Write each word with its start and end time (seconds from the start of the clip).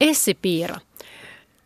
Essi 0.00 0.34
Piira. 0.34 0.76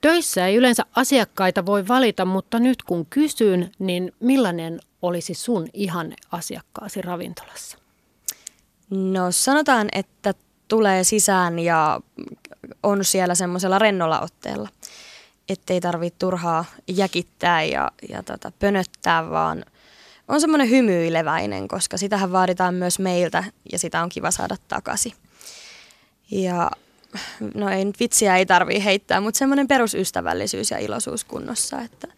Töissä 0.00 0.46
ei 0.46 0.56
yleensä 0.56 0.82
asiakkaita 0.96 1.66
voi 1.66 1.88
valita, 1.88 2.24
mutta 2.24 2.58
nyt 2.58 2.82
kun 2.82 3.06
kysyn, 3.06 3.70
niin 3.78 4.12
millainen 4.20 4.80
olisi 5.02 5.34
sun 5.34 5.68
ihanne 5.72 6.16
asiakkaasi 6.32 7.02
ravintolassa? 7.02 7.78
No 8.90 9.32
sanotaan, 9.32 9.88
että 9.92 10.34
tulee 10.68 11.04
sisään 11.04 11.58
ja 11.58 12.00
on 12.82 13.04
siellä 13.04 13.34
semmoisella 13.34 13.78
rennolla 13.78 14.20
otteella, 14.20 14.68
ettei 15.48 15.80
tarvitse 15.80 16.18
turhaa 16.18 16.64
jäkittää 16.88 17.62
ja, 17.62 17.92
ja 18.08 18.22
tota, 18.22 18.52
pönöttää, 18.58 19.30
vaan 19.30 19.64
on 20.28 20.40
semmoinen 20.40 20.70
hymyileväinen, 20.70 21.68
koska 21.68 21.96
sitähän 21.96 22.32
vaaditaan 22.32 22.74
myös 22.74 22.98
meiltä 22.98 23.44
ja 23.72 23.78
sitä 23.78 24.02
on 24.02 24.08
kiva 24.08 24.30
saada 24.30 24.56
takaisin. 24.68 25.12
Ja 26.30 26.70
no 27.54 27.68
ei 27.68 27.84
nyt 27.84 28.00
vitsiä 28.00 28.36
ei 28.36 28.46
tarvii 28.46 28.84
heittää, 28.84 29.20
mutta 29.20 29.38
semmoinen 29.38 29.68
perusystävällisyys 29.68 30.70
ja 30.70 30.78
iloisuus 30.78 31.24
kunnossa, 31.24 31.80
että 31.80 32.08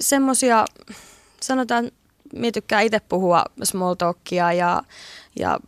semmoisia, 0.00 0.64
sanotaan, 1.40 1.90
minä 2.32 2.52
tykkään 2.52 2.84
itse 2.84 3.00
puhua 3.00 3.44
small 3.62 3.94
talkia 3.94 4.52
ja, 4.52 4.82
ja 5.38 5.58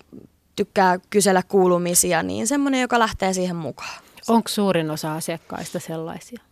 tykkää 0.57 0.99
kysellä 1.11 1.43
kuulumisia, 1.43 2.23
niin 2.23 2.47
semmoinen, 2.47 2.81
joka 2.81 2.99
lähtee 2.99 3.33
siihen 3.33 3.57
mukaan. 3.57 4.03
Onko 4.29 4.49
suurin 4.49 4.91
osa 4.91 5.15
asiakkaista 5.15 5.81
sellaisia? 5.81 6.43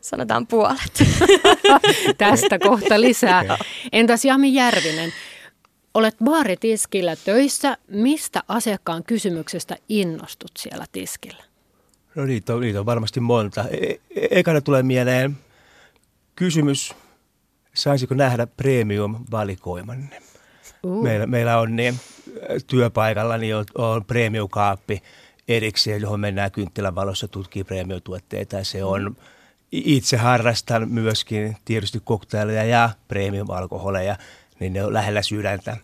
Sanotaan 0.00 0.46
puolet. 0.46 1.02
Tästä 2.18 2.58
kohta 2.58 3.00
lisää. 3.00 3.58
Entäs 3.92 4.24
Jami 4.24 4.54
Järvinen? 4.54 5.12
Olet 5.96 6.16
baaritiskillä 6.24 7.16
töissä. 7.16 7.78
Mistä 7.88 8.42
asiakkaan 8.48 9.04
kysymyksestä 9.04 9.76
innostut 9.88 10.50
siellä 10.58 10.84
tiskillä? 10.92 11.44
No 12.14 12.24
niitä 12.24 12.54
on, 12.54 12.60
niitä 12.60 12.80
on 12.80 12.86
varmasti 12.86 13.20
monta. 13.20 13.64
E- 13.70 13.86
e- 13.90 14.28
ekana 14.30 14.60
tulee 14.60 14.82
mieleen 14.82 15.36
kysymys, 16.34 16.94
saisiko 17.74 18.14
nähdä 18.14 18.46
premium-valikoimanne? 18.46 20.22
Uh. 20.82 21.02
Meillä, 21.02 21.26
meillä 21.26 21.58
on 21.58 21.76
niin, 21.76 21.94
työpaikalla 22.66 23.38
niin 23.38 23.56
on, 23.56 23.64
on 23.74 24.04
premium-kaappi 24.04 25.02
erikseen, 25.48 26.00
johon 26.00 26.20
mennään 26.20 26.50
kynttilän 26.50 26.94
valossa 26.94 27.28
tutkii 27.28 27.64
premium-tuotteita. 27.64 28.64
Se 28.64 28.84
on, 28.84 29.02
mm. 29.02 29.16
itse 29.72 30.16
harrastan 30.16 30.90
myöskin 30.90 31.56
tietysti 31.64 32.00
koktaileja 32.04 32.64
ja 32.64 32.90
premium-alkoholeja, 33.08 34.16
niin 34.60 34.72
ne 34.72 34.84
on 34.84 34.92
lähellä 34.92 35.22
sydäntä. 35.22 35.76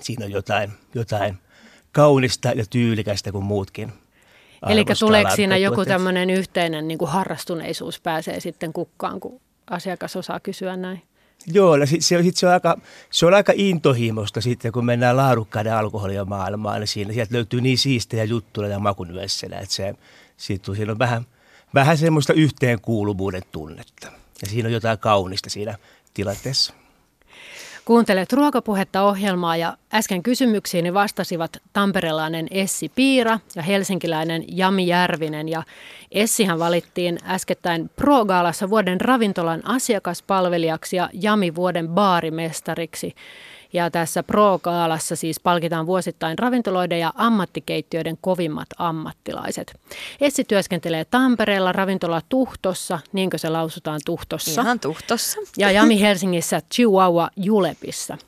Siinä 0.00 0.24
on 0.24 0.30
jotain, 0.30 0.72
jotain 0.94 1.38
kaunista 1.92 2.48
ja 2.48 2.64
tyylikästä 2.70 3.32
kuin 3.32 3.44
muutkin. 3.44 3.92
Eli 4.68 4.84
tuleeko 5.00 5.30
siinä 5.36 5.56
joku 5.56 5.84
tämmöinen 5.84 6.30
yhteinen 6.30 6.88
niin 6.88 6.98
kuin 6.98 7.10
harrastuneisuus 7.10 8.00
pääsee 8.00 8.40
sitten 8.40 8.72
kukkaan, 8.72 9.20
kun 9.20 9.40
asiakas 9.70 10.16
osaa 10.16 10.40
kysyä 10.40 10.76
näin? 10.76 11.02
Joo, 11.46 11.76
no 11.76 11.86
sit 11.86 12.04
se, 12.04 12.22
sit 12.22 12.36
se, 12.36 12.46
on 12.46 12.52
aika, 12.52 12.78
se 13.10 13.26
on 13.26 13.34
aika 13.34 13.52
intohimosta 13.56 14.40
sitten, 14.40 14.72
kun 14.72 14.84
mennään 14.84 15.16
laadukkaiden 15.16 15.74
alkoholia 15.74 16.24
maailmaan, 16.24 16.80
niin 16.80 16.88
siinä, 16.88 17.12
sieltä 17.12 17.34
löytyy 17.34 17.60
niin 17.60 17.78
siistejä 17.78 18.24
juttuja 18.24 18.68
ja 18.68 18.78
makunyössenä, 18.78 19.58
että 19.58 19.74
se, 19.74 19.94
siitä, 20.36 20.74
siinä 20.74 20.92
on 20.92 20.98
vähän, 20.98 21.26
vähän 21.74 21.98
semmoista 21.98 22.32
yhteenkuuluvuuden 22.32 23.42
tunnetta. 23.52 24.12
Ja 24.42 24.48
siinä 24.48 24.66
on 24.66 24.72
jotain 24.72 24.98
kaunista 24.98 25.50
siinä 25.50 25.78
tilanteessa. 26.14 26.74
Kuuntelet 27.84 28.32
ruokapuhetta 28.32 29.02
ohjelmaa 29.02 29.56
ja 29.56 29.76
äsken 29.94 30.22
kysymyksiini 30.22 30.94
vastasivat 30.94 31.62
tamperelainen 31.72 32.46
Essi 32.50 32.88
Piira 32.88 33.38
ja 33.56 33.62
helsinkiläinen 33.62 34.44
Jami 34.48 34.86
Järvinen. 34.86 35.48
Ja 35.48 35.62
Essihän 36.12 36.58
valittiin 36.58 37.18
äskettäin 37.26 37.90
Pro-gaalassa 37.96 38.70
vuoden 38.70 39.00
ravintolan 39.00 39.66
asiakaspalvelijaksi 39.66 40.96
ja 40.96 41.08
Jami 41.12 41.54
vuoden 41.54 41.88
baarimestariksi. 41.88 43.14
Ja 43.72 43.90
tässä 43.90 44.22
Pro-kaalassa 44.22 45.16
siis 45.16 45.40
palkitaan 45.40 45.86
vuosittain 45.86 46.38
ravintoloiden 46.38 47.00
ja 47.00 47.12
ammattikeittiöiden 47.14 48.18
kovimmat 48.20 48.68
ammattilaiset. 48.78 49.80
Essi 50.20 50.44
työskentelee 50.44 51.04
Tampereella 51.04 51.72
ravintola 51.72 52.22
Tuhtossa, 52.28 52.98
niinkö 53.12 53.38
se 53.38 53.48
lausutaan 53.48 54.00
Tuhtossa? 54.06 54.62
Ihan 54.62 54.80
Tuhtossa. 54.80 55.40
Ja 55.58 55.70
Jami 55.70 56.00
Helsingissä 56.00 56.62
Chihuahua 56.74 57.28
Julepissa. 57.36 58.18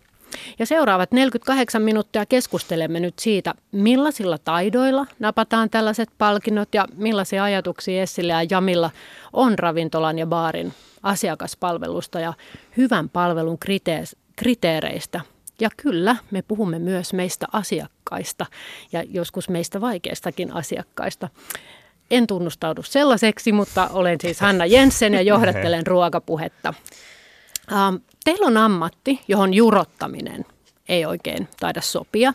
Ja 0.58 0.66
seuraavat 0.66 1.12
48 1.12 1.82
minuuttia 1.82 2.26
keskustelemme 2.26 3.00
nyt 3.00 3.18
siitä, 3.18 3.54
millaisilla 3.72 4.38
taidoilla 4.38 5.06
napataan 5.18 5.70
tällaiset 5.70 6.08
palkinnot 6.18 6.68
ja 6.74 6.86
millaisia 6.96 7.44
ajatuksia 7.44 8.02
Essillä 8.02 8.42
ja 8.42 8.46
Jamilla 8.50 8.90
on 9.32 9.58
ravintolan 9.58 10.18
ja 10.18 10.26
baarin 10.26 10.72
asiakaspalvelusta 11.02 12.20
ja 12.20 12.32
hyvän 12.76 13.08
palvelun 13.08 13.58
kriteereistä 14.36 15.20
ja 15.60 15.68
kyllä, 15.76 16.16
me 16.30 16.42
puhumme 16.42 16.78
myös 16.78 17.12
meistä 17.12 17.46
asiakkaista 17.52 18.46
ja 18.92 19.02
joskus 19.02 19.48
meistä 19.48 19.80
vaikeistakin 19.80 20.52
asiakkaista. 20.52 21.28
En 22.10 22.26
tunnustaudu 22.26 22.82
sellaiseksi, 22.82 23.52
mutta 23.52 23.88
olen 23.92 24.18
siis 24.20 24.40
Hanna 24.40 24.66
Jensen 24.66 25.14
ja 25.14 25.22
johdattelen 25.22 25.86
ruokapuhetta. 25.86 26.74
Ähm, 27.72 27.94
teillä 28.24 28.46
on 28.46 28.56
ammatti, 28.56 29.20
johon 29.28 29.54
jurottaminen 29.54 30.44
ei 30.88 31.06
oikein 31.06 31.48
taida 31.60 31.80
sopia. 31.80 32.34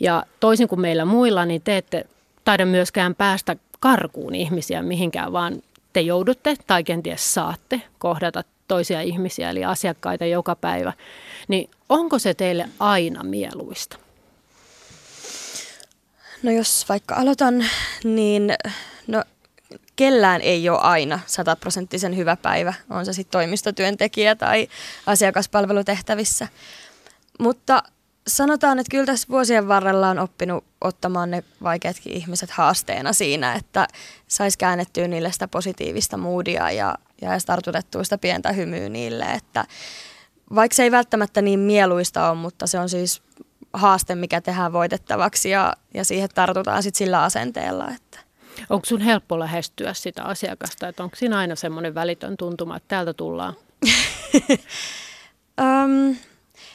Ja 0.00 0.24
toisin 0.40 0.68
kuin 0.68 0.80
meillä 0.80 1.04
muilla, 1.04 1.44
niin 1.44 1.62
te 1.62 1.76
ette 1.76 2.06
taida 2.44 2.66
myöskään 2.66 3.14
päästä 3.14 3.56
karkuun 3.80 4.34
ihmisiä 4.34 4.82
mihinkään, 4.82 5.32
vaan 5.32 5.62
te 5.92 6.00
joudutte 6.00 6.56
tai 6.66 6.84
kenties 6.84 7.34
saatte 7.34 7.82
kohdata 7.98 8.44
toisia 8.68 9.00
ihmisiä, 9.00 9.50
eli 9.50 9.64
asiakkaita 9.64 10.26
joka 10.26 10.56
päivä, 10.56 10.92
niin 11.48 11.70
onko 11.88 12.18
se 12.18 12.34
teille 12.34 12.68
aina 12.78 13.22
mieluista? 13.22 13.98
No 16.42 16.50
jos 16.50 16.84
vaikka 16.88 17.14
aloitan, 17.14 17.64
niin 18.04 18.54
no, 19.06 19.24
kellään 19.96 20.40
ei 20.40 20.68
ole 20.68 20.78
aina 20.78 21.20
sataprosenttisen 21.26 22.16
hyvä 22.16 22.36
päivä, 22.36 22.74
on 22.90 23.06
se 23.06 23.12
sitten 23.12 23.32
toimistotyöntekijä 23.32 24.36
tai 24.36 24.68
asiakaspalvelutehtävissä. 25.06 26.48
Mutta 27.38 27.82
sanotaan, 28.26 28.78
että 28.78 28.90
kyllä 28.90 29.06
tässä 29.06 29.28
vuosien 29.30 29.68
varrella 29.68 30.08
on 30.08 30.18
oppinut 30.18 30.64
ottamaan 30.80 31.30
ne 31.30 31.44
vaikeatkin 31.62 32.12
ihmiset 32.12 32.50
haasteena 32.50 33.12
siinä, 33.12 33.54
että 33.54 33.88
saisi 34.28 34.58
käännettyä 34.58 35.08
niille 35.08 35.32
sitä 35.32 35.48
positiivista 35.48 36.16
moodia 36.16 36.70
ja, 36.70 36.94
ja 37.22 37.32
edes 37.32 37.44
tartutettua 37.44 38.04
sitä 38.04 38.18
pientä 38.18 38.52
hymyä 38.52 38.88
niille, 38.88 39.24
että 39.24 39.64
vaikka 40.54 40.74
se 40.74 40.82
ei 40.82 40.90
välttämättä 40.90 41.42
niin 41.42 41.60
mieluista 41.60 42.30
ole, 42.30 42.38
mutta 42.38 42.66
se 42.66 42.78
on 42.78 42.88
siis 42.88 43.22
haaste, 43.72 44.14
mikä 44.14 44.40
tehdään 44.40 44.72
voitettavaksi 44.72 45.50
ja, 45.50 45.72
ja 45.94 46.04
siihen 46.04 46.28
tartutaan 46.34 46.82
sitten 46.82 46.98
sillä 46.98 47.22
asenteella. 47.22 47.88
Että. 47.88 48.18
Onko 48.70 48.86
sun 48.86 49.00
helppo 49.00 49.38
lähestyä 49.38 49.94
sitä 49.94 50.22
asiakasta, 50.22 50.88
että 50.88 51.04
onko 51.04 51.16
siinä 51.16 51.38
aina 51.38 51.56
semmoinen 51.56 51.94
välitön 51.94 52.36
tuntuma, 52.36 52.76
että 52.76 52.88
täältä 52.88 53.14
tullaan? 53.14 53.54
um, 55.60 56.16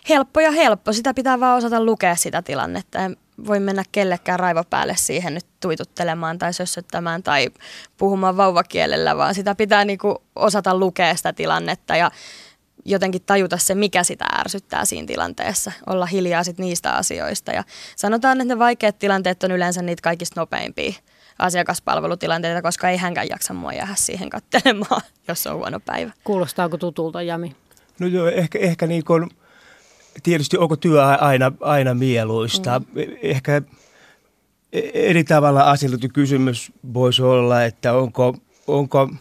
helppo 0.09 0.39
ja 0.39 0.51
helppo. 0.51 0.93
Sitä 0.93 1.13
pitää 1.13 1.39
vaan 1.39 1.57
osata 1.57 1.83
lukea 1.83 2.15
sitä 2.15 2.41
tilannetta. 2.41 2.99
En 2.99 3.17
voi 3.47 3.59
mennä 3.59 3.83
kellekään 3.91 4.39
raivo 4.39 4.63
päälle 4.63 4.95
siihen 4.95 5.33
nyt 5.33 5.45
tuituttelemaan 5.59 6.39
tai 6.39 6.53
sössöttämään 6.53 7.23
tai 7.23 7.49
puhumaan 7.97 8.37
vauvakielellä, 8.37 9.17
vaan 9.17 9.35
sitä 9.35 9.55
pitää 9.55 9.85
niinku 9.85 10.23
osata 10.35 10.77
lukea 10.77 11.15
sitä 11.15 11.33
tilannetta 11.33 11.95
ja 11.95 12.11
jotenkin 12.85 13.21
tajuta 13.25 13.57
se, 13.57 13.75
mikä 13.75 14.03
sitä 14.03 14.25
ärsyttää 14.39 14.85
siinä 14.85 15.07
tilanteessa. 15.07 15.71
Olla 15.87 16.05
hiljaa 16.05 16.43
sit 16.43 16.57
niistä 16.57 16.91
asioista. 16.91 17.51
Ja 17.51 17.63
sanotaan, 17.95 18.41
että 18.41 18.53
ne 18.53 18.59
vaikeat 18.59 18.99
tilanteet 18.99 19.43
on 19.43 19.51
yleensä 19.51 19.81
niitä 19.81 20.01
kaikista 20.01 20.41
nopeimpia 20.41 20.93
asiakaspalvelutilanteita, 21.39 22.61
koska 22.61 22.89
ei 22.89 22.97
hänkään 22.97 23.29
jaksa 23.29 23.53
mua 23.53 23.73
jäädä 23.73 23.95
siihen 23.95 24.29
katselemaan, 24.29 25.01
jos 25.27 25.47
on 25.47 25.55
huono 25.55 25.79
päivä. 25.79 26.11
Kuulostaako 26.23 26.77
tutulta, 26.77 27.21
Jami? 27.21 27.55
No 27.99 28.07
joo, 28.07 28.27
ehkä, 28.27 28.59
ehkä 28.59 28.87
niin 28.87 29.05
kuin, 29.05 29.29
tietysti 30.23 30.57
onko 30.57 30.75
työ 30.75 31.05
aina, 31.05 31.51
aina 31.61 31.93
mieluista. 31.93 32.79
Mm. 32.79 33.01
Ehkä 33.21 33.61
eri 34.93 35.23
tavalla 35.23 35.61
asioitu 35.61 36.07
kysymys 36.13 36.71
voisi 36.93 37.21
olla, 37.21 37.63
että 37.63 37.93
onko, 37.93 38.35
onko– 38.67 39.09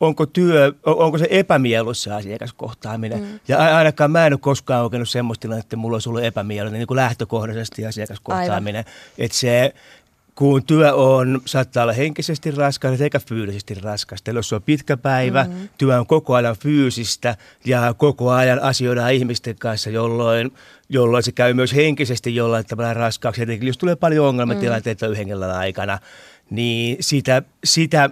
onko 0.00 0.26
työ, 0.26 0.72
onko 0.86 1.18
se 1.18 1.26
epämieluissa 1.30 2.16
asiakaskohtaaminen. 2.16 3.20
Mm. 3.20 3.40
Ja 3.48 3.76
ainakaan 3.76 4.10
mä 4.10 4.26
en 4.26 4.32
ole 4.32 4.40
koskaan 4.40 4.84
kokenut 4.84 5.08
semmoista 5.08 5.42
tilannetta, 5.42 5.66
että 5.66 5.76
mulla 5.76 5.94
olisi 5.94 6.08
ollut 6.08 6.24
epämieluinen 6.24 6.78
niin 6.78 6.86
kuin 6.86 6.96
lähtökohtaisesti 6.96 7.86
asiakaskohtaaminen. 7.86 8.84
Että 9.18 9.36
se, 9.36 9.74
kun 10.34 10.64
työ 10.64 10.94
on, 10.94 11.40
saattaa 11.44 11.82
olla 11.82 11.92
henkisesti 11.92 12.50
raskasta 12.50 13.04
eikä 13.04 13.18
fyysisesti 13.18 13.74
raskasta. 13.74 14.30
Eli 14.30 14.38
jos 14.38 14.52
on 14.52 14.62
pitkä 14.62 14.96
päivä, 14.96 15.44
mm-hmm. 15.44 15.68
työ 15.78 15.98
on 15.98 16.06
koko 16.06 16.34
ajan 16.34 16.56
fyysistä 16.56 17.36
ja 17.64 17.94
koko 17.98 18.30
ajan 18.30 18.62
asioidaan 18.62 19.12
ihmisten 19.12 19.56
kanssa, 19.58 19.90
jolloin, 19.90 20.52
jolloin 20.88 21.22
se 21.22 21.32
käy 21.32 21.54
myös 21.54 21.74
henkisesti 21.74 22.34
jollain 22.34 22.66
tavalla 22.66 22.94
raskaaksi. 22.94 23.42
Eli 23.42 23.58
jos 23.62 23.78
tulee 23.78 23.96
paljon 23.96 24.26
ongelmatilanteita 24.26 25.06
mm-hmm. 25.06 25.22
yhden 25.22 25.42
aikana, 25.42 25.98
niin 26.50 26.96
sitä, 27.00 27.42
sitä 27.64 28.10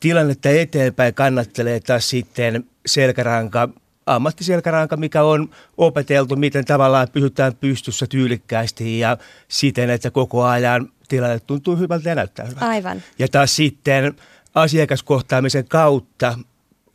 tilannetta 0.00 0.48
eteenpäin 0.48 1.14
kannattelee 1.14 1.80
taas 1.80 2.10
sitten 2.10 2.64
selkäranka, 2.86 3.68
ammattiselkäranka, 4.06 4.96
mikä 4.96 5.22
on 5.22 5.50
opeteltu, 5.76 6.36
miten 6.36 6.64
tavallaan 6.64 7.08
pysytään 7.12 7.54
pystyssä 7.54 8.06
tyylikkäästi 8.06 8.98
ja 8.98 9.16
siten, 9.48 9.90
että 9.90 10.10
koko 10.10 10.44
ajan 10.44 10.88
tilanne 11.08 11.40
tuntuu 11.40 11.76
hyvältä 11.76 12.08
ja 12.08 12.14
näyttää 12.14 12.46
hyvältä. 12.46 12.66
Aivan. 12.66 13.02
Ja 13.18 13.28
taas 13.28 13.56
sitten 13.56 14.16
asiakaskohtaamisen 14.54 15.68
kautta 15.68 16.38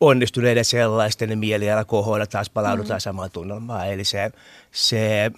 onnistuneiden 0.00 0.64
sellaisten 0.64 1.38
mielialakohoilla 1.38 2.26
taas 2.26 2.50
palaudutaan 2.50 2.98
mm. 2.98 3.02
samaan 3.02 3.30
tunnelmaan. 3.30 3.88
Eli 3.88 4.04
se, 4.04 4.30
se, 4.72 5.30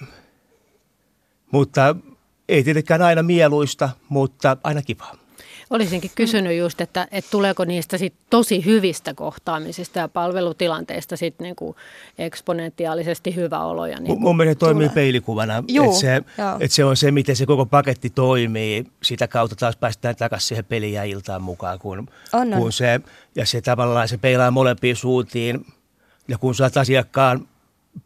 mutta 1.50 1.96
ei 2.48 2.64
tietenkään 2.64 3.02
aina 3.02 3.22
mieluista, 3.22 3.90
mutta 4.08 4.56
aina 4.64 4.82
kivaa. 4.82 5.23
Olisinkin 5.70 6.10
kysynyt 6.14 6.58
just, 6.58 6.80
että, 6.80 7.08
että 7.10 7.30
tuleeko 7.30 7.64
niistä 7.64 7.98
sit 7.98 8.14
tosi 8.30 8.64
hyvistä 8.64 9.14
kohtaamisista 9.14 9.98
ja 9.98 10.08
palvelutilanteista 10.08 11.16
sit 11.16 11.38
niinku 11.38 11.76
eksponentiaalisesti 12.18 13.34
hyvä 13.34 13.64
olo. 13.64 13.86
Ja 13.86 14.00
niinku 14.00 14.20
Mun 14.20 14.36
mielestä 14.36 14.58
toimii 14.58 14.88
tulee. 14.88 14.94
peilikuvana, 14.94 15.56
että 15.56 15.98
se, 16.00 16.22
et 16.60 16.72
se 16.72 16.84
on 16.84 16.96
se, 16.96 17.10
miten 17.10 17.36
se 17.36 17.46
koko 17.46 17.66
paketti 17.66 18.10
toimii. 18.10 18.86
Sitä 19.02 19.28
kautta 19.28 19.56
taas 19.56 19.76
päästään 19.76 20.16
takaisin 20.16 20.48
siihen 20.48 20.64
peliin 20.64 20.92
ja 20.92 21.04
iltaan 21.04 21.42
mukaan, 21.42 21.78
kun, 21.78 21.98
on, 22.32 22.50
kun 22.50 22.66
on. 22.66 22.72
se, 22.72 23.00
ja 23.34 23.46
se 23.46 23.60
tavallaan 23.60 24.08
se 24.08 24.18
peilaa 24.18 24.50
molempiin 24.50 24.96
suuntiin. 24.96 25.66
Ja 26.28 26.38
kun 26.38 26.54
saat 26.54 26.76
asiakkaan 26.76 27.48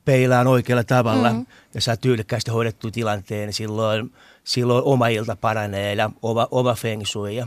peilaan 0.04 0.46
oikealla 0.46 0.84
tavalla 0.84 1.30
mm-hmm. 1.30 1.46
ja 1.74 1.80
saa 1.80 1.96
tyylikkäästi 1.96 2.50
hoidettu 2.50 2.90
tilanteen, 2.90 3.46
niin 3.46 3.54
silloin, 3.54 4.12
silloin 4.48 4.84
oma 4.84 5.08
ilta 5.08 5.36
paranee 5.36 5.94
ja 5.94 6.10
oma, 6.22 6.48
oma 6.50 6.74
feng 6.74 7.06
shui. 7.06 7.36
Ja 7.36 7.46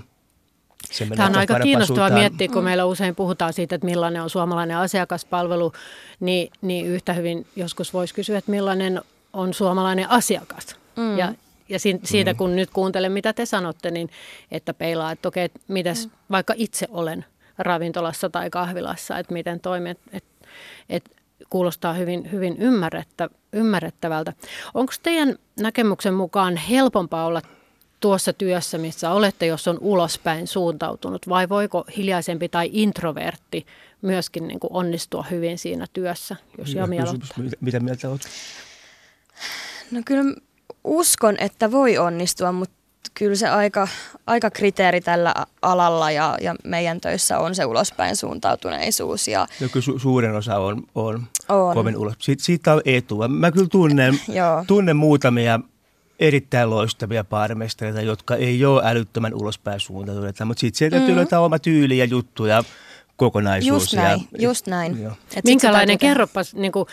Tämä 1.15 1.29
on 1.29 1.35
aika 1.35 1.59
kiinnostavaa 1.59 2.09
miettiä, 2.09 2.47
kun 2.47 2.63
meillä 2.63 2.85
usein 2.85 3.15
puhutaan 3.15 3.53
siitä, 3.53 3.75
että 3.75 3.85
millainen 3.85 4.21
on 4.21 4.29
suomalainen 4.29 4.77
asiakaspalvelu, 4.77 5.73
niin, 6.19 6.51
niin 6.61 6.85
yhtä 6.85 7.13
hyvin 7.13 7.47
joskus 7.55 7.93
voisi 7.93 8.13
kysyä, 8.13 8.37
että 8.37 8.51
millainen 8.51 9.01
on 9.33 9.53
suomalainen 9.53 10.09
asiakas. 10.09 10.75
Mm. 10.95 11.17
Ja, 11.17 11.33
ja 11.69 11.79
siitä, 12.03 12.33
mm. 12.33 12.37
kun 12.37 12.55
nyt 12.55 12.69
kuuntelen, 12.69 13.11
mitä 13.11 13.33
te 13.33 13.45
sanotte, 13.45 13.91
niin 13.91 14.09
että 14.51 14.73
peilaa, 14.73 15.11
että 15.11 15.27
okei, 15.27 15.43
että 15.43 15.59
mitäs 15.67 16.05
mm. 16.05 16.11
vaikka 16.31 16.53
itse 16.57 16.87
olen 16.91 17.25
ravintolassa 17.57 18.29
tai 18.29 18.49
kahvilassa, 18.49 19.17
että 19.17 19.33
miten 19.33 19.59
toimit, 19.59 19.99
että, 20.13 20.47
että 20.89 21.11
kuulostaa 21.49 21.93
hyvin, 21.93 22.31
hyvin 22.31 22.57
ymmärrettä, 22.57 23.29
ymmärrettävältä. 23.53 24.33
Onko 24.73 24.93
teidän 25.03 25.35
näkemyksen 25.59 26.13
mukaan 26.13 26.57
helpompaa 26.57 27.25
olla 27.25 27.41
tuossa 27.99 28.33
työssä, 28.33 28.77
missä 28.77 29.11
olette, 29.11 29.45
jos 29.45 29.67
on 29.67 29.77
ulospäin 29.81 30.47
suuntautunut, 30.47 31.29
vai 31.29 31.49
voiko 31.49 31.85
hiljaisempi 31.97 32.49
tai 32.49 32.69
introvertti 32.73 33.65
myöskin 34.01 34.47
niin 34.47 34.59
kuin 34.59 34.73
onnistua 34.73 35.25
hyvin 35.31 35.57
siinä 35.57 35.85
työssä, 35.93 36.35
jos 36.57 36.73
Jami 36.73 36.99
aloittaa? 36.99 37.37
Mitä, 37.37 37.57
mitä 37.61 37.79
mieltä 37.79 38.09
olet? 38.09 38.21
No 39.91 40.01
kyllä 40.05 40.35
uskon, 40.83 41.35
että 41.39 41.71
voi 41.71 41.97
onnistua, 41.97 42.51
mutta 42.51 42.80
kyllä 43.13 43.35
se 43.35 43.49
aika, 43.49 43.87
aika 44.27 44.49
kriteeri 44.49 45.01
tällä 45.01 45.33
alalla 45.61 46.11
ja, 46.11 46.37
ja 46.41 46.55
meidän 46.63 47.01
töissä 47.01 47.39
on 47.39 47.55
se 47.55 47.65
ulospäin 47.65 48.15
suuntautuneisuus. 48.15 49.27
Ja, 49.27 49.47
ja 49.59 49.69
kyllä 49.69 49.85
su- 49.85 49.99
suurin 49.99 50.35
osa 50.35 50.57
on, 50.57 50.83
on, 50.95 51.23
on. 51.49 51.73
kovin 51.73 51.97
ulos. 51.97 52.13
Siitä, 52.19 52.43
siitä 52.43 52.73
on 52.73 52.81
etua. 52.85 53.27
Mä 53.27 53.51
kyllä 53.51 53.67
tunnen, 53.67 54.19
tunnen 54.67 54.95
muutamia 54.95 55.59
erittäin 56.19 56.69
loistavia 56.69 57.23
baarimestareita, 57.23 58.01
jotka 58.01 58.35
ei 58.35 58.65
ole 58.65 58.81
älyttömän 58.85 59.33
ulospäin 59.33 59.79
suuntautuneita, 59.79 60.45
mutta 60.45 60.61
sitten 60.61 60.77
sieltä 60.77 60.99
mm-hmm. 60.99 61.15
löytää 61.15 61.39
oma 61.39 61.59
tyyli 61.59 61.97
ja 61.97 62.05
juttu 62.05 62.45
ja 62.45 62.63
kokonaisuus. 63.15 63.83
Just 63.83 63.93
näin, 63.93 64.27
ja, 64.31 64.41
just 64.41 64.67
näin. 64.67 65.07
Et 65.35 65.45
Minkälainen, 65.45 65.97
kerropas 65.97 66.55
niin 66.55 66.71
kuin 66.71 66.85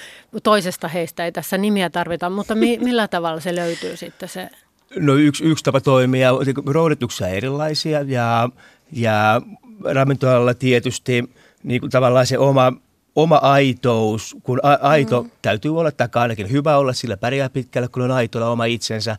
toisesta 0.42 0.88
heistä, 0.88 1.24
ei 1.24 1.32
tässä 1.32 1.58
nimiä 1.58 1.90
tarvita, 1.90 2.30
mutta 2.30 2.54
mi, 2.54 2.78
millä 2.82 3.08
tavalla 3.08 3.40
se 3.40 3.54
löytyy 3.54 3.96
sitten 3.96 4.28
se? 4.28 4.50
No 4.96 5.14
yksi, 5.14 5.44
yksi 5.44 5.64
tapa 5.64 5.80
toimia, 5.80 6.30
roolituksia 6.66 7.28
erilaisia 7.28 8.00
ja, 8.02 8.48
ja 8.92 9.42
ravintolalla 9.84 10.54
tietysti 10.54 11.30
niin 11.62 11.80
kuin 11.80 11.90
tavallaan 11.90 12.26
se 12.26 12.38
oma 12.38 12.72
oma 13.18 13.36
aitous, 13.36 14.36
kun 14.42 14.60
a, 14.62 14.72
aito 14.72 15.22
mm. 15.22 15.30
täytyy 15.42 15.78
olla, 15.78 15.90
tai 15.90 16.08
ainakin 16.14 16.50
hyvä 16.50 16.76
olla, 16.76 16.92
sillä 16.92 17.16
pärjää 17.16 17.48
pitkälle, 17.48 17.88
kun 17.88 18.02
on 18.02 18.10
aitolla 18.10 18.50
oma 18.50 18.64
itsensä, 18.64 19.16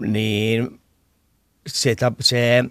niin 0.00 0.80
se, 1.66 1.96
se 2.20 2.64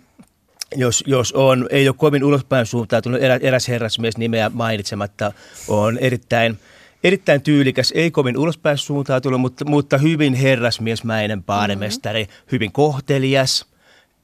jos, 0.76 1.04
jos 1.08 1.32
on, 1.32 1.68
ei 1.70 1.88
ole 1.88 1.96
kovin 2.00 2.24
ulospäin 2.24 2.66
suuntautunut, 2.66 3.22
erä, 3.22 3.40
eräs 3.42 3.68
herrasmies 3.68 4.18
nimeä 4.18 4.52
mainitsematta, 4.54 5.32
on 5.68 5.98
erittäin, 5.98 6.60
erittäin 7.04 7.42
tyylikäs, 7.42 7.94
ei 7.96 8.12
kovin 8.12 8.38
ulospäin 8.38 8.78
suuntautunut, 8.78 9.42
mutta, 9.42 9.66
mutta 9.66 9.98
hyvin 9.98 10.34
herrasmiesmäinen 10.34 11.44
paanemestari, 11.44 12.24
mm-hmm. 12.24 12.48
hyvin 12.52 12.72
kohtelias– 12.72 13.66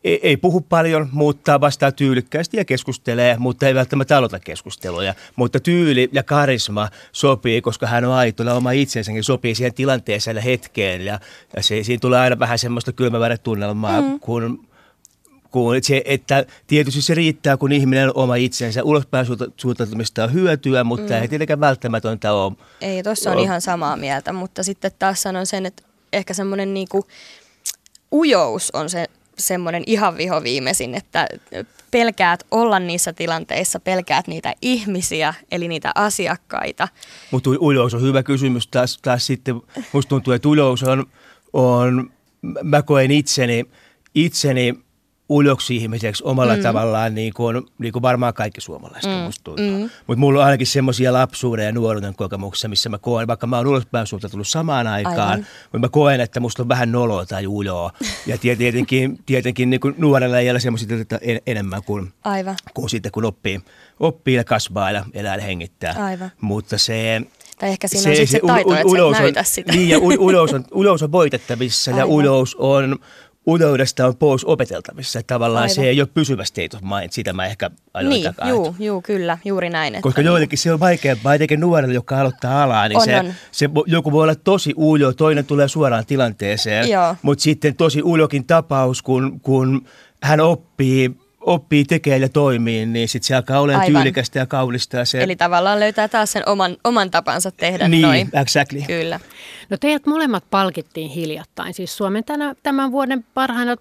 ei, 0.03 0.19
ei 0.23 0.37
puhu 0.37 0.61
paljon, 0.61 1.09
mutta 1.11 1.61
vastaa 1.61 1.91
tyylikkäästi 1.91 2.57
ja 2.57 2.65
keskustelee, 2.65 3.37
mutta 3.37 3.67
ei 3.67 3.75
välttämättä 3.75 4.17
aloita 4.17 4.39
keskusteluja. 4.39 5.13
Mutta 5.35 5.59
tyyli 5.59 6.09
ja 6.11 6.23
karisma 6.23 6.89
sopii, 7.11 7.61
koska 7.61 7.87
hän 7.87 8.05
on 8.05 8.13
aitolla 8.13 8.53
oma 8.53 8.71
itsensäkin, 8.71 9.23
sopii 9.23 9.55
siihen 9.55 9.73
tilanteeseen 9.73 10.35
ja 10.35 10.41
hetkeen. 10.41 11.05
Ja, 11.05 11.19
ja 11.55 11.63
se, 11.63 11.83
siinä 11.83 11.99
tulee 11.99 12.19
aina 12.19 12.39
vähän 12.39 12.59
semmoista 12.59 12.91
kylmäväretunnelmaa, 12.91 14.01
mm. 14.01 14.19
kun 14.19 14.67
kun 15.53 15.75
se, 15.81 16.01
että 16.05 16.45
tietysti 16.67 17.01
se 17.01 17.13
riittää, 17.13 17.57
kun 17.57 17.71
ihminen 17.71 18.09
on 18.09 18.23
oma 18.23 18.35
itsensä. 18.35 18.83
Ulospäin 18.83 19.25
suuntautumista 19.57 20.23
on 20.23 20.33
hyötyä, 20.33 20.83
mutta 20.83 21.13
mm. 21.13 21.21
ei 21.21 21.27
tietenkään 21.27 21.59
välttämätöntä 21.59 22.33
ole. 22.33 22.53
Ei, 22.81 23.03
tuossa 23.03 23.31
on, 23.31 23.37
on 23.37 23.43
ihan 23.43 23.61
samaa 23.61 23.97
mieltä, 23.97 24.33
mutta 24.33 24.63
sitten 24.63 24.91
taas 24.99 25.21
sanon 25.21 25.45
sen, 25.45 25.65
että 25.65 25.83
ehkä 26.13 26.33
semmoinen 26.33 26.73
niinku 26.73 27.07
ujous 28.11 28.71
on 28.71 28.89
se 28.89 29.05
semmoinen 29.37 29.83
ihan 29.87 30.17
viho 30.17 30.43
viimeisin, 30.43 30.95
että 30.95 31.27
pelkäät 31.91 32.43
olla 32.51 32.79
niissä 32.79 33.13
tilanteissa, 33.13 33.79
pelkäät 33.79 34.27
niitä 34.27 34.53
ihmisiä, 34.61 35.33
eli 35.51 35.67
niitä 35.67 35.91
asiakkaita. 35.95 36.87
Mutta 37.31 37.49
ujous 37.49 37.93
on 37.93 38.01
hyvä 38.01 38.23
kysymys 38.23 38.67
taas, 38.67 38.99
taas 39.01 39.27
sitten. 39.27 39.61
Musta 39.93 40.09
tuntuu, 40.09 40.33
että 40.33 40.49
ujous 40.49 40.83
on, 40.83 41.05
on 41.53 42.11
mä 42.63 42.81
koen 42.81 43.11
itseni, 43.11 43.65
itseni 44.15 44.83
ujoksi 45.29 45.75
ihmiseksi 45.75 46.23
omalla 46.25 46.55
mm. 46.55 46.61
tavallaan, 46.61 47.15
niin 47.15 47.33
kuin, 47.33 47.61
niin 47.79 47.93
kuin 47.93 48.01
varmaan 48.01 48.33
kaikki 48.33 48.61
suomalaiset 48.61 49.11
mm. 49.11 49.17
musta 49.17 49.43
tuntuu. 49.43 49.77
Mm. 49.77 49.89
Mutta 50.07 50.19
mulla 50.19 50.39
on 50.39 50.45
ainakin 50.45 50.67
semmoisia 50.67 51.13
lapsuuden 51.13 51.65
ja 51.65 51.71
nuoruuden 51.71 52.15
kokemuksia, 52.15 52.69
missä 52.69 52.89
mä 52.89 52.97
koen, 52.97 53.27
vaikka 53.27 53.47
mä 53.47 53.57
oon 53.57 53.67
ulospäin 53.67 54.07
tullut 54.31 54.47
samaan 54.47 54.87
aikaan, 54.87 55.39
mutta 55.63 55.79
mä 55.79 55.89
koen, 55.89 56.21
että 56.21 56.39
musta 56.39 56.63
on 56.63 56.69
vähän 56.69 56.91
noloa 56.91 57.25
tai 57.25 57.47
ujoa. 57.47 57.91
Ja 58.25 58.37
tietenkin, 58.37 59.17
tietenkin 59.25 59.69
niin 59.69 59.79
kuin 59.79 59.95
nuorella 59.97 60.39
ei 60.39 60.51
ole 60.51 60.59
semmoisia 60.59 60.97
en, 61.21 61.41
enemmän 61.47 61.83
kuin, 61.83 62.13
Aivan. 62.23 62.55
kuin 62.73 62.89
sitten, 62.89 63.11
kun 63.11 63.25
oppii, 63.25 63.61
oppii 63.99 64.35
ja 64.35 64.43
kasvaa 64.43 64.91
ja 64.91 65.05
elää 65.13 65.35
ja 65.35 65.41
hengittää. 65.41 65.95
Aivan. 66.05 66.31
Mutta 66.41 66.77
se, 66.77 67.21
tai 67.59 67.69
ehkä 67.69 67.87
siinä 67.87 68.03
se, 68.03 68.09
on 68.09 68.15
se, 68.15 68.25
se 68.25 68.39
taito, 68.47 68.69
u, 68.69 68.91
u, 68.91 68.95
että 68.95 69.21
näytä 69.21 69.43
sitä. 69.43 69.71
Niin, 69.71 69.89
ja 69.89 69.99
u, 69.99 70.07
ulos, 70.07 70.53
on, 70.53 70.65
ulos 70.71 71.03
on 71.03 71.11
voitettavissa 71.11 71.91
Aivan. 71.91 71.99
ja 71.99 72.05
ulos 72.05 72.55
on 72.55 72.99
unoudesta 73.45 74.07
on 74.07 74.17
pois 74.17 74.45
opeteltavissa. 74.45 75.19
Että 75.19 75.33
tavallaan 75.33 75.61
Aivan. 75.63 75.75
se 75.75 75.83
ei 75.83 76.01
ole 76.01 76.09
pysyvä 76.13 76.45
state 76.45 76.77
of 76.77 76.83
mind, 76.83 77.11
sitä 77.11 77.33
mä 77.33 77.45
ehkä 77.45 77.69
ajoin 77.93 78.09
Niin, 78.09 78.33
juu, 78.47 78.75
juu, 78.79 79.01
kyllä, 79.01 79.37
juuri 79.45 79.69
näin. 79.69 79.95
Että 79.95 80.03
Koska 80.03 80.21
niin. 80.21 80.25
joillekin 80.27 80.59
se 80.59 80.73
on 80.73 80.79
vaikeampaa, 80.79 81.33
etenkin 81.33 81.59
nuorelle, 81.59 81.93
joka 81.93 82.19
aloittaa 82.19 82.63
alaa, 82.63 82.87
niin 82.87 82.97
on, 82.97 83.05
se, 83.05 83.19
on. 83.19 83.33
se, 83.51 83.69
joku 83.85 84.11
voi 84.11 84.23
olla 84.23 84.35
tosi 84.35 84.73
ujo, 84.77 85.13
toinen 85.13 85.45
tulee 85.45 85.67
suoraan 85.67 86.05
tilanteeseen, 86.05 86.85
mutta 87.21 87.41
sitten 87.41 87.75
tosi 87.75 88.01
ujokin 88.03 88.45
tapaus, 88.45 89.01
kun, 89.01 89.39
kun 89.39 89.87
hän 90.23 90.39
oppii 90.39 91.22
oppii 91.45 91.85
tekemään 91.85 92.21
ja 92.21 92.29
toimii, 92.29 92.85
niin 92.85 93.09
sitten 93.09 93.27
se 93.27 93.35
alkaa 93.35 93.59
olemaan 93.59 93.81
Aivan. 93.81 94.01
tyylikästä 94.01 94.39
ja 94.39 94.45
kaunista. 94.45 94.97
Ja 94.97 95.05
se... 95.05 95.23
Eli 95.23 95.35
tavallaan 95.35 95.79
löytää 95.79 96.07
taas 96.07 96.31
sen 96.31 96.49
oman, 96.49 96.77
oman 96.83 97.11
tapansa 97.11 97.51
tehdä 97.51 97.87
niin, 97.87 98.01
noin. 98.01 98.29
exactly. 98.33 98.81
Kyllä. 98.87 99.19
No 99.69 99.77
teidät 99.77 100.05
molemmat 100.05 100.43
palkittiin 100.49 101.09
hiljattain, 101.09 101.73
siis 101.73 101.97
Suomen 101.97 102.23
tänä, 102.23 102.55
tämän 102.63 102.91
vuoden 102.91 103.25
parhaina 103.33 103.75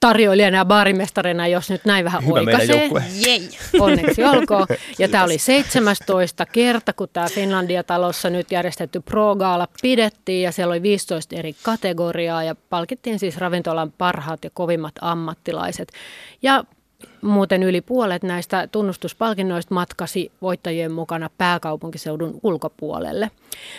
tarjoilijana 0.00 0.56
ja 0.56 0.64
baarimestarina, 0.64 1.46
jos 1.46 1.70
nyt 1.70 1.84
näin 1.84 2.04
vähän 2.04 2.26
Hyvä 2.26 2.34
oikaisee. 2.34 2.90
Jei. 3.26 3.48
Onneksi 3.80 4.24
olkoon. 4.24 4.66
Ja 4.98 5.08
tämä 5.08 5.24
oli 5.24 5.38
17 5.38 6.46
kerta, 6.46 6.92
kun 6.92 7.08
tämä 7.12 7.26
Finlandia-talossa 7.26 8.30
nyt 8.30 8.52
järjestetty 8.52 9.00
pro 9.00 9.36
pidettiin 9.82 10.42
ja 10.42 10.52
siellä 10.52 10.72
oli 10.72 10.82
15 10.82 11.36
eri 11.36 11.54
kategoriaa 11.62 12.44
ja 12.44 12.54
palkittiin 12.54 13.18
siis 13.18 13.36
ravintolan 13.36 13.92
parhaat 13.92 14.44
ja 14.44 14.50
kovimmat 14.50 14.94
ammattilaiset. 15.00 15.92
Ja 16.42 16.64
Muuten 17.22 17.62
yli 17.62 17.80
puolet 17.80 18.22
näistä 18.22 18.68
tunnustuspalkinnoista 18.72 19.74
matkasi 19.74 20.32
voittajien 20.42 20.92
mukana 20.92 21.30
pääkaupunkiseudun 21.38 22.40
ulkopuolelle. 22.42 23.30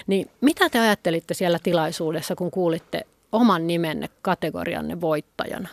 Niin 0.07 0.29
mitä 0.41 0.69
te 0.69 0.79
ajattelitte 0.79 1.33
siellä 1.33 1.59
tilaisuudessa, 1.63 2.35
kun 2.35 2.51
kuulitte 2.51 3.05
oman 3.31 3.67
nimenne 3.67 4.09
kategorianne 4.21 5.01
voittajana? 5.01 5.69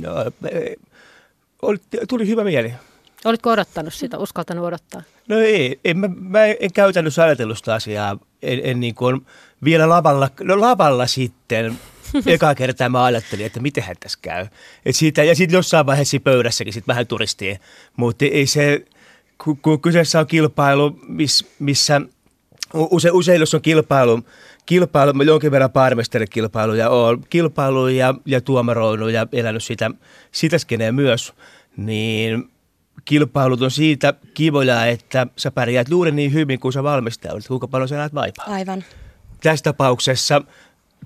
no, 0.00 0.10
eh, 0.50 0.76
oli, 1.62 1.78
tuli 2.08 2.26
hyvä 2.26 2.44
mieli. 2.44 2.72
Olitko 3.24 3.50
odottanut 3.50 3.94
sitä, 3.94 4.18
uskaltanut 4.18 4.64
odottaa? 4.64 5.02
No 5.28 5.38
ei, 5.38 5.80
en, 5.84 5.98
mä, 5.98 6.08
mä 6.20 6.44
en 6.44 6.72
käytännössä 6.74 7.24
ajatellut 7.24 7.58
sitä 7.58 7.74
asiaa. 7.74 8.18
En, 8.42 8.60
en 8.64 8.80
niin 8.80 8.94
kuin, 8.94 9.26
vielä 9.64 9.88
lavalla, 9.88 10.28
no 10.40 10.60
lavalla 10.60 11.06
sitten 11.06 11.78
eka 12.26 12.54
kertaa 12.54 12.88
mä 12.88 13.04
ajattelin, 13.04 13.46
että 13.46 13.60
miten 13.60 13.84
tässä 14.00 14.18
käy. 14.22 14.46
Et 14.86 14.96
siitä, 14.96 15.24
ja 15.24 15.34
sitten 15.34 15.56
jossain 15.56 15.86
vaiheessa 15.86 16.20
pöydässäkin 16.20 16.72
sit 16.72 16.88
vähän 16.88 17.06
turistiin, 17.06 17.58
mutta 17.96 18.24
ei 18.24 18.46
se, 18.46 18.84
kun, 19.44 19.56
kun 19.56 19.80
kyseessä 19.80 20.20
on 20.20 20.26
kilpailu, 20.26 20.98
miss, 21.08 21.46
missä 21.58 22.00
use, 22.74 23.10
usein 23.10 23.40
jos 23.40 23.54
on 23.54 23.62
kilpailu, 23.62 24.22
kilpailu, 24.66 25.22
jonkin 25.22 25.50
verran 25.50 25.70
ja 26.76 26.90
on 26.90 27.22
kilpailu 27.30 27.88
ja, 27.88 28.14
ja 28.26 28.40
tuomaroinut 28.40 29.10
ja 29.10 29.26
elänyt 29.32 29.64
sitä, 29.64 29.90
sitä 30.32 30.58
skeneä 30.58 30.92
myös, 30.92 31.32
niin 31.76 32.50
kilpailut 33.04 33.62
on 33.62 33.70
siitä 33.70 34.14
kivoja, 34.34 34.86
että 34.86 35.26
sä 35.36 35.50
pärjäät 35.50 35.88
juuri 35.88 36.12
niin 36.12 36.32
hyvin 36.32 36.60
kuin 36.60 36.72
sä 36.72 36.82
valmistaudut, 36.82 37.46
kuinka 37.46 37.68
paljon 37.68 37.88
sä 37.88 37.96
näet 37.96 38.14
vaipaa. 38.14 38.46
Aivan. 38.48 38.84
Tässä 39.42 39.62
tapauksessa 39.62 40.42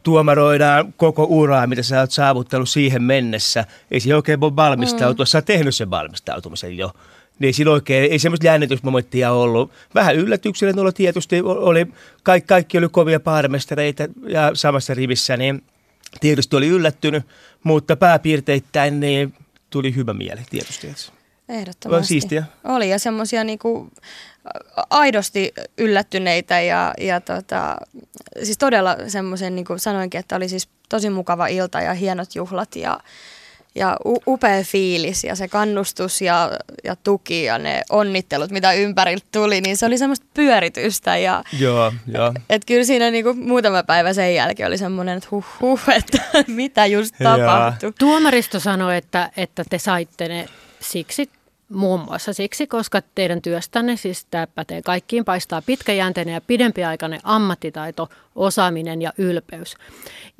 tuomaroidaan 0.02 0.94
koko 0.96 1.24
uraa, 1.24 1.66
mitä 1.66 1.82
sä 1.82 2.00
oot 2.00 2.10
saavuttanut 2.10 2.68
siihen 2.68 3.02
mennessä. 3.02 3.64
Ei 3.90 4.00
se 4.00 4.14
oikein 4.14 4.40
voi 4.40 4.56
valmistautua, 4.56 5.24
mm. 5.24 5.26
sä 5.26 5.38
oot 5.38 5.44
tehnyt 5.44 5.74
sen 5.74 5.90
valmistautumisen 5.90 6.76
jo. 6.76 6.92
Niin 7.38 7.54
ei 7.58 7.68
oikein, 7.68 8.12
ei 8.12 8.18
semmoista 8.18 8.46
jännitysmomenttia 8.46 9.32
ollut. 9.32 9.72
Vähän 9.94 10.16
yllätyksellä 10.16 10.80
olla 10.80 10.92
tietysti 10.92 11.40
oli, 11.42 11.86
kaikki, 12.22 12.46
kaikki 12.46 12.78
oli 12.78 12.88
kovia 12.88 13.20
paarmestareita 13.20 14.08
ja 14.28 14.50
samassa 14.54 14.94
rivissä, 14.94 15.36
niin 15.36 15.62
tietysti 16.20 16.56
oli 16.56 16.68
yllättynyt, 16.68 17.24
mutta 17.62 17.96
pääpiirteittäin 17.96 19.00
niin 19.00 19.34
tuli 19.70 19.94
hyvä 19.94 20.14
mieli 20.14 20.40
tietysti. 20.50 20.86
Ehdottomasti. 21.48 21.96
Oli 21.96 22.04
siistiä. 22.04 22.44
Oli 22.64 22.90
ja 22.90 22.98
semmoisia 22.98 23.44
niinku 23.44 23.90
aidosti 24.90 25.52
yllättyneitä 25.78 26.60
ja, 26.60 26.94
ja 27.00 27.20
tota, 27.20 27.76
siis 28.42 28.58
todella 28.58 28.96
semmoisen, 29.06 29.56
niin 29.56 29.64
kuin 29.64 29.78
sanoinkin, 29.78 30.20
että 30.20 30.36
oli 30.36 30.48
siis 30.48 30.68
tosi 30.88 31.10
mukava 31.10 31.46
ilta 31.46 31.80
ja 31.80 31.94
hienot 31.94 32.34
juhlat 32.34 32.76
ja, 32.76 33.00
ja 33.74 33.96
upea 34.26 34.64
fiilis 34.64 35.24
ja 35.24 35.36
se 35.36 35.48
kannustus 35.48 36.20
ja, 36.22 36.50
ja 36.84 36.96
tuki 36.96 37.44
ja 37.44 37.58
ne 37.58 37.82
onnittelut, 37.90 38.50
mitä 38.50 38.72
ympäriltä 38.72 39.26
tuli, 39.32 39.60
niin 39.60 39.76
se 39.76 39.86
oli 39.86 39.98
semmoista 39.98 40.26
pyöritystä. 40.34 41.16
Ja, 41.16 41.44
joo, 41.58 41.92
joo. 42.06 42.34
Et 42.50 42.64
kyllä 42.64 42.84
siinä 42.84 43.10
niinku 43.10 43.34
muutama 43.34 43.82
päivä 43.82 44.12
sen 44.12 44.34
jälkeen 44.34 44.66
oli 44.66 44.78
semmoinen, 44.78 45.16
että 45.16 45.28
huh, 45.30 45.44
huh 45.60 45.80
että 45.96 46.18
mitä 46.46 46.86
just 46.86 47.14
tapahtui. 47.22 47.92
Tuomaristo 47.98 48.60
sanoi, 48.60 48.96
että, 48.96 49.30
että 49.36 49.64
te 49.70 49.78
saitte 49.78 50.28
ne 50.28 50.48
siksi 50.80 51.30
Muun 51.68 52.00
muassa 52.00 52.32
siksi, 52.32 52.66
koska 52.66 53.02
teidän 53.14 53.42
työstänne, 53.42 53.96
siis 53.96 54.26
tämä 54.30 54.46
pätee 54.46 54.82
kaikkiin, 54.82 55.24
paistaa 55.24 55.62
pitkäjänteinen 55.62 56.34
ja 56.34 56.40
pidempiaikainen 56.40 57.20
ammattitaito, 57.22 58.08
osaaminen 58.34 59.02
ja 59.02 59.12
ylpeys. 59.18 59.76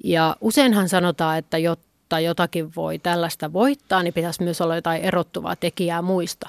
Ja 0.05 0.37
useinhan 0.41 0.89
sanotaan, 0.89 1.39
että 1.39 1.59
jotta 1.59 2.21
jotakin 2.21 2.73
voi 2.77 2.99
tällaista 2.99 3.53
voittaa, 3.53 4.03
niin 4.03 4.15
pitäisi 4.15 4.43
myös 4.43 4.61
olla 4.61 4.75
jotain 4.75 5.03
erottuvaa 5.03 5.57
tekijää 5.57 6.03
muista. 6.03 6.49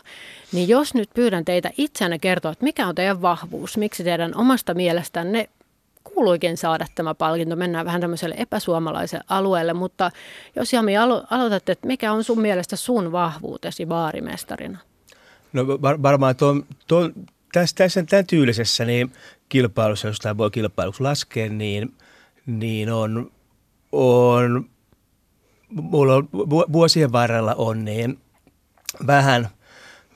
Niin 0.52 0.70
jos 0.70 0.94
nyt 0.94 1.10
pyydän 1.14 1.46
teitä 1.46 1.72
itseänne 1.78 2.20
kertoa, 2.20 2.52
että 2.52 2.64
mikä 2.64 2.88
on 2.88 2.96
teidän 2.96 3.22
vahvuus, 3.22 3.78
miksi 3.78 4.04
teidän 4.04 4.36
omasta 4.36 4.74
mielestänne 4.74 5.50
kuuluikin 6.18 6.58
saada 6.58 6.86
tämä 6.96 7.16
palkinto. 7.16 7.56
Mennään 7.56 7.86
vähän 7.86 8.02
tämmöiselle 8.02 8.36
epäsuomalaiselle 8.38 9.24
alueelle, 9.30 9.74
mutta 9.74 10.12
jos 10.56 10.74
Jami 10.74 10.98
alo- 10.98 11.28
aloitat, 11.30 11.70
että 11.70 11.88
mikä 11.88 12.12
on 12.12 12.24
sun 12.24 12.42
mielestä 12.42 12.76
sun 12.76 13.12
vahvuutesi 13.12 13.86
baarimestarina? 13.86 14.78
No 15.54 15.68
var- 15.68 16.02
varmaan 16.02 16.36
tuon, 16.36 16.66
tuon, 16.88 17.14
tässä, 17.54 17.76
tässä 17.76 18.04
tämän 18.04 18.26
tyylisessä 18.26 18.86
niin 18.86 19.12
kilpailussa, 19.50 20.08
jos 20.08 20.20
tämä 20.20 20.38
voi 20.38 20.52
kilpailuksi 20.52 21.04
laskea, 21.04 21.50
niin, 21.50 21.94
niin 22.46 22.92
on, 22.92 23.32
on, 23.92 24.70
mulla 25.70 26.16
on 26.16 26.30
vuosien 26.50 27.12
varrella 27.12 27.56
on 27.56 27.86
niin 27.86 28.20
vähän, 29.08 29.50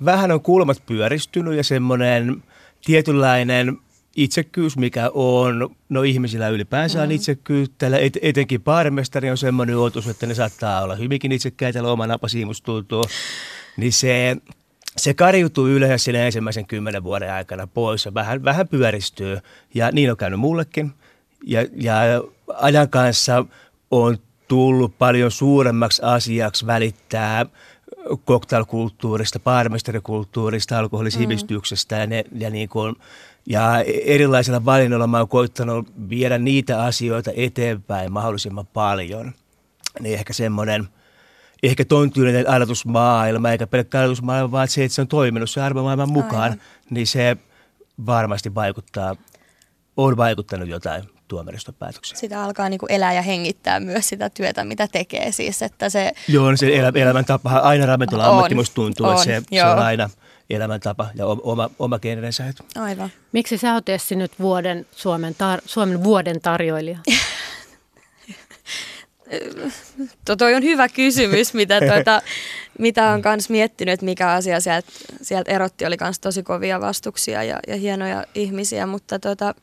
vähän 0.06 0.32
on 0.32 0.42
kulmat 0.42 0.84
pyöristynyt 0.86 1.58
ja 1.58 1.64
semmoinen 1.64 2.44
tietynlainen– 2.86 3.78
itsekkyys, 4.16 4.78
mikä 4.78 5.12
on, 5.14 5.76
no 5.90 6.04
ihmisillä 6.04 6.50
ylipäänsä 6.50 7.00
mm-hmm. 7.00 7.10
on 7.10 7.16
itsekkyyttä, 7.16 7.98
et, 7.98 8.18
etenkin 8.22 8.62
baarimestari 8.62 9.30
on 9.30 9.38
semmoinen 9.38 9.78
otus, 9.78 10.08
että 10.08 10.26
ne 10.26 10.34
saattaa 10.34 10.82
olla 10.82 10.96
hyvinkin 10.96 11.32
itsekkäitä, 11.32 11.84
oma 11.84 12.08
napasiimus 12.08 12.62
tuntuu, 12.62 13.04
niin 13.78 13.94
se, 13.94 14.38
se 14.98 15.14
kariutuu 15.14 15.68
yleensä 15.68 16.04
siinä 16.04 16.26
ensimmäisen 16.26 16.66
kymmenen 16.66 17.04
vuoden 17.04 17.34
aikana 17.34 17.68
pois 17.68 18.06
ja 18.06 18.14
vähän, 18.14 18.44
vähän 18.44 18.68
pyöristyy 18.68 19.38
ja 19.74 19.92
niin 19.92 20.12
on 20.12 20.18
käynyt 20.18 20.40
mullekin 20.40 20.92
ja, 21.46 21.66
ja 21.76 21.96
ajan 22.54 22.90
kanssa 22.90 23.46
on 23.92 24.18
tullut 24.48 24.98
paljon 24.98 25.32
suuremmaksi 25.32 26.02
asiaksi 26.06 26.66
välittää 26.66 27.46
cocktailkulttuurista, 28.28 29.40
baarimestarikulttuurista, 29.40 30.80
alkoholisivistyksestä 30.80 31.96
mm. 31.96 32.02
ja, 32.02 32.08
ne, 32.08 32.24
ja 32.38 32.50
niin 32.50 32.70
kuin, 32.70 32.96
ja 33.46 33.84
erilaisilla 34.06 34.66
valinnoilla 34.66 35.08
mä 35.08 35.18
oon 35.18 35.28
koittanut 35.28 35.94
viedä 36.10 36.38
niitä 36.38 36.84
asioita 36.84 37.32
eteenpäin 37.36 38.12
mahdollisimman 38.12 38.68
paljon. 38.68 39.34
Niin 40.00 40.14
ehkä 40.14 40.34
semmoinen, 40.34 40.88
ehkä 41.64 41.86
ton 41.86 42.12
tyylinen 42.12 42.50
ajatusmaailma, 42.50 43.52
eikä 43.52 43.68
pelkkä 43.68 44.00
ajatusmaailma, 44.00 44.52
vaan 44.52 44.68
se, 44.68 44.84
että 44.84 44.96
se 44.96 45.02
on 45.02 45.08
toiminut 45.08 45.50
se 45.50 45.62
arvomaailman 45.62 46.12
mukaan, 46.12 46.42
Aivan. 46.42 46.62
niin 46.90 47.08
se 47.08 47.38
varmasti 48.06 48.56
vaikuttaa, 48.56 49.16
on 49.98 50.18
vaikuttanut 50.18 50.70
jotain 50.70 51.04
tuomariston 51.28 51.76
päätöksiä. 51.76 52.18
Sitä 52.18 52.44
alkaa 52.44 52.70
niin 52.70 52.80
kuin 52.80 52.92
elää 52.92 53.14
ja 53.14 53.22
hengittää 53.22 53.80
myös 53.80 54.10
sitä 54.10 54.30
työtä, 54.30 54.64
mitä 54.64 54.88
tekee 54.88 55.32
siis, 55.32 55.62
että 55.62 55.90
se... 55.90 56.12
Joo, 56.28 56.52
no 56.52 56.58
se 56.58 56.80
elä, 56.80 56.92
elämäntapa, 56.96 57.50
aina 57.50 57.86
ravintola-ammatti 57.86 58.56
musta 58.56 58.76
tuntuu, 58.76 59.06
on, 59.06 59.14
että 59.14 59.26
se, 59.26 59.42
se 59.52 59.66
on 59.66 59.80
aina– 59.80 60.10
elämäntapa 60.56 61.10
ja 61.16 61.26
oma, 61.26 61.70
oma 61.80 62.00
genrensä. 62.00 62.54
Aivan. 62.76 63.12
Miksi 63.32 63.58
sä 63.58 63.74
oot 63.74 63.90
Essi 63.90 64.16
nyt 64.16 64.32
vuoden 64.40 64.86
Suomen, 64.92 65.34
tar- 65.34 65.62
Suomen 65.66 66.04
vuoden 66.04 66.42
tarjoilija? 66.42 66.98
Toi 70.38 70.56
on 70.56 70.64
hyvä 70.64 70.90
kysymys, 70.90 71.54
mitä, 71.54 71.80
tuota, 71.80 72.22
mitä 72.80 73.10
on 73.10 73.22
myös 73.26 73.50
miettinyt, 73.50 73.94
että 73.94 74.06
mikä 74.06 74.32
asia 74.32 74.60
sieltä 74.60 74.88
sielt 75.22 75.50
erotti. 75.50 75.86
Oli 75.86 75.98
myös 76.02 76.20
tosi 76.20 76.44
kovia 76.44 76.82
vastuksia 76.82 77.44
ja, 77.44 77.60
ja 77.68 77.76
hienoja 77.76 78.26
ihmisiä, 78.36 78.86
mutta 78.86 79.20
tuota, 79.20 79.56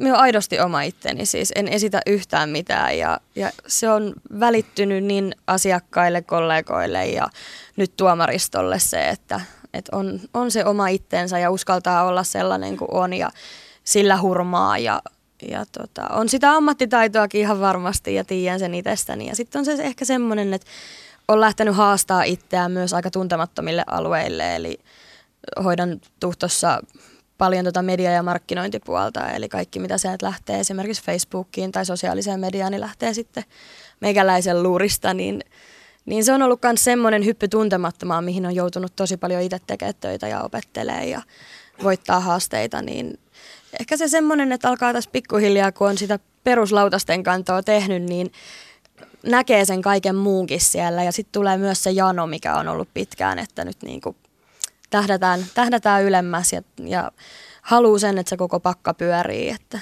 minä 0.00 0.10
olen 0.10 0.20
aidosti 0.20 0.60
oma 0.60 0.82
itteni, 0.82 1.26
siis 1.26 1.52
en 1.56 1.68
esitä 1.68 2.00
yhtään 2.06 2.50
mitään 2.50 2.98
ja, 2.98 3.20
ja 3.34 3.50
se 3.66 3.90
on 3.90 4.14
välittynyt 4.40 5.04
niin 5.04 5.34
asiakkaille, 5.46 6.22
kollegoille 6.22 7.06
ja 7.06 7.28
nyt 7.76 7.96
tuomaristolle 7.96 8.78
se, 8.78 9.08
että, 9.08 9.40
että 9.74 9.96
on, 9.96 10.20
on 10.34 10.50
se 10.50 10.64
oma 10.64 10.88
itsensä 10.88 11.38
ja 11.38 11.50
uskaltaa 11.50 12.04
olla 12.04 12.24
sellainen 12.24 12.76
kuin 12.76 12.94
on 12.94 13.12
ja 13.12 13.30
sillä 13.84 14.20
hurmaa 14.20 14.78
ja, 14.78 15.02
ja 15.50 15.66
tota, 15.72 16.08
on 16.10 16.28
sitä 16.28 16.52
ammattitaitoakin 16.52 17.40
ihan 17.40 17.60
varmasti 17.60 18.14
ja 18.14 18.24
tiedän 18.24 18.58
sen 18.58 18.74
itsestäni. 18.74 19.26
Ja 19.26 19.36
sitten 19.36 19.58
on 19.58 19.64
se 19.64 19.72
ehkä 19.72 20.04
semmoinen, 20.04 20.54
että 20.54 20.66
on 21.28 21.40
lähtenyt 21.40 21.76
haastaa 21.76 22.22
itseään 22.22 22.72
myös 22.72 22.94
aika 22.94 23.10
tuntemattomille 23.10 23.84
alueille, 23.86 24.56
eli 24.56 24.78
hoidan 25.64 26.00
tuhtossa 26.20 26.82
paljon 27.38 27.64
tuota 27.64 27.82
media- 27.82 28.10
ja 28.10 28.22
markkinointipuolta, 28.22 29.30
eli 29.30 29.48
kaikki 29.48 29.78
mitä 29.78 29.98
sieltä 29.98 30.26
lähtee 30.26 30.60
esimerkiksi 30.60 31.02
Facebookiin 31.02 31.72
tai 31.72 31.86
sosiaaliseen 31.86 32.40
mediaan, 32.40 32.72
niin 32.72 32.80
lähtee 32.80 33.14
sitten 33.14 33.44
meikäläisen 34.00 34.62
luurista, 34.62 35.14
niin, 35.14 35.40
niin 36.06 36.24
se 36.24 36.32
on 36.32 36.42
ollut 36.42 36.62
myös 36.62 36.84
semmoinen 36.84 37.24
hyppy 37.24 37.48
tuntemattomaan, 37.48 38.24
mihin 38.24 38.46
on 38.46 38.54
joutunut 38.54 38.92
tosi 38.96 39.16
paljon 39.16 39.42
itse 39.42 39.58
tekemään 39.66 39.94
töitä 40.00 40.28
ja 40.28 40.42
opettelee 40.42 41.06
ja 41.06 41.22
voittaa 41.82 42.20
haasteita, 42.20 42.82
niin 42.82 43.18
ehkä 43.80 43.96
se 43.96 44.08
semmoinen, 44.08 44.52
että 44.52 44.68
alkaa 44.68 44.92
tässä 44.92 45.10
pikkuhiljaa, 45.10 45.72
kun 45.72 45.88
on 45.88 45.98
sitä 45.98 46.18
peruslautasten 46.44 47.22
kantoa 47.22 47.62
tehnyt, 47.62 48.02
niin 48.02 48.32
näkee 49.22 49.64
sen 49.64 49.82
kaiken 49.82 50.16
muunkin 50.16 50.60
siellä. 50.60 51.04
Ja 51.04 51.12
sitten 51.12 51.32
tulee 51.32 51.56
myös 51.56 51.82
se 51.82 51.90
jano, 51.90 52.26
mikä 52.26 52.56
on 52.56 52.68
ollut 52.68 52.88
pitkään, 52.94 53.38
että 53.38 53.64
nyt 53.64 53.82
niin 53.82 54.00
kuin 54.00 54.16
tähdätään, 54.90 55.40
tähdätään 55.54 56.04
ylemmäs 56.04 56.52
ja, 56.52 56.62
ja 56.84 57.12
haluaa 57.62 57.98
sen, 57.98 58.18
että 58.18 58.30
se 58.30 58.36
koko 58.36 58.60
pakka 58.60 58.94
pyörii, 58.94 59.50
että 59.50 59.80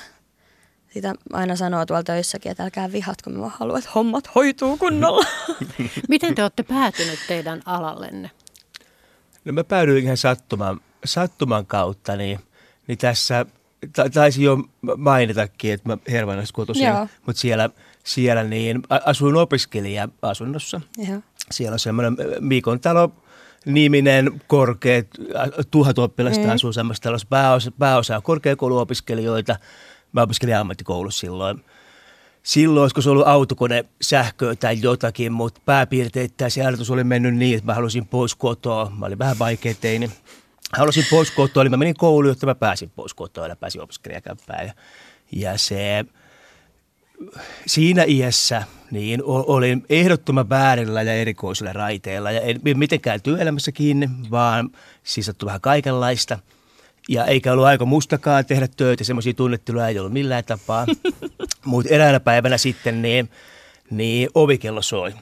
sitä 0.88 1.14
aina 1.32 1.56
sanoo 1.56 1.86
tuolla 1.86 2.02
töissäkin, 2.02 2.50
että 2.52 2.64
älkää 2.64 2.92
vihatko, 2.92 3.30
mä 3.30 3.48
haluan, 3.48 3.78
että 3.78 3.90
hommat 3.94 4.34
hoituu 4.34 4.76
kunnolla. 4.76 5.26
Miten 6.08 6.34
te 6.34 6.42
olette 6.42 6.62
päätynyt 6.62 7.18
teidän 7.28 7.62
alallenne? 7.64 8.30
No 9.44 9.52
mä 9.52 9.64
päädyin 9.64 10.04
ihan 10.04 10.16
sattuman, 10.16 10.80
sattuman 11.04 11.66
kautta, 11.66 12.16
niin, 12.16 12.40
niin 12.86 12.98
tässä 12.98 13.46
taisin 14.14 14.44
jo 14.44 14.58
mainitakin, 14.96 15.72
että 15.72 15.88
mä 15.88 15.98
Hervannassa 16.08 16.66
tosiaan, 16.66 17.08
mutta 17.26 17.40
siellä, 17.40 17.70
siellä 18.04 18.44
niin 18.44 18.82
asuin 19.04 19.36
opiskelija-asunnossa. 19.36 20.80
Joo. 21.08 21.20
Siellä 21.50 21.74
on 21.74 21.78
semmoinen 21.78 22.16
Mikon 22.40 22.80
talo 22.80 23.12
niminen 23.66 24.40
korkea, 24.46 25.02
tuhat 25.70 25.98
oppilasta 25.98 26.44
mm. 26.44 26.50
asuu 26.50 26.72
semmoista 26.72 27.08
talossa, 27.08 27.26
pääosa, 27.30 27.70
pääosa 27.70 28.16
on 28.16 28.22
korkeakouluopiskelijoita. 28.22 29.56
Mä 30.12 30.22
opiskelin 30.22 30.56
ammattikoulussa 30.56 31.20
silloin. 31.20 31.64
Silloin 32.42 32.82
olisiko 32.82 33.00
se 33.00 33.10
ollut 33.10 33.26
autokone, 33.26 33.84
sähköä 34.02 34.56
tai 34.56 34.78
jotakin, 34.82 35.32
mutta 35.32 35.60
pääpiirteittäin 35.64 36.50
se 36.50 36.66
ajatus 36.66 36.90
oli 36.90 37.04
mennyt 37.04 37.34
niin, 37.34 37.56
että 37.56 37.66
mä 37.66 37.74
halusin 37.74 38.06
pois 38.06 38.34
kotoa. 38.34 38.92
Mä 38.98 39.06
olin 39.06 39.18
vähän 39.18 39.38
vaikea 39.38 39.74
teini. 39.80 40.10
Halusin 40.72 41.04
pois 41.10 41.30
kotoa, 41.30 41.60
eli 41.60 41.70
mä 41.70 41.76
menin 41.76 41.94
kouluun, 41.94 42.30
jotta 42.30 42.46
mä 42.46 42.54
pääsin 42.54 42.90
pois 42.90 43.14
kotoa 43.14 43.48
ja 43.48 43.56
pääsin 43.56 43.82
opiskelijakämpään. 43.82 44.66
Ja, 44.66 44.72
ja 45.32 45.58
se 45.58 46.04
siinä 47.66 48.04
iässä 48.08 48.62
niin 48.90 49.22
olin 49.24 49.84
ehdottoman 49.90 50.48
väärillä 50.48 51.02
ja 51.02 51.14
erikoisilla 51.14 51.72
raiteilla 51.72 52.30
ja 52.30 52.40
en 52.40 52.60
mitenkään 52.74 53.22
työelämässä 53.22 53.72
kiinni, 53.72 54.08
vaan 54.30 54.70
sisattu 55.02 55.46
vähän 55.46 55.60
kaikenlaista. 55.60 56.38
Ja 57.08 57.24
eikä 57.24 57.52
ollut 57.52 57.64
aika 57.64 57.84
mustakaan 57.84 58.46
tehdä 58.46 58.68
töitä, 58.76 59.04
semmoisia 59.04 59.34
tunnetteluja 59.34 59.88
ei 59.88 59.98
ollut 59.98 60.12
millään 60.12 60.44
tapaa. 60.44 60.86
Mutta 61.64 61.94
eräänä 61.94 62.20
päivänä 62.20 62.58
sitten 62.58 63.02
niin, 63.02 63.30
niin 63.90 64.28
ovikello 64.34 64.82
soi. 64.82 65.14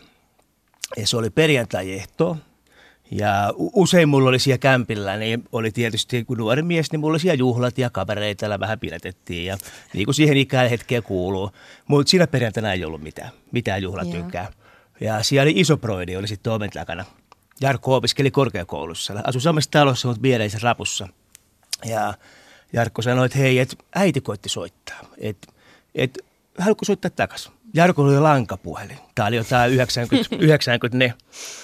Ja 0.97 1.07
se 1.07 1.17
oli 1.17 1.31
perjantai-ehtoo. 1.31 2.37
Ja 3.11 3.53
usein 3.57 4.09
mulla 4.09 4.29
oli 4.29 4.39
siellä 4.39 4.59
kämpillä, 4.59 5.17
niin 5.17 5.45
oli 5.53 5.71
tietysti, 5.71 6.25
kun 6.25 6.39
nuori 6.39 6.63
mies, 6.63 6.93
niin 6.93 7.01
mulla 7.01 7.13
oli 7.13 7.21
siellä 7.21 7.39
juhlat 7.39 7.79
ja 7.79 7.91
kavereita 7.91 8.47
ja 8.47 8.61
vähän 8.61 8.79
pidätettiin. 8.79 9.47
Ja 9.47 9.57
niin 9.95 10.05
kuin 10.05 10.15
siihen 10.15 10.37
ikään 10.37 10.71
hetkeen 10.71 11.03
kuuluu. 11.03 11.51
Mutta 11.89 12.11
siinä 12.11 12.27
perjantaina 12.27 12.73
ei 12.73 12.85
ollut 12.85 13.03
mitään, 13.03 13.31
mitään 13.53 13.83
juhlatykkää. 13.83 14.53
Ja 15.01 15.23
siellä 15.23 15.43
oli 15.43 15.61
iso 15.61 15.77
broidi, 15.77 16.17
oli 16.17 16.29
sitten 16.29 16.53
oven 16.53 16.71
takana. 16.71 17.05
Jarkko 17.61 17.97
opiskeli 17.97 18.31
korkeakoulussa. 18.31 19.15
Asui 19.25 19.41
samassa 19.41 19.71
talossa, 19.71 20.09
mutta 20.09 20.23
viereisessä 20.23 20.65
rapussa. 20.65 21.09
Ja 21.85 22.15
Jarkko 22.73 23.03
sanoi, 23.03 23.27
että 23.27 23.39
hei, 23.39 23.59
et 23.59 23.79
äiti 23.95 24.21
koitti 24.21 24.49
soittaa. 24.49 25.01
Että 25.19 25.49
et, 25.95 26.19
haluatko 26.59 26.85
soittaa 26.85 27.11
takaisin? 27.11 27.53
Jarkko 27.75 28.03
oli 28.03 28.21
lankapuhelin. 28.21 28.99
Tämä 29.15 29.29
oli 29.29 29.37
jotain 29.37 29.73
90, 29.73 30.37
94 30.37 31.15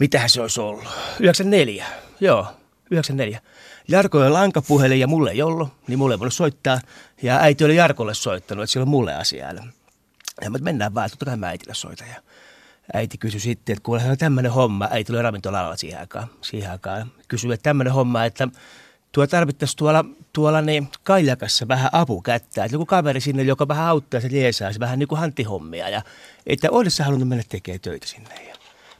mitähän 0.00 0.30
se 0.30 0.40
olisi 0.40 0.60
ollut? 0.60 0.84
94, 1.20 1.86
joo, 2.20 2.46
94. 2.90 3.40
Jarko 3.88 4.18
oli 4.18 4.30
lankapuhelin 4.30 5.00
ja 5.00 5.06
mulle 5.06 5.30
ei 5.30 5.42
ollut, 5.42 5.68
niin 5.88 5.98
mulle 5.98 6.14
ei 6.14 6.18
voinut 6.18 6.34
soittaa. 6.34 6.80
Ja 7.22 7.38
äiti 7.38 7.64
oli 7.64 7.76
Jarkolle 7.76 8.14
soittanut, 8.14 8.62
että 8.62 8.72
sillä 8.72 8.84
on 8.84 8.88
mulle 8.88 9.14
asiaa. 9.14 9.52
Ja 10.42 10.50
mä 10.50 10.58
mennään 10.60 10.94
vaan, 10.94 11.10
kai 11.24 11.36
mä 11.36 11.48
äitille 11.48 11.74
soitan. 11.74 12.08
Ja 12.08 12.14
äiti 12.94 13.18
kysyi 13.18 13.40
sitten, 13.40 13.72
että 13.72 13.82
kuule, 13.82 14.02
on 14.10 14.18
tämmöinen 14.18 14.52
homma. 14.52 14.88
Äiti 14.90 15.12
oli 15.12 15.22
ravintolalla 15.22 15.76
siihen 15.76 16.00
aikaan. 16.00 16.28
Siihen 16.40 16.70
aikaan. 16.70 17.12
Kysyi, 17.28 17.52
että 17.52 17.62
tämmöinen 17.62 17.92
homma, 17.92 18.24
että 18.24 18.48
tuo 19.12 19.26
tarvittaisiin 19.26 19.78
tuolla, 19.78 20.04
tuolla 20.32 20.62
niin 20.62 20.88
Kaijakassa 21.04 21.68
vähän 21.68 21.90
apukättä. 21.92 22.64
Että 22.64 22.74
joku 22.74 22.86
kaveri 22.86 23.20
sinne, 23.20 23.42
joka 23.42 23.68
vähän 23.68 23.86
auttaa 23.86 24.20
se 24.20 24.28
jeesaisi, 24.28 24.80
vähän 24.80 24.98
niin 24.98 25.08
kuin 25.08 25.18
hanttihommia. 25.18 25.88
Ja 25.88 26.02
että 26.46 26.68
olisi 26.70 27.02
halunnut 27.02 27.28
mennä 27.28 27.44
tekemään 27.48 27.80
töitä 27.80 28.06
sinne. 28.06 28.34
Ja 28.48 28.56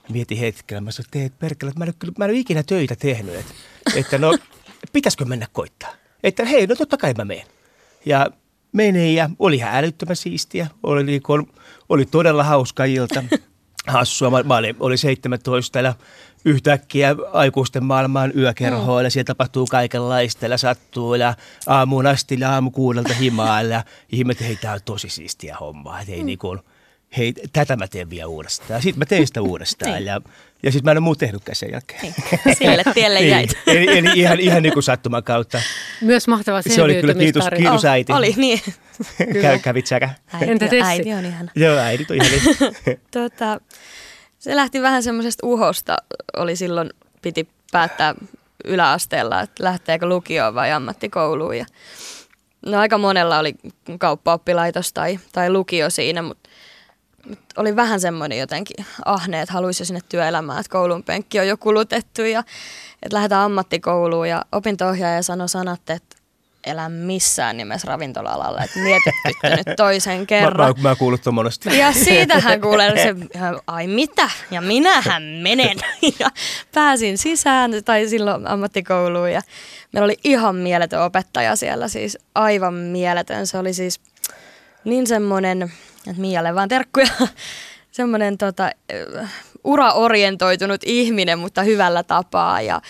mietin 0.09 0.39
hetkellä, 0.39 0.81
mä 0.81 0.91
sanoin, 0.91 1.27
että 1.27 1.39
perkele, 1.39 1.73
mä 1.77 1.85
en, 1.85 1.95
ole, 2.05 2.13
mä 2.19 2.25
en 2.25 2.31
ole 2.31 2.39
ikinä 2.39 2.63
töitä 2.63 2.97
tehnyt, 2.97 3.35
että, 3.35 3.53
että 3.95 4.19
no 4.19 4.39
pitäisikö 4.93 5.25
mennä 5.25 5.47
koittaa. 5.53 5.91
Että 6.23 6.45
hei, 6.45 6.67
no 6.67 6.75
totta 6.75 6.97
kai 6.97 7.15
mä 7.15 7.25
menen. 7.25 7.47
Ja 8.07 8.31
menin 8.73 9.15
ja 9.15 9.31
oli 9.39 9.57
ihan 9.57 9.75
älyttömän 9.75 10.17
siistiä, 10.17 10.67
oli, 10.83 11.05
niin 11.05 11.23
kuin, 11.23 11.53
oli 11.89 12.07
todella 12.07 12.45
hauska 12.45 12.85
ilta. 12.85 13.25
Hassua, 13.87 14.31
mä, 14.31 14.43
mä 14.43 14.57
olin, 14.57 14.77
oli 14.81 14.97
17 14.97 15.81
ja 15.81 15.95
yhtäkkiä 16.45 17.17
aikuisten 17.33 17.85
maailmaan 17.85 18.33
yökerhoilla, 18.37 19.09
mm. 19.09 19.11
siellä 19.11 19.27
tapahtuu 19.27 19.67
kaikenlaista 19.67 20.47
ja 20.47 20.59
sattuu 20.59 21.15
ja 21.15 21.35
aamuun 21.67 22.07
asti 22.07 22.37
ja 22.41 22.53
aamu 22.53 22.71
kuudelta 22.71 23.15
himaa 23.15 23.63
ja 23.63 23.85
ihmet, 24.13 24.41
hei 24.41 24.57
tämä 24.57 24.75
on 24.75 24.81
tosi 24.85 25.09
siistiä 25.09 25.57
hommaa, 25.57 26.01
että 26.01 26.13
ei 26.13 26.21
mm. 26.21 26.27
niin 26.27 26.39
kuin, 26.39 26.61
hei, 27.17 27.35
tätä 27.53 27.77
mä 27.77 27.89
teen 27.89 28.11
vielä 28.11 28.27
uudestaan. 28.27 28.79
Ja 28.79 28.83
sitten 28.83 28.99
mä 28.99 29.07
tein 29.07 29.27
sitä 29.27 29.43
uudestaan 29.43 29.93
niin. 29.95 30.05
ja, 30.05 30.21
ja 30.63 30.73
sitten 30.73 30.85
mä 30.85 30.91
en 30.91 30.97
ole 30.99 31.05
muu 31.05 31.17
tehnytkään 31.17 31.57
sen 31.57 31.73
jälkeen. 31.73 32.03
Niin. 32.03 32.15
Sille 32.57 32.83
tielle 32.95 33.19
niin. 33.19 33.31
jäit. 33.31 33.51
eli, 33.67 33.99
eli 33.99 34.09
ihan, 34.15 34.41
ihan 34.41 34.63
niin 34.63 34.73
kuin 34.73 34.83
sattuman 34.83 35.25
kautta. 35.25 35.61
Myös 36.01 36.29
mahtava 36.29 36.63
Se 36.63 36.83
oli 36.83 36.95
kyllä 37.01 37.15
kiitos, 37.15 37.45
kiitos 37.57 37.85
oh, 37.85 37.91
äiti. 37.91 38.13
Oli, 38.13 38.35
niin. 38.37 38.61
Käy, 39.43 39.59
kävit 39.59 39.87
säkä? 39.87 40.11
Äiti, 40.33 40.51
Entä 40.51 40.67
äiti 40.85 41.15
on 41.15 41.25
ihana. 41.25 41.53
Joo, 41.55 41.77
äiti 41.77 42.07
on 42.11 42.17
ihana. 42.17 42.73
tota, 43.11 43.61
se 44.39 44.57
lähti 44.57 44.83
vähän 44.83 45.03
semmoisesta 45.03 45.47
uhosta, 45.47 45.97
oli 46.37 46.57
silloin, 46.57 46.91
piti 47.23 47.49
päättää 47.73 48.15
yläasteella, 48.65 49.41
että 49.41 49.65
lähteekö 49.65 50.07
lukioon 50.07 50.55
vai 50.55 50.73
ammattikouluun. 50.73 51.59
Ja 51.59 51.67
no 52.67 52.79
aika 52.79 52.99
monella 52.99 53.39
oli 53.39 53.55
kauppaoppilaitos 53.99 54.93
tai, 54.93 55.19
tai 55.33 55.51
lukio 55.51 55.91
siinä, 55.91 56.23
mutta 56.23 56.51
oli 57.57 57.77
vähän 57.77 58.01
semmoinen 58.01 58.39
jotenkin 58.39 58.87
ahne, 59.05 59.41
että 59.41 59.53
haluaisi 59.53 59.83
jo 59.83 59.87
sinne 59.87 60.01
työelämään, 60.09 60.61
että 60.61 60.73
koulun 60.73 61.03
penkki 61.03 61.41
on 61.41 61.49
jo 61.49 61.57
kulutettu 61.57 62.23
ja 62.23 62.41
että 63.03 63.17
lähdetään 63.17 63.43
ammattikouluun 63.43 64.29
ja 64.29 64.45
opinto-ohjaaja 64.53 65.23
sanoi 65.23 65.49
sanat, 65.49 65.91
että 65.91 66.17
elä 66.67 66.89
missään 66.89 67.57
nimessä 67.57 67.89
ravintola-alalla, 67.89 68.65
että 68.65 68.79
mietitytte 68.79 69.57
nyt 69.57 69.77
toisen 69.77 70.27
kerran. 70.27 70.75
Mä, 70.77 70.83
mä, 70.83 70.89
mä 70.89 70.97
kuullut 70.97 71.21
monesti. 71.33 71.79
Ja 71.79 71.93
siitähän 71.93 72.61
kuulee 72.61 73.03
se, 73.03 73.15
ai 73.67 73.87
mitä, 73.87 74.31
ja 74.51 74.61
minähän 74.61 75.23
menen. 75.23 75.79
Ja 76.21 76.31
pääsin 76.75 77.19
sisään, 77.19 77.71
tai 77.85 78.09
silloin 78.09 78.47
ammattikouluun, 78.47 79.33
ja 79.33 79.43
meillä 79.93 80.05
oli 80.05 80.19
ihan 80.25 80.57
mieletön 80.57 81.03
opettaja 81.03 81.57
siellä, 81.57 81.89
siis 81.89 82.19
aivan 82.35 82.75
mieletön. 82.75 83.47
Se 83.47 83.59
oli 83.59 83.75
siis 83.75 84.01
niin 84.85 85.07
semmoinen 85.07 85.73
että 86.07 86.21
Mialle 86.21 86.55
vaan 86.55 86.69
terkkuja. 86.69 87.07
Semmoinen 87.91 88.39
tota, 88.39 88.71
uraorientoitunut 89.65 90.81
ihminen, 90.85 91.39
mutta 91.39 91.63
hyvällä 91.63 92.03
tapaa 92.03 92.61
ja, 92.61 92.81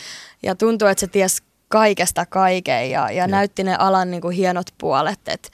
ja 0.43 0.55
tuntuu, 0.55 0.89
että 0.89 1.01
se 1.01 1.07
ties 1.07 1.43
kaikesta 1.69 2.27
kaiken 2.27 2.91
ja, 2.91 3.11
ja 3.11 3.27
näytti 3.27 3.65
ne 3.65 3.77
alan 3.79 4.11
niin 4.11 4.21
kuin 4.21 4.37
hienot 4.37 4.67
puolet, 4.79 5.21
että 5.27 5.49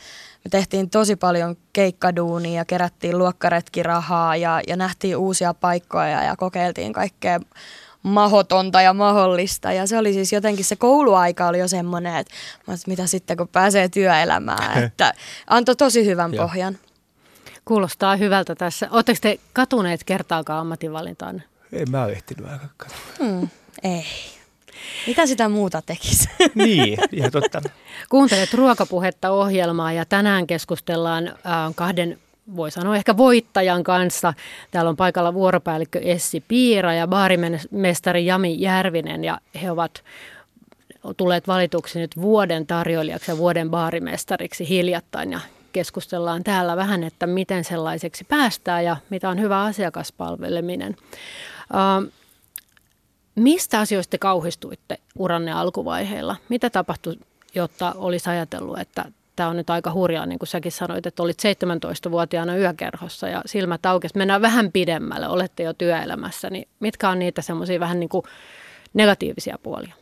me 0.44 0.48
tehtiin 0.51 0.90
tosi 0.90 1.16
paljon 1.16 1.57
keikkaduunia 1.72 2.53
ja 2.53 2.64
kerättiin 2.64 3.18
luokkaretkirahaa 3.18 4.37
ja, 4.37 4.61
ja 4.68 4.77
nähtiin 4.77 5.16
uusia 5.16 5.55
paikkoja 5.55 6.22
ja 6.22 6.37
kokeiltiin 6.37 6.92
kaikkea 6.92 7.40
mahotonta 8.03 8.83
ja 8.83 8.94
mahdollista. 8.94 9.72
Ja 9.72 9.87
se 9.87 9.98
oli 9.98 10.12
siis 10.12 10.33
jotenkin, 10.33 10.64
se 10.64 10.77
kouluaika 10.77 11.46
oli 11.46 11.59
jo 11.59 11.68
semmoinen, 11.68 12.16
että 12.16 12.35
mitä 12.87 13.07
sitten 13.07 13.37
kun 13.37 13.48
pääsee 13.48 13.88
työelämään, 13.88 14.79
että 14.85 15.14
antoi 15.46 15.77
tosi 15.77 16.07
hyvän 16.07 16.33
pohjan. 16.33 16.79
Kuulostaa 17.72 18.16
hyvältä 18.16 18.54
tässä. 18.54 18.88
Oletteko 18.90 19.18
te 19.22 19.38
katuneet 19.52 20.04
kertaakaan 20.04 20.61
ammatinvalintaan? 20.61 21.42
En 21.72 21.90
mä 21.90 22.04
ole 22.04 22.12
ehtinyt 22.12 22.50
aika 22.50 22.87
hmm, 23.18 23.48
Ei. 23.82 24.04
Mitä 25.06 25.26
sitä 25.26 25.48
muuta 25.48 25.82
tekisi? 25.87 26.28
niin, 26.54 26.98
ihan 27.12 27.30
totta. 27.30 27.62
Kuuntelet 28.08 28.54
ruokapuhetta 28.54 29.30
ohjelmaa 29.30 29.92
ja 29.92 30.04
tänään 30.04 30.46
keskustellaan 30.46 31.28
äh, 31.28 31.35
kahden 31.74 32.18
voi 32.56 32.70
sanoa 32.70 32.96
ehkä 32.96 33.16
voittajan 33.16 33.85
kanssa. 33.85 34.35
Täällä 34.70 34.88
on 34.88 34.96
paikalla 34.96 35.35
vuoropäällikkö 35.35 35.98
Essi 35.98 36.44
Piira 36.48 36.94
ja 36.94 37.06
baarimestari 37.06 38.26
Jami 38.26 38.61
Järvinen 38.61 39.24
ja 39.24 39.38
he 39.62 39.70
ovat 39.70 40.04
tulleet 41.16 41.48
valituksi 41.48 41.98
nyt 41.98 42.16
vuoden 42.16 42.66
tarjoilijaksi 42.66 43.30
ja 43.30 43.38
vuoden 43.38 43.70
baarimestariksi 43.70 44.68
hiljattain 44.68 45.32
ja 45.32 45.40
keskustellaan 45.72 46.44
täällä 46.44 46.76
vähän, 46.76 47.04
että 47.04 47.26
miten 47.26 47.64
sellaiseksi 47.64 48.24
päästään 48.24 48.85
ja 48.85 48.96
mitä 49.11 49.28
on 49.28 49.40
hyvä 49.40 49.62
asiakaspalveleminen. 49.62 50.96
Mistä 53.35 53.80
asioista 53.80 54.11
te 54.11 54.18
kauhistuitte 54.18 54.98
uranne 55.18 55.52
alkuvaiheilla? 55.52 56.37
Mitä 56.48 56.70
tapahtui, 56.70 57.16
jotta 57.54 57.92
olisi 57.96 58.30
ajatellut, 58.30 58.78
että 58.78 59.04
tämä 59.37 59.48
on 59.48 59.56
nyt 59.56 59.70
aika 59.70 59.92
hurjaa, 59.92 60.26
niin 60.26 60.38
kuin 60.38 60.48
säkin 60.48 60.72
sanoit, 60.72 61.06
että 61.06 61.22
olit 61.22 61.42
17-vuotiaana 62.06 62.56
yökerhossa 62.56 63.28
ja 63.28 63.42
silmät 63.46 63.87
aukesi. 63.87 64.18
Mennään 64.18 64.42
vähän 64.42 64.72
pidemmälle, 64.72 65.28
olette 65.28 65.62
jo 65.62 65.72
työelämässä, 65.72 66.50
niin 66.50 66.68
mitkä 66.80 67.08
on 67.08 67.18
niitä 67.18 67.42
semmoisia 67.42 67.80
vähän 67.80 68.00
niin 68.00 68.08
kuin 68.08 68.24
negatiivisia 68.94 69.58
puolia? 69.62 69.94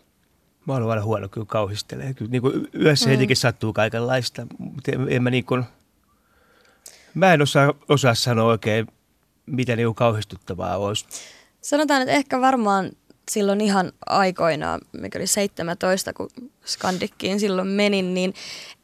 Mä 0.66 0.74
olen 0.74 0.90
aina 0.90 1.02
huono 1.02 1.28
kyllä 1.28 1.46
kauhistelee. 1.46 2.14
Kyllä 2.14 2.30
niin 2.30 2.42
kuin 2.42 2.68
yössä 2.80 3.06
mm. 3.06 3.10
hetikin 3.10 3.36
sattuu 3.36 3.72
kaikenlaista, 3.72 4.46
mutta 4.58 4.92
en, 4.92 5.06
en 5.10 5.22
mä 5.22 5.30
niin 5.30 5.44
kuin, 5.44 5.64
mä 7.14 7.34
en 7.34 7.42
osaa, 7.42 7.74
osaa 7.88 8.14
sanoa 8.14 8.44
oikein, 8.44 8.86
mitä 9.46 9.76
niin 9.76 9.94
kauhistuttavaa 9.94 10.76
olisi. 10.76 11.06
Sanotaan, 11.60 12.02
että 12.02 12.12
ehkä 12.12 12.40
varmaan 12.40 12.90
silloin 13.30 13.60
ihan 13.60 13.92
aikoinaan, 14.06 14.80
mikä 14.92 15.18
oli 15.18 15.26
17, 15.26 16.12
kun 16.12 16.30
Skandikkiin 16.64 17.40
silloin 17.40 17.68
menin, 17.68 18.14
niin 18.14 18.34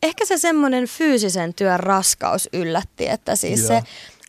ehkä 0.02 0.24
se 0.24 0.38
semmoinen 0.38 0.86
fyysisen 0.86 1.54
työn 1.54 1.80
raskaus 1.80 2.48
yllätti, 2.52 3.08
että 3.08 3.36
siis 3.36 3.60
Joo. 3.60 3.68
se 3.68 3.82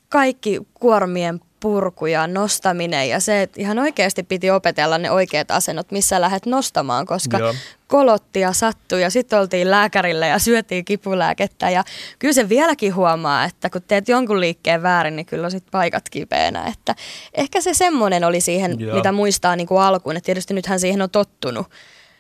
kaikki 0.10 0.60
kuormien 0.74 1.40
purku 1.60 2.06
ja 2.06 2.28
nostaminen 2.28 3.10
ja 3.10 3.20
se, 3.20 3.42
että 3.42 3.62
ihan 3.62 3.80
oikeasti 3.80 4.24
piti 4.24 4.52
opetella 4.52 4.98
ne 4.98 5.12
oikeat 5.12 5.52
asennot, 5.52 5.92
missä 5.92 6.22
lähdet 6.22 6.46
nostamaan, 6.46 7.06
koska 7.06 7.38
Joo. 7.38 7.54
kolotti 7.88 8.40
ja 8.40 8.54
sattui 8.54 9.02
ja 9.02 9.10
sitten 9.10 9.40
oltiin 9.40 9.72
lääkärillä 9.72 10.28
ja 10.28 10.40
syötiin 10.40 10.86
kipulääkettä 10.86 11.70
ja 11.70 11.84
kyllä 12.20 12.34
se 12.34 12.50
vieläkin 12.50 12.96
huomaa, 12.96 13.44
että 13.44 13.70
kun 13.70 13.82
teet 13.88 14.08
jonkun 14.08 14.40
liikkeen 14.40 14.84
väärin, 14.84 15.16
niin 15.16 15.26
kyllä 15.26 15.46
on 15.46 15.52
sitten 15.52 15.72
paikat 15.72 16.10
kipeänä, 16.10 16.68
että 16.68 16.96
ehkä 17.34 17.62
se 17.62 17.74
semmoinen 17.74 18.24
oli 18.24 18.42
siihen, 18.42 18.80
Joo. 18.80 18.96
mitä 18.96 19.12
muistaa 19.12 19.56
niin 19.56 19.68
kuin 19.68 19.82
alkuun, 19.82 20.18
että 20.18 20.26
tietysti 20.26 20.54
nythän 20.54 20.80
siihen 20.80 21.02
on 21.02 21.10
tottunut. 21.10 21.68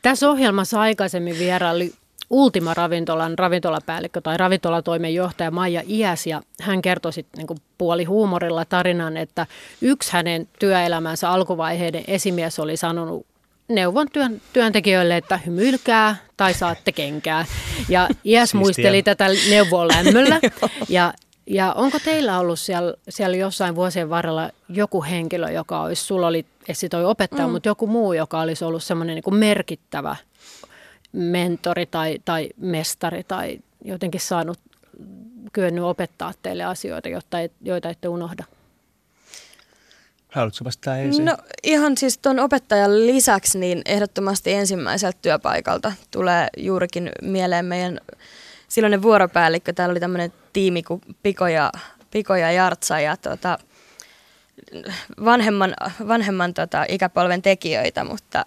Tässä 0.01 0.29
ohjelmassa 0.29 0.81
aikaisemmin 0.81 1.39
vieraili 1.39 1.93
Ultima 2.29 2.73
ravintolan 2.73 3.39
ravintolapäällikkö 3.39 4.21
tai 4.21 4.37
ravintolatoimenjohtaja 4.37 5.51
Maija 5.51 5.81
Iäs 5.87 6.27
ja 6.27 6.41
hän 6.61 6.81
kertoi 6.81 7.13
sitten 7.13 7.37
niin 7.37 7.61
puoli 7.77 8.03
huumorilla 8.03 8.65
tarinan, 8.65 9.17
että 9.17 9.47
yksi 9.81 10.13
hänen 10.13 10.47
työelämänsä 10.59 11.29
alkuvaiheiden 11.29 12.03
esimies 12.07 12.59
oli 12.59 12.77
sanonut 12.77 13.25
neuvon 13.67 14.07
työn, 14.13 14.41
työntekijöille, 14.53 15.17
että 15.17 15.39
hymyilkää 15.45 16.15
tai 16.37 16.53
saatte 16.53 16.91
kenkää. 16.91 17.45
Ja 17.89 18.09
Iäs 18.25 18.53
muisteli 18.53 19.03
tätä 19.03 19.27
neuvoa 19.49 19.87
lämmöllä. 19.87 20.39
Ja, 20.89 21.13
ja 21.47 21.73
onko 21.73 21.99
teillä 21.99 22.39
ollut 22.39 22.59
siellä, 22.59 22.93
siellä 23.09 23.37
jossain 23.37 23.75
vuosien 23.75 24.09
varrella 24.09 24.49
joku 24.69 25.03
henkilö, 25.03 25.51
joka 25.51 25.81
olisi, 25.81 26.03
sulla 26.03 26.27
oli 26.27 26.45
esi 26.67 26.89
toi 26.89 27.05
opettaja, 27.05 27.47
mm. 27.47 27.51
mutta 27.51 27.69
joku 27.69 27.87
muu, 27.87 28.13
joka 28.13 28.39
olisi 28.39 28.65
ollut 28.65 28.83
semmoinen 28.83 29.15
niin 29.25 29.35
merkittävä 29.35 30.15
mentori 31.11 31.85
tai, 31.85 32.17
tai 32.25 32.49
mestari 32.57 33.23
tai 33.23 33.59
jotenkin 33.85 34.21
saanut 34.21 34.59
kyennyt 35.53 35.83
opettaa 35.83 36.33
teille 36.41 36.63
asioita, 36.63 37.09
jotta 37.09 37.39
et, 37.39 37.51
joita 37.61 37.89
ette 37.89 38.07
unohda? 38.07 38.43
Haluatko 40.31 40.65
vastata 40.65 40.97
ensin? 40.97 41.25
No 41.25 41.37
ihan 41.63 41.97
siis 41.97 42.17
tuon 42.17 42.39
opettajan 42.39 43.07
lisäksi 43.07 43.59
niin 43.59 43.81
ehdottomasti 43.85 44.53
ensimmäiseltä 44.53 45.17
työpaikalta 45.21 45.93
tulee 46.11 46.47
juurikin 46.57 47.11
mieleen 47.21 47.65
meidän 47.65 47.99
silloinen 48.67 49.01
vuoropäällikkö. 49.01 49.73
Täällä 49.73 49.91
oli 49.91 49.99
tämmöinen 49.99 50.33
tiimi 50.53 50.83
kuin 50.83 51.01
Piko 51.23 51.47
ja, 51.47 51.71
Piko 52.11 52.35
ja 52.35 52.51
Jartsa 52.51 52.99
ja 52.99 53.17
tota, 53.17 53.59
vanhemman, 55.25 55.73
vanhemman 56.07 56.53
tota, 56.53 56.85
ikäpolven 56.89 57.41
tekijöitä, 57.41 58.03
mutta 58.03 58.43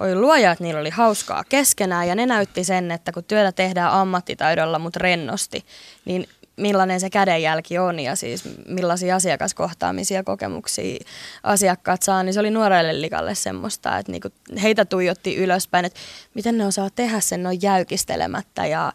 Oi 0.00 0.14
luoja, 0.14 0.52
että 0.52 0.64
niillä 0.64 0.80
oli 0.80 0.90
hauskaa 0.90 1.44
keskenään 1.48 2.08
ja 2.08 2.14
ne 2.14 2.26
näytti 2.26 2.64
sen, 2.64 2.90
että 2.90 3.12
kun 3.12 3.24
työtä 3.24 3.52
tehdään 3.52 3.92
ammattitaidolla, 3.92 4.78
mutta 4.78 4.98
rennosti, 4.98 5.64
niin 6.04 6.28
millainen 6.56 7.00
se 7.00 7.10
kädenjälki 7.10 7.78
on 7.78 8.00
ja 8.00 8.16
siis 8.16 8.44
millaisia 8.68 9.16
asiakaskohtaamisia 9.16 10.24
kokemuksia 10.24 10.98
asiakkaat 11.42 12.02
saa, 12.02 12.22
niin 12.22 12.34
se 12.34 12.40
oli 12.40 12.50
nuorelle 12.50 13.00
likalle 13.00 13.34
semmoista, 13.34 13.98
että 13.98 14.12
niinku 14.12 14.28
heitä 14.62 14.84
tuijotti 14.84 15.36
ylöspäin, 15.36 15.84
että 15.84 16.00
miten 16.34 16.58
ne 16.58 16.66
osaa 16.66 16.90
tehdä 16.90 17.20
sen 17.20 17.42
noin 17.42 17.58
jäykistelemättä 17.62 18.66
ja 18.66 18.92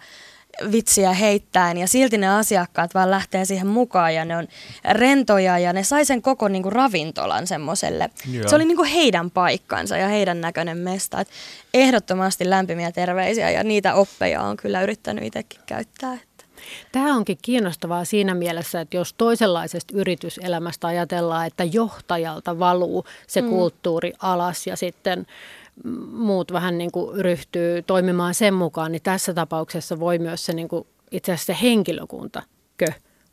vitsiä 0.72 1.14
heittäen 1.14 1.78
ja 1.78 1.88
silti 1.88 2.18
ne 2.18 2.30
asiakkaat 2.30 2.94
vaan 2.94 3.12
lähtee 3.12 3.46
siihen 3.46 3.68
mukaan 3.68 4.16
ja 4.16 4.26
ne 4.26 4.38
on 4.38 4.48
rentoja 4.92 5.60
ja 5.60 5.74
ne 5.74 5.84
sai 5.84 6.06
sen 6.06 6.22
koko 6.22 6.48
niin 6.48 6.64
kuin 6.64 6.74
ravintolan 6.74 7.48
semmoiselle. 7.48 8.10
Se 8.48 8.56
oli 8.56 8.66
niin 8.66 8.78
kuin 8.78 8.90
heidän 8.90 9.32
paikkansa 9.32 9.98
ja 9.98 10.08
heidän 10.08 10.42
näköinen 10.42 10.78
mesta. 10.78 11.22
Et 11.22 11.30
ehdottomasti 11.74 12.50
lämpimiä 12.50 12.92
terveisiä 12.92 13.52
ja 13.52 13.64
niitä 13.64 13.94
oppeja 13.94 14.42
on 14.42 14.58
kyllä 14.58 14.82
yrittänyt 14.82 15.24
itsekin 15.24 15.60
käyttää. 15.66 16.18
Tämä 16.92 17.16
onkin 17.16 17.38
kiinnostavaa 17.42 18.06
siinä 18.06 18.34
mielessä, 18.34 18.82
että 18.82 18.98
jos 18.98 19.14
toisenlaisesta 19.14 19.94
yrityselämästä 19.98 20.88
ajatellaan, 20.88 21.48
että 21.48 21.64
johtajalta 21.64 22.60
valuu 22.60 23.06
se 23.28 23.42
mm. 23.42 23.50
kulttuuri 23.50 24.14
alas 24.20 24.68
ja 24.68 24.76
sitten 24.76 25.26
muut 26.12 26.54
vähän 26.54 26.78
niin 26.78 26.92
kuin 26.92 27.22
ryhtyy 27.22 27.82
toimimaan 27.82 28.34
sen 28.34 28.54
mukaan, 28.54 28.92
niin 28.92 29.02
tässä 29.02 29.34
tapauksessa 29.34 30.00
voi 30.00 30.20
myös 30.20 30.46
se 30.46 30.54
niin 30.54 30.68
kuin, 30.68 30.88
itse 31.12 31.32
asiassa 31.32 31.54
se 31.54 31.60
henkilökunta 31.62 32.44
kö 32.78 32.86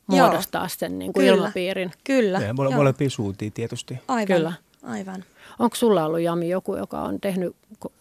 muodostaa 0.06 0.62
Joo. 0.62 0.68
sen 0.68 0.98
niin 0.98 1.12
kuin 1.12 1.26
Kyllä. 1.26 1.36
ilmapiirin. 1.36 1.92
Kyllä. 2.04 2.38
Ja 2.38 2.54
mole, 2.54 2.74
molempia 2.74 3.10
suuntiin 3.10 3.52
tietysti. 3.52 3.98
Aivan. 4.08 4.26
Kyllä. 4.26 4.52
Aivan. 4.82 5.24
Onko 5.58 5.76
sulla 5.76 6.04
ollut 6.04 6.20
Jami 6.20 6.48
joku, 6.48 6.76
joka 6.76 7.00
on 7.00 7.20
tehnyt 7.20 7.56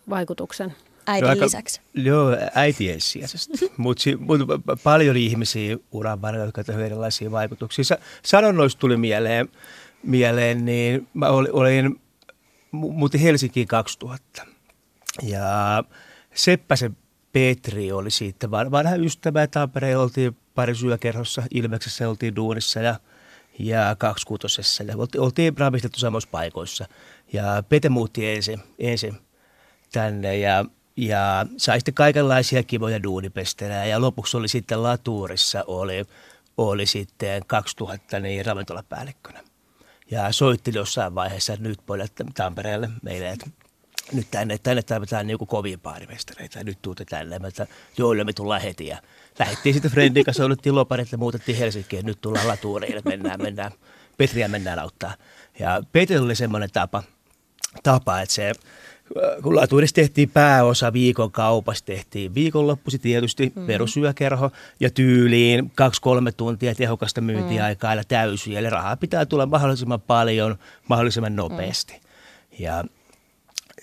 vaikutuksen? 0.10 0.76
Äidin 1.08 1.30
aika, 1.30 1.46
lisäksi. 1.46 1.82
Joo, 1.94 2.38
äiti 2.56 2.91
ensisijaisesti. 2.91 3.72
Mutta 3.78 4.04
mut 4.20 4.41
paljon 4.84 5.18
ihmisiä 5.18 5.78
uran 5.91 6.22
varrella, 6.22 6.46
jotka 6.46 6.63
ovat 6.70 6.82
erilaisia 6.82 7.32
vaikutuksia. 7.32 7.98
Sanonnoista 8.24 8.80
tuli 8.80 8.98
mieleen, 8.98 9.50
mieleen 10.04 10.65
niin 10.65 11.08
mä 11.13 11.28
olin 11.30 12.00
muutin 12.72 13.22
Helsinkiin 13.22 13.68
2000. 13.68 14.46
Ja 15.24 15.84
Seppäsen 16.34 16.98
Petri 17.34 17.91
oli 17.91 18.12
siitä 18.12 18.52
vanha 18.52 18.96
ystävä. 18.96 19.48
Tampereen 19.48 20.00
oltiin 20.00 20.38
pari 20.56 20.76
syökerhossa, 20.76 21.44
Ilmeksessä 21.54 22.10
oltiin 22.10 22.36
duunissa 22.36 22.80
ja, 22.80 22.96
ja 23.60 23.96
kaksikuutosessa. 23.98 24.84
Ja 24.84 24.98
oltiin, 24.98 25.22
oltiin 25.22 25.58
ravistettu 25.58 26.00
samoissa 26.00 26.30
paikoissa. 26.32 26.86
Ja 27.34 27.63
Pete 27.70 27.89
muutti 27.89 28.30
ensin, 28.30 28.60
ensin 28.80 29.18
tänne 29.91 30.38
ja, 30.38 30.65
ja 30.98 31.46
sai 31.58 31.80
sitten 31.80 31.94
kaikenlaisia 31.94 32.64
kivoja 32.64 33.04
duunipestelejä. 33.04 33.86
Ja 33.86 34.02
lopuksi 34.02 34.38
oli 34.38 34.48
sitten 34.48 34.84
Latuurissa 34.84 35.64
oli, 35.68 36.06
oli 36.58 36.86
sitten 36.86 37.44
2000 37.48 38.20
niin 38.20 38.46
ravintolapäällikkönä 38.46 39.44
ja 40.12 40.32
soitti 40.32 40.72
jossain 40.74 41.16
vaiheessa, 41.16 41.54
että 41.54 41.68
nyt 41.70 41.80
pojat 41.86 42.12
Tampereelle 42.34 42.90
meille, 43.02 43.30
että 43.30 43.46
nyt 44.14 44.28
tänne, 44.32 44.58
tänne 44.58 44.84
tarvitaan 44.84 45.28
niin 45.28 45.38
kovia 45.38 45.78
baarimestareita, 45.78 46.64
nyt 46.64 46.82
tuutte 46.82 47.06
tänne. 47.06 47.40
Että 47.48 47.68
joo, 47.98 48.14
me 48.24 48.34
tullaan 48.34 48.62
heti. 48.62 48.88
Ja 48.88 48.98
lähdettiin 49.40 49.74
sitten 49.74 49.92
Friendin 49.92 50.26
kanssa, 50.26 50.46
otettiin 50.46 50.76
loparit 50.76 51.12
ja 51.12 51.18
muutettiin 51.18 51.58
Helsinkiin, 51.58 52.06
nyt 52.06 52.22
tullaan 52.22 52.48
latuuriin, 52.48 53.02
mennään, 53.06 53.42
mennään, 53.42 53.72
Petriä 54.18 54.48
mennään 54.48 54.80
auttaa. 54.80 55.14
Ja 55.60 55.84
Petri 55.92 56.18
oli 56.18 56.36
semmoinen 56.36 56.72
tapa, 56.72 57.04
tapa, 57.84 58.22
että 58.22 58.36
se 58.36 58.52
kun 59.44 59.56
latuudessa 59.56 59.96
tehtiin 59.96 60.30
pääosa 60.30 60.94
viikon 60.94 61.32
kaupassa, 61.32 61.86
tehtiin 61.86 62.36
viikonloppusi 62.36 63.00
tietysti 63.00 63.54
mm. 63.56 63.68
perusyökerho 63.68 64.52
ja 64.80 64.89
tyyliin 64.89 65.72
kaksi-kolme 65.76 66.32
tuntia 66.32 66.76
tehokasta 66.76 67.22
myyntiaikaa 67.22 67.94
mm. 67.94 67.98
ja 67.98 68.04
täysiä. 68.08 68.60
Eli 68.60 68.70
rahaa 68.70 68.98
pitää 68.98 69.26
tulla 69.26 69.46
mahdollisimman 69.46 70.02
paljon, 70.02 70.56
mahdollisimman 70.88 71.36
nopeasti. 71.36 71.94
Mm. 71.94 72.00
Ja 72.60 72.84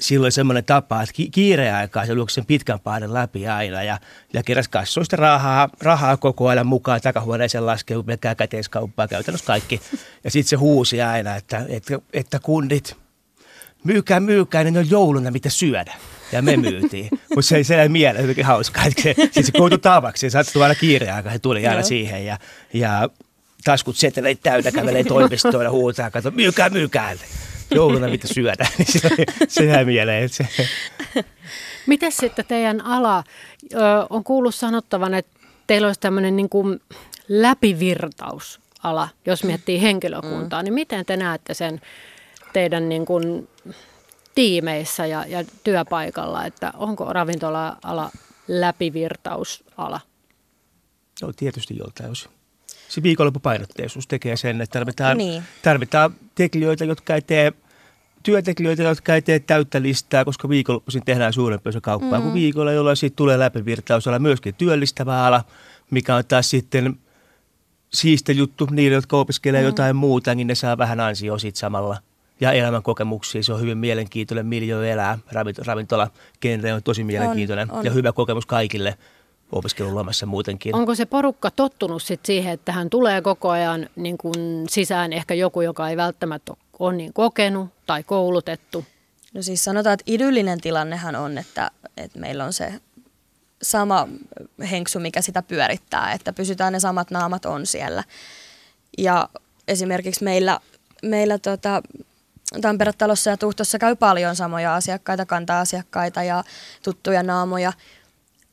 silloin 0.00 0.32
semmoinen 0.32 0.64
tapa, 0.64 1.02
että 1.02 1.14
kiireaikaa 1.30 2.06
se 2.06 2.12
sen 2.30 2.46
pitkän 2.46 2.80
painen 2.80 3.14
läpi 3.14 3.48
aina 3.48 3.82
ja, 3.82 3.98
ja 4.32 4.42
keräsi 4.42 4.70
kassoista 4.70 5.16
rahaa, 5.16 5.68
rahaa 5.80 6.16
koko 6.16 6.48
ajan 6.48 6.66
mukaan 6.66 7.00
takahuoneeseen 7.00 7.66
laskee 7.66 8.02
pelkkää 8.02 8.35
käteiskauppaa 8.35 9.08
käytännössä 9.08 9.46
kaikki. 9.46 9.80
Ja 10.24 10.30
sitten 10.30 10.48
se 10.48 10.56
huusi 10.56 11.02
aina, 11.02 11.37
että, 11.37 11.66
että, 11.68 11.98
että 12.12 12.38
kundit– 12.38 12.96
myykää, 13.84 14.20
myykää, 14.20 14.64
niin 14.64 14.78
on 14.78 14.90
jouluna 14.90 15.30
mitä 15.30 15.50
syödä. 15.50 15.94
Ja 16.32 16.42
me 16.42 16.56
myytiin. 16.56 17.08
Mutta 17.34 17.42
se 17.42 17.56
ei 17.56 17.64
sellainen 17.64 17.92
mieleen 17.92 18.22
jotenkin 18.22 18.44
hauskaa. 18.44 18.84
Että 18.84 19.02
se, 19.02 19.14
siis 19.30 19.46
se 19.46 19.52
koutui 19.52 19.78
tavaksi. 19.78 20.20
Se 20.20 20.30
saattoi 20.30 20.62
aina 20.62 20.74
kiireaikaan. 20.74 21.34
Se 21.34 21.38
tuli 21.38 21.66
aina 21.66 21.82
siihen. 21.82 22.26
Ja, 22.26 22.38
ja 22.72 23.08
taskut 23.64 23.96
seteleitä 23.96 24.42
täynnä 24.42 24.70
kävelee 24.70 25.04
toimistoon 25.04 25.64
ja 25.64 25.70
huutaa. 25.70 26.10
Kato, 26.10 26.30
myykää, 26.30 26.70
myykää. 26.70 27.14
Jouluna 27.70 28.08
mitä 28.08 28.28
syödä. 28.28 28.66
Niin 28.78 28.86
se, 29.00 29.08
se 29.48 29.64
jäi 29.64 29.84
mieleen. 29.84 30.28
Se. 30.28 30.46
Miten 31.86 32.12
sitten 32.12 32.44
teidän 32.48 32.80
ala, 32.80 33.24
ö, 33.74 33.78
on 34.10 34.24
kuullut 34.24 34.54
sanottavan, 34.54 35.14
että 35.14 35.40
teillä 35.66 35.86
olisi 35.86 36.00
tämmöinen 36.00 36.36
niin 36.36 36.48
kuin 36.48 36.80
läpivirtausala, 37.28 39.08
jos 39.26 39.44
miettii 39.44 39.82
henkilökuntaa, 39.82 40.62
mm. 40.62 40.64
niin 40.64 40.74
miten 40.74 41.06
te 41.06 41.16
näette 41.16 41.54
sen 41.54 41.80
teidän 42.52 42.88
niin 42.88 43.06
kuin 43.06 43.48
tiimeissä 44.34 45.06
ja, 45.06 45.26
ja 45.26 45.44
työpaikalla, 45.64 46.44
että 46.44 46.72
onko 46.76 47.12
ravintola-ala 47.12 48.10
läpivirtausala? 48.48 50.00
No 51.22 51.32
tietysti 51.36 51.76
joltain 51.78 52.10
osin. 52.10 52.30
Se 52.88 53.02
viikonloppupainotteisuus 53.02 54.06
tekee 54.06 54.36
sen, 54.36 54.60
että 54.60 54.78
tarvitaan, 54.78 55.18
niin. 55.18 55.42
tarvitaan 55.62 56.14
tekijöitä, 56.34 56.84
jotka 56.84 57.14
ei 57.14 57.22
tee 57.22 57.52
työntekijöitä, 58.22 58.82
jotka 58.82 59.14
ei 59.14 59.22
tee 59.22 59.40
täyttä 59.40 59.82
listaa, 59.82 60.24
koska 60.24 60.48
viikonloppuisin 60.48 61.04
tehdään 61.04 61.32
suurempi 61.32 61.68
osa 61.68 61.80
kauppaa 61.80 62.18
mm. 62.18 62.22
kuin 62.22 62.34
viikolla, 62.34 62.72
jolloin 62.72 62.96
siitä 62.96 63.16
tulee 63.16 63.38
läpivirtausala 63.38 64.18
myöskin 64.18 64.54
työllistävä 64.54 65.26
ala, 65.26 65.44
mikä 65.90 66.16
on 66.16 66.24
taas 66.24 66.50
sitten 66.50 66.98
siistä 67.94 68.32
juttu 68.32 68.68
niille, 68.70 68.94
jotka 68.94 69.16
opiskelee 69.16 69.60
mm. 69.60 69.66
jotain 69.66 69.96
muuta, 69.96 70.34
niin 70.34 70.46
ne 70.46 70.54
saa 70.54 70.78
vähän 70.78 71.00
ansioa 71.00 71.38
siitä 71.38 71.58
samalla– 71.58 71.96
ja 72.42 72.52
elämänkokemuksia. 72.52 73.42
Se 73.42 73.52
on 73.52 73.61
hyvin 73.61 73.78
mielenkiintoinen 73.78 74.46
miljoona 74.46 74.87
elää. 74.87 75.18
Ravintola 75.66 76.11
genre 76.40 76.74
on 76.74 76.83
tosi 76.83 77.05
mielenkiintoinen 77.05 77.70
on, 77.70 77.78
on. 77.78 77.85
ja 77.85 77.90
hyvä 77.90 78.12
kokemus 78.12 78.46
kaikille 78.46 78.98
opiskelulomassa 79.52 80.26
muutenkin. 80.26 80.76
Onko 80.76 80.94
se 80.94 81.07
porukka 81.07 81.50
tottunut 81.50 82.02
sit 82.02 82.20
siihen, 82.26 82.52
että 82.52 82.72
hän 82.72 82.90
tulee 82.90 83.20
koko 83.20 83.50
ajan 83.50 83.88
niin 83.96 84.18
kun 84.18 84.64
sisään 84.68 85.12
ehkä 85.12 85.35
joku, 85.35 85.61
joka 85.61 85.88
ei 85.88 85.96
välttämättä 85.96 86.52
ole 86.78 86.96
niin 86.96 87.12
kokenut 87.12 87.70
tai 87.87 88.02
koulutettu? 88.02 88.85
No 89.35 89.42
siis 89.42 89.64
sanotaan, 89.64 89.94
että 89.94 90.05
idyllinen 90.07 90.61
tilannehan 90.61 91.16
on, 91.16 91.38
että, 91.38 91.70
että 91.96 92.18
meillä 92.18 92.44
on 92.44 92.52
se 92.52 92.72
sama 93.62 94.09
henksu, 94.70 95.00
mikä 95.00 95.22
sitä 95.22 95.42
pyörittää, 95.42 96.12
että 96.12 96.33
pysytään 96.33 96.72
ne 96.72 96.81
samat 96.81 97.11
naamat 97.11 97.44
on 97.44 97.66
siellä. 97.66 98.05
Ja 98.98 99.28
esimerkiksi 99.68 100.24
meillä, 100.24 100.61
meillä 101.02 101.38
tota, 101.38 101.83
Tampere-talossa 102.60 103.30
ja 103.30 103.36
Tuhtossa 103.36 103.78
käy 103.78 103.96
paljon 103.96 104.36
samoja 104.36 104.74
asiakkaita, 104.74 105.26
kanta-asiakkaita 105.26 106.22
ja 106.22 106.44
tuttuja 106.82 107.22
naamoja, 107.22 107.72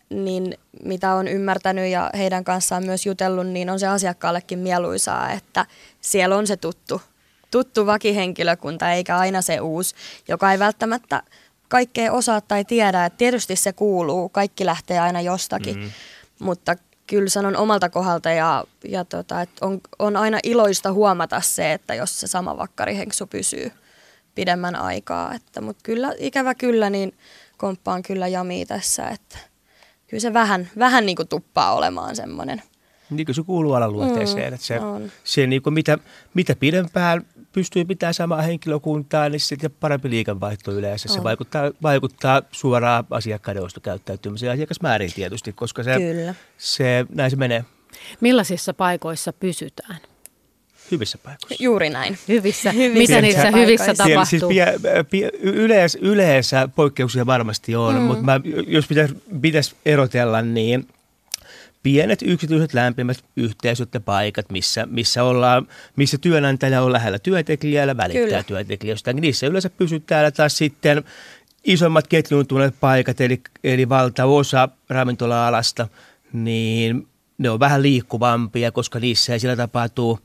niin 0.09 0.57
mitä 0.83 1.13
on 1.13 1.27
ymmärtänyt 1.27 1.91
ja 1.91 2.09
heidän 2.17 2.43
kanssaan 2.43 2.85
myös 2.85 3.05
jutellut, 3.05 3.47
niin 3.47 3.69
on 3.69 3.79
se 3.79 3.88
asiakkaallekin 3.88 4.59
mieluisaa, 4.59 5.31
että 5.31 5.65
siellä 6.01 6.35
on 6.38 6.47
se 6.47 6.57
tuttu, 6.57 7.01
tuttu 7.51 7.85
vakihenkilökunta 7.85 8.91
eikä 8.91 9.17
aina 9.17 9.41
se 9.41 9.59
uusi, 9.59 9.95
joka 10.27 10.51
ei 10.51 10.59
välttämättä 10.59 11.23
kaikkea 11.67 12.12
osaa 12.12 12.41
tai 12.41 12.65
tiedä. 12.65 13.05
Että 13.05 13.17
tietysti 13.17 13.55
se 13.55 13.73
kuuluu, 13.73 14.29
kaikki 14.29 14.65
lähtee 14.65 14.99
aina 14.99 15.21
jostakin, 15.21 15.75
mm-hmm. 15.75 15.91
mutta 16.39 16.75
kyllä 17.07 17.29
sanon 17.29 17.57
omalta 17.57 17.89
kohdalta 17.89 18.29
ja, 18.29 18.63
ja 18.88 19.05
tota, 19.05 19.41
että 19.41 19.65
on, 19.65 19.81
on 19.99 20.15
aina 20.15 20.39
iloista 20.43 20.93
huomata 20.93 21.41
se, 21.41 21.73
että 21.73 21.93
jos 21.93 22.19
se 22.19 22.27
sama 22.27 22.57
vakkarihenksu 22.57 23.27
pysyy 23.27 23.71
pidemmän 24.39 24.75
aikaa. 24.75 25.34
Että, 25.34 25.62
mutta 25.62 25.84
kyllä, 25.84 26.13
ikävä 26.17 26.56
kyllä, 26.56 26.89
niin 26.89 27.13
komppaan 27.58 28.04
kyllä 28.04 28.28
Jami 28.28 28.65
tässä, 28.65 29.08
että 29.08 29.38
kyllä 30.08 30.21
se 30.21 30.34
vähän, 30.34 30.69
vähän 30.78 31.06
niin 31.06 31.15
kuin 31.15 31.28
tuppaa 31.28 31.73
olemaan 31.73 32.15
semmoinen. 32.15 32.62
Niin 33.10 33.25
kuin 33.25 33.36
se 33.36 33.43
kuuluu 33.43 33.73
alan 33.73 33.93
luonteeseen, 33.93 34.49
mm, 34.49 34.54
että 34.54 34.65
se, 34.65 34.80
se 35.23 35.47
niin 35.47 35.62
kuin 35.62 35.73
mitä, 35.73 35.97
mitä 36.34 36.56
pidempään 36.56 37.25
pystyy 37.52 37.86
pitämään 37.86 38.13
samaa 38.13 38.41
henkilökuntaa, 38.41 39.30
niin 39.30 39.39
sitten 39.39 39.71
parempi 39.80 40.10
liikevaihto 40.10 40.71
yleensä. 40.71 41.10
On. 41.10 41.15
Se 41.15 41.23
vaikuttaa, 41.23 41.71
vaikuttaa 41.82 42.41
suoraan 42.52 43.06
asiakkaiden 43.10 43.63
ostokäyttäytymiseen 43.63 44.47
ja 44.47 44.54
asiakasmääriin 44.54 45.13
tietysti, 45.13 45.54
koska 45.54 45.84
se, 45.84 45.97
Kyllä. 45.97 46.36
se, 46.58 47.06
näin 47.10 47.32
se 47.32 47.38
menee. 47.38 47.65
Millaisissa 48.21 48.73
paikoissa 48.73 49.34
pysytään? 49.34 49.97
Hyvissä 50.91 51.17
paikoissa. 51.17 51.63
Juuri 51.63 51.89
näin. 51.89 52.17
Hyvissä. 52.28 52.71
hyvissä. 52.71 52.99
Mitä 52.99 53.21
niissä 53.21 53.52
hyvissä 53.52 53.86
siis 53.86 53.97
tapahtuu? 53.97 54.25
Siis 54.25 54.43
pie, 54.47 54.80
pie, 55.10 55.32
yleensä, 55.41 55.99
yleensä 56.02 56.69
poikkeuksia 56.75 57.25
varmasti 57.25 57.75
on, 57.75 57.95
mm. 57.95 58.02
mutta 58.02 58.23
mä, 58.23 58.41
jos 58.67 58.88
pitäisi 58.88 59.15
pitäis 59.41 59.75
erotella, 59.86 60.41
niin– 60.41 60.88
pienet 61.84 62.21
yksityiset 62.21 62.73
lämpimät 62.73 63.23
yhteisöt 63.36 63.93
ja 63.93 63.99
paikat, 63.99 64.49
missä, 64.49 64.88
missä, 64.91 65.23
ollaan, 65.23 65.67
missä 65.95 66.17
työnantaja 66.17 66.82
on 66.82 66.93
lähellä 66.93 67.19
työntekijää 67.19 67.86
ja 67.86 67.97
välittää 67.97 68.25
Kyllä. 68.25 68.43
työntekijöistä. 68.43 69.13
Niissä 69.13 69.47
yleensä 69.47 69.69
pysytään 69.69 70.34
taas 70.34 70.58
sitten 70.58 71.04
isommat 71.63 72.08
ketjuuntuneet 72.08 72.75
paikat, 72.80 73.21
eli, 73.21 73.41
eli 73.63 73.89
valtaosa 73.89 74.69
ravintola-alasta, 74.89 75.88
niin 76.34 77.08
ne 77.38 77.49
on 77.49 77.60
vähän 77.60 77.82
liikkuvampia, 77.82 78.71
koska 78.71 78.99
niissä 78.99 79.34
ei 79.34 79.39
sillä 79.39 79.56
tapahtuu 79.56 80.19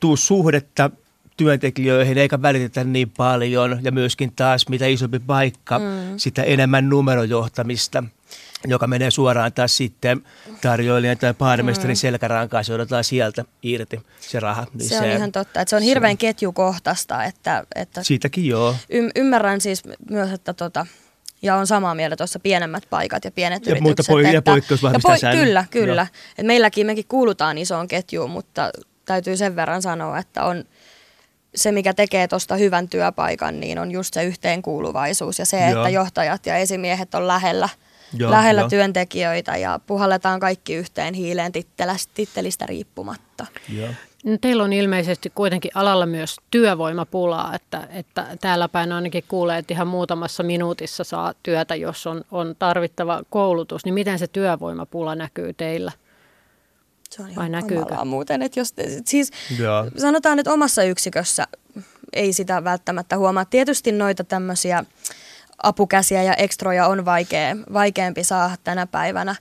tuu 0.00 0.16
suhdetta 0.16 0.90
työntekijöihin 1.36 2.18
eikä 2.18 2.42
välitetä 2.42 2.84
niin 2.84 3.10
paljon 3.10 3.80
ja 3.82 3.92
myöskin 3.92 4.32
taas 4.36 4.68
mitä 4.68 4.86
isompi 4.86 5.18
paikka, 5.18 5.78
mm. 5.78 5.84
sitä 6.16 6.42
enemmän 6.42 6.88
numerojohtamista– 6.88 8.04
joka 8.64 8.86
menee 8.86 9.10
suoraan 9.10 9.52
taas 9.52 9.76
sitten 9.76 10.22
tarjoilijan 10.60 11.18
tai 11.18 11.34
baarimestarin 11.34 11.96
mm. 11.96 11.98
selkärankaan, 11.98 12.64
se 12.64 12.74
odotetaan 12.74 13.04
sieltä 13.04 13.44
irti 13.62 14.00
se 14.20 14.40
raha. 14.40 14.66
Niin 14.74 14.88
se, 14.88 14.98
se 14.98 15.00
on 15.00 15.10
ihan 15.10 15.32
totta, 15.32 15.60
että 15.60 15.70
se 15.70 15.76
on 15.76 15.82
hirveän 15.82 16.12
se, 16.12 16.16
ketjukohtaista. 16.16 17.24
Että, 17.24 17.64
että 17.74 18.02
Siitäkin 18.02 18.46
joo. 18.46 18.76
Y- 18.90 19.10
ymmärrän 19.16 19.60
siis 19.60 19.82
myös, 20.10 20.32
että 20.32 20.54
tota, 20.54 20.86
ja 21.42 21.56
on 21.56 21.66
samaa 21.66 21.94
mieltä 21.94 22.16
tuossa 22.16 22.38
pienemmät 22.38 22.84
paikat 22.90 23.24
ja 23.24 23.30
pienet 23.30 23.66
ja 23.66 23.70
yritykset. 23.70 24.08
Muuta 24.08 24.30
että, 24.30 24.50
ja 24.50 24.56
ja 24.92 24.98
po- 24.98 25.44
Kyllä, 25.44 25.64
kyllä. 25.70 26.06
Et 26.38 26.46
meilläkin 26.46 26.86
mekin 26.86 27.04
kuulutaan 27.08 27.58
isoon 27.58 27.88
ketjuun, 27.88 28.30
mutta 28.30 28.70
täytyy 29.06 29.36
sen 29.36 29.56
verran 29.56 29.82
sanoa, 29.82 30.18
että 30.18 30.44
on 30.44 30.64
se, 31.54 31.72
mikä 31.72 31.94
tekee 31.94 32.28
tuosta 32.28 32.56
hyvän 32.56 32.88
työpaikan, 32.88 33.60
niin 33.60 33.78
on 33.78 33.90
just 33.90 34.14
se 34.14 34.24
yhteenkuuluvaisuus 34.24 35.38
ja 35.38 35.44
se, 35.44 35.60
Joo. 35.60 35.68
että 35.68 35.88
johtajat 35.88 36.46
ja 36.46 36.56
esimiehet 36.56 37.14
on 37.14 37.26
lähellä– 37.26 37.68
Joo, 38.12 38.30
lähellä 38.30 38.62
jo. 38.62 38.68
työntekijöitä 38.68 39.56
ja 39.56 39.80
puhalletaan 39.86 40.40
kaikki 40.40 40.74
yhteen 40.74 41.14
hiileen 41.14 41.52
tittelistä 42.14 42.66
riippumatta. 42.66 43.46
Joo. 43.76 43.88
No, 44.24 44.38
teillä 44.40 44.64
on 44.64 44.72
ilmeisesti 44.72 45.32
kuitenkin 45.34 45.70
alalla 45.74 46.06
myös 46.06 46.36
työvoimapulaa, 46.50 47.54
että, 47.54 47.88
että 47.90 48.26
täällä 48.40 48.68
päin 48.68 48.92
ainakin 48.92 49.24
kuulee, 49.28 49.58
että 49.58 49.74
ihan 49.74 49.86
muutamassa 49.86 50.42
minuutissa 50.42 51.04
saa 51.04 51.34
työtä, 51.42 51.74
jos 51.74 52.06
on, 52.06 52.24
on 52.30 52.56
tarvittava 52.58 53.22
koulutus. 53.30 53.84
Niin 53.84 53.94
miten 53.94 54.18
se 54.18 54.26
työvoimapula 54.26 55.14
näkyy 55.14 55.52
teillä? 55.52 55.92
Se 57.10 57.22
on 57.22 57.34
Vai 57.36 57.48
näkyykö? 57.48 58.04
muuten, 58.04 58.42
että 58.42 58.60
jos, 58.60 58.74
siis 59.04 59.30
Joo. 59.58 59.90
sanotaan, 59.96 60.38
että 60.38 60.52
omassa 60.52 60.82
yksikössä 60.82 61.46
ei 62.12 62.32
sitä 62.32 62.64
välttämättä 62.64 63.18
huomaa. 63.18 63.44
Tietysti 63.44 63.92
noita 63.92 64.24
tämmöisiä 64.24 64.84
apukäsiä 65.62 66.22
ja 66.22 66.34
ekstroja 66.34 66.86
on 66.86 67.04
vaikea, 67.04 67.56
vaikeampi 67.72 68.24
saada 68.24 68.56
tänä 68.64 68.86
päivänä. 68.86 69.36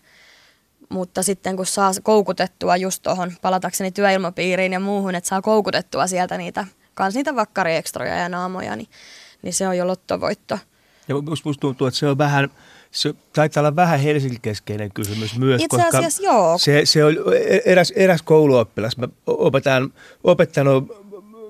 Mutta 0.90 1.24
sitten 1.24 1.56
kun 1.56 1.66
saa 1.66 1.92
koukutettua 2.04 2.78
just 2.78 3.04
tuohon, 3.04 3.32
palatakseni 3.42 3.92
työilmapiiriin 3.92 4.74
ja 4.74 4.80
muuhun, 4.80 5.16
että 5.16 5.28
saa 5.28 5.42
koukutettua 5.42 6.08
sieltä 6.08 6.38
niitä, 6.38 6.66
kans 6.94 7.16
niitä 7.16 7.36
vakkariektroja 7.36 8.16
ja 8.16 8.30
naamoja, 8.30 8.76
niin, 8.76 8.90
niin 9.42 9.54
se 9.54 9.68
on 9.68 9.78
jo 9.78 9.88
lottovoitto. 9.88 10.60
Ja 11.08 11.16
musta 11.16 11.62
tuntuu, 11.62 11.88
että 11.88 12.00
se 12.00 12.08
on 12.08 12.18
vähän, 12.18 12.50
se 12.96 13.14
taitaa 13.34 13.62
olla 13.62 13.76
vähän 13.76 14.00
Helsingin-keskeinen 14.00 14.92
kysymys 14.94 15.38
myös. 15.38 15.62
Itse 15.62 15.78
koska 15.78 15.98
asiassa 15.98 16.24
joo. 16.24 16.58
Se, 16.58 16.82
se 16.84 17.06
on 17.06 17.14
eräs, 17.66 17.94
eräs 17.96 18.22
kouluoppilas. 18.22 18.98
Mä 18.98 19.08
opetan, 19.28 19.94
opettanut 20.24 21.06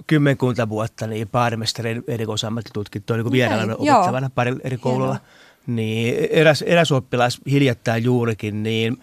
kymmenkunta 0.08 0.70
vuotta 0.70 1.08
niin 1.08 1.30
baarimestarin 1.30 2.04
erikoisammattitutkintoa 2.08 3.18
niin 3.18 3.32
vierailun 3.32 3.76
opettavana 3.80 4.30
pari 4.36 4.56
eri 4.64 4.78
koululla. 4.78 5.18
Niin 5.68 6.28
eräs, 6.30 6.62
eräs 6.62 6.92
oppilas 6.92 7.42
hiljattain 7.52 8.04
juurikin, 8.04 8.64
niin, 8.64 8.98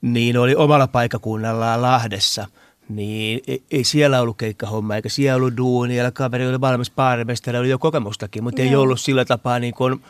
niin 0.00 0.38
oli 0.38 0.54
omalla 0.54 0.86
paikakunnallaan 0.86 1.82
Lahdessa– 1.82 2.46
niin 2.88 3.40
ei, 3.46 3.62
ei 3.70 3.84
siellä 3.84 4.20
ollut 4.20 4.36
keikkahomma, 4.36 4.96
eikä 4.96 5.08
siellä 5.08 5.36
ollut 5.36 5.56
duuni, 5.56 5.96
ja 5.96 6.10
kaveri 6.10 6.46
oli 6.46 6.60
valmis 6.60 6.90
baarimestari, 6.90 7.58
oli 7.58 7.70
jo 7.70 7.78
kokemustakin, 7.78 8.42
mutta 8.42 8.60
Joo. 8.62 8.70
ei 8.70 8.76
ollut 8.76 9.00
sillä 9.00 9.24
tapaa 9.24 9.58
niin 9.58 9.74
kuin, 9.74 10.02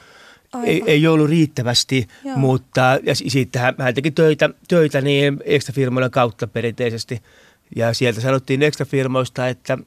ei, 0.64 0.82
ei 0.86 1.06
ollut 1.06 1.30
riittävästi, 1.30 2.08
Joo. 2.24 2.36
mutta 2.36 2.98
ja 3.02 3.14
sitten 3.14 3.62
hän, 3.62 3.94
teki 3.94 4.10
töitä, 4.10 4.50
töitä 4.68 5.00
niin 5.00 5.40
ekstra 5.44 5.72
firmojen 5.72 6.10
kautta 6.10 6.46
perinteisesti. 6.46 7.22
Ja 7.76 7.94
sieltä 7.94 8.20
sanottiin 8.20 8.62
ekstra 8.62 8.86
firmoista, 8.86 9.48
että 9.48 9.78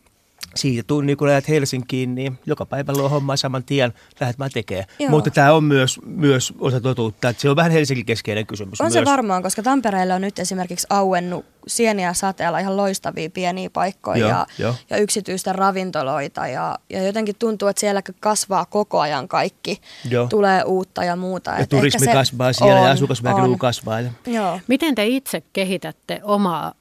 siitä 0.56 0.84
tunnin, 0.88 1.18
kun 1.18 1.28
lähdet 1.28 1.48
Helsinkiin, 1.48 2.16
niin 2.16 2.40
joka 2.46 2.66
päivä 2.66 2.94
luo 2.94 3.10
hommaa 3.10 3.36
saman 3.36 3.64
tien, 3.64 3.94
lähdet 4.20 4.40
vaan 4.40 4.52
tekemään. 4.54 4.86
Joo. 5.00 5.10
Mutta 5.10 5.32
tämä 5.32 5.54
on 5.54 5.64
myös, 5.64 6.00
myös 6.06 6.54
osa 6.60 6.82
totuutta, 6.82 7.30
että 7.30 7.42
se 7.42 7.50
on 7.50 7.56
vähän 7.56 7.72
Helsingin 7.72 8.06
keskeinen 8.06 8.46
kysymys 8.46 8.82
On 8.82 8.86
myös. 8.86 8.94
se 8.94 9.06
varmaan, 9.06 9.44
koska 9.44 9.64
Tampereella 9.64 10.16
on 10.16 10.22
nyt 10.22 10.40
esimerkiksi 10.40 10.88
auennut 10.90 11.46
sieniä 11.68 12.14
sateella 12.14 12.60
ihan 12.60 12.78
loistavia 12.78 13.30
pieniä 13.30 13.70
paikkoja 13.70 14.18
joo, 14.18 14.30
ja, 14.30 14.48
jo. 14.58 14.76
ja 14.90 14.98
yksityisten 14.98 15.56
ravintoloita 15.56 16.48
ja, 16.48 16.80
ja 16.90 17.04
jotenkin 17.04 17.36
tuntuu, 17.40 17.68
että 17.68 17.80
siellä 17.80 18.02
kasvaa 18.20 18.66
koko 18.66 19.00
ajan 19.00 19.28
kaikki, 19.28 19.82
joo. 20.10 20.28
tulee 20.28 20.64
uutta 20.64 21.04
ja 21.04 21.16
muuta. 21.16 21.52
Ja 21.52 21.68
turismi 21.68 22.08
kasvaa 22.08 22.54
siellä 22.54 22.80
on, 22.80 22.86
ja 22.86 22.92
asukasmäärä 22.92 23.42
kasvaa. 23.58 24.02
Ja. 24.02 24.12
Joo. 24.28 24.60
Miten 24.68 24.96
te 24.96 25.06
itse 25.06 25.44
kehitätte 25.54 26.20
omaa 26.24 26.74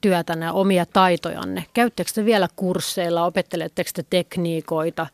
työtänne, 0.00 0.50
omia 0.50 0.86
taitojanne? 0.86 1.64
Käyttekö 1.74 2.10
te 2.14 2.24
vielä 2.24 2.48
kursseilla, 2.56 3.24
opetteletteko 3.24 3.90
te 3.94 4.04
tekniikoita 4.10 5.06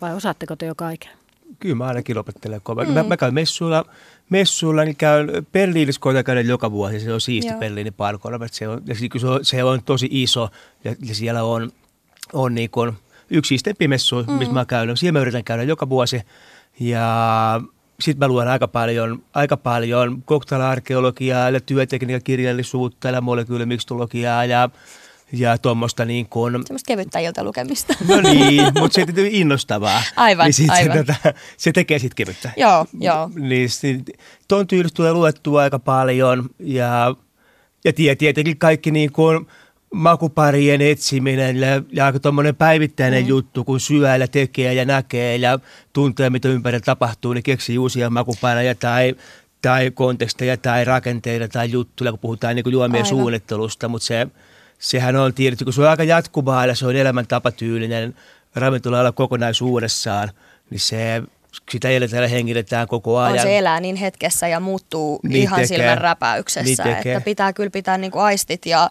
vai 0.00 0.14
osaatteko 0.14 0.56
te 0.56 0.66
jo 0.66 0.74
kaiken? 0.74 1.10
Kyllä 1.60 1.74
mä 1.74 1.86
ainakin 1.86 2.18
opettelen 2.18 2.60
kovaa. 2.62 2.84
Mm. 2.84 2.92
Mä, 2.92 3.02
mä 3.02 3.16
käyn 3.16 3.34
messuilla, 3.34 3.84
messuilla 4.30 4.84
niin 4.84 4.96
käyn 4.96 5.46
Berliinissä 5.52 6.00
koitan 6.00 6.24
käydä 6.24 6.40
joka 6.40 6.70
vuosi. 6.70 7.00
Se 7.00 7.12
on 7.12 7.20
siisti 7.20 7.50
Joo. 7.50 7.60
Berliinin 7.60 7.94
parkoilla. 7.94 8.48
Se 8.50 8.68
on, 8.68 8.82
se, 9.18 9.26
on, 9.26 9.44
se 9.44 9.64
on 9.64 9.82
tosi 9.82 10.08
iso 10.10 10.48
ja, 10.84 10.94
ja 11.02 11.14
siellä 11.14 11.42
on, 11.42 11.72
on 12.32 12.54
niin 12.54 12.70
kuin 12.70 12.92
yksi 13.30 13.48
siistempi 13.48 13.88
messu, 13.88 14.22
mm. 14.22 14.32
missä 14.32 14.54
mä 14.54 14.64
käyn. 14.64 14.96
Siellä 14.96 15.12
mä 15.12 15.22
yritän 15.22 15.44
käydä 15.44 15.62
joka 15.62 15.88
vuosi. 15.88 16.20
Ja 16.80 17.60
sitten 18.00 18.18
mä 18.18 18.28
luen 18.28 18.48
aika 18.48 18.68
paljon, 18.68 19.22
aika 19.34 19.56
paljon 19.56 20.22
koktaila-arkeologiaa 20.22 21.50
ja 21.50 21.60
työtekniikan 21.60 22.22
kirjallisuutta 22.24 23.08
ja 23.08 23.20
molekyylimikstologiaa 23.20 24.44
ja 24.44 24.70
ja 25.32 25.58
tuommoista 25.58 26.04
niin 26.04 26.26
kuin... 26.28 26.52
Semmoista 26.52 26.86
kevyttä 26.86 27.18
iltalukemista. 27.18 27.94
No 28.08 28.20
niin, 28.20 28.64
mutta 28.80 28.94
se 28.94 29.02
on 29.02 29.26
innostavaa. 29.30 30.02
Aivan, 30.16 30.50
niin 30.58 30.70
aivan. 30.70 30.96
Se, 30.96 31.04
tota, 31.04 31.34
se 31.56 31.72
tekee 31.72 31.98
sitten 31.98 32.16
kevyttä. 32.16 32.50
Joo, 32.56 32.86
joo. 33.00 33.30
Niin 33.34 33.68
tuon 34.48 34.66
tyylistä 34.66 34.96
tulee 34.96 35.12
luettua 35.12 35.62
aika 35.62 35.78
paljon 35.78 36.50
ja, 36.58 37.14
ja 37.84 37.92
tie- 37.92 38.14
tietenkin 38.14 38.58
kaikki 38.58 38.90
niin 38.90 39.12
kuin 39.12 39.46
makuparien 39.94 40.80
etsiminen 40.80 41.56
ja, 41.56 41.82
ja 41.92 42.06
aika 42.06 42.20
tuommoinen 42.20 42.56
päivittäinen 42.56 43.22
mm. 43.22 43.28
juttu, 43.28 43.64
kun 43.64 43.80
syö 43.80 44.16
ja 44.16 44.28
tekee 44.28 44.74
ja 44.74 44.84
näkee 44.84 45.36
ja 45.36 45.58
tuntee, 45.92 46.30
mitä 46.30 46.48
ympärillä 46.48 46.84
tapahtuu, 46.84 47.32
niin 47.32 47.42
keksii 47.42 47.78
uusia 47.78 48.10
makupareja 48.10 48.74
tai, 48.74 49.14
tai 49.62 49.90
konteksteja 49.90 50.56
tai 50.56 50.84
rakenteita 50.84 51.48
tai 51.48 51.70
juttuja, 51.70 52.12
kun 52.12 52.18
puhutaan 52.18 52.56
niin 52.56 52.64
kuin 52.64 52.72
juomien 52.72 53.04
Aivan. 53.04 53.08
suunnittelusta, 53.08 53.88
mutta 53.88 54.06
se, 54.06 54.26
sehän 54.78 55.16
on 55.16 55.34
tietysti, 55.34 55.64
kun 55.64 55.72
se 55.72 55.82
on 55.82 55.88
aika 55.88 56.04
jatkuvaa 56.04 56.66
ja 56.66 56.74
se 56.74 56.86
on 56.86 56.96
elämäntapatyylinen 56.96 58.14
ravintola 58.54 59.12
kokonaisuudessaan, 59.12 60.30
niin 60.70 60.80
se, 60.80 61.22
sitä 61.70 61.88
eletään 61.88 62.22
ja 62.22 62.28
hengitetään 62.28 62.88
koko 62.88 63.18
ajan. 63.18 63.32
On 63.32 63.38
se 63.42 63.58
elää 63.58 63.80
niin 63.80 63.96
hetkessä 63.96 64.48
ja 64.48 64.60
muuttuu 64.60 65.20
Niin 65.22 65.42
ihan 65.42 65.60
tekee. 65.60 65.66
silmän 65.76 65.98
räpäyksessä. 65.98 66.84
Niin 66.84 66.96
tekee. 66.96 67.14
että 67.14 67.24
pitää 67.24 67.52
kyllä 67.52 67.70
pitää 67.70 67.98
niinku 67.98 68.18
aistit 68.18 68.66
ja 68.66 68.90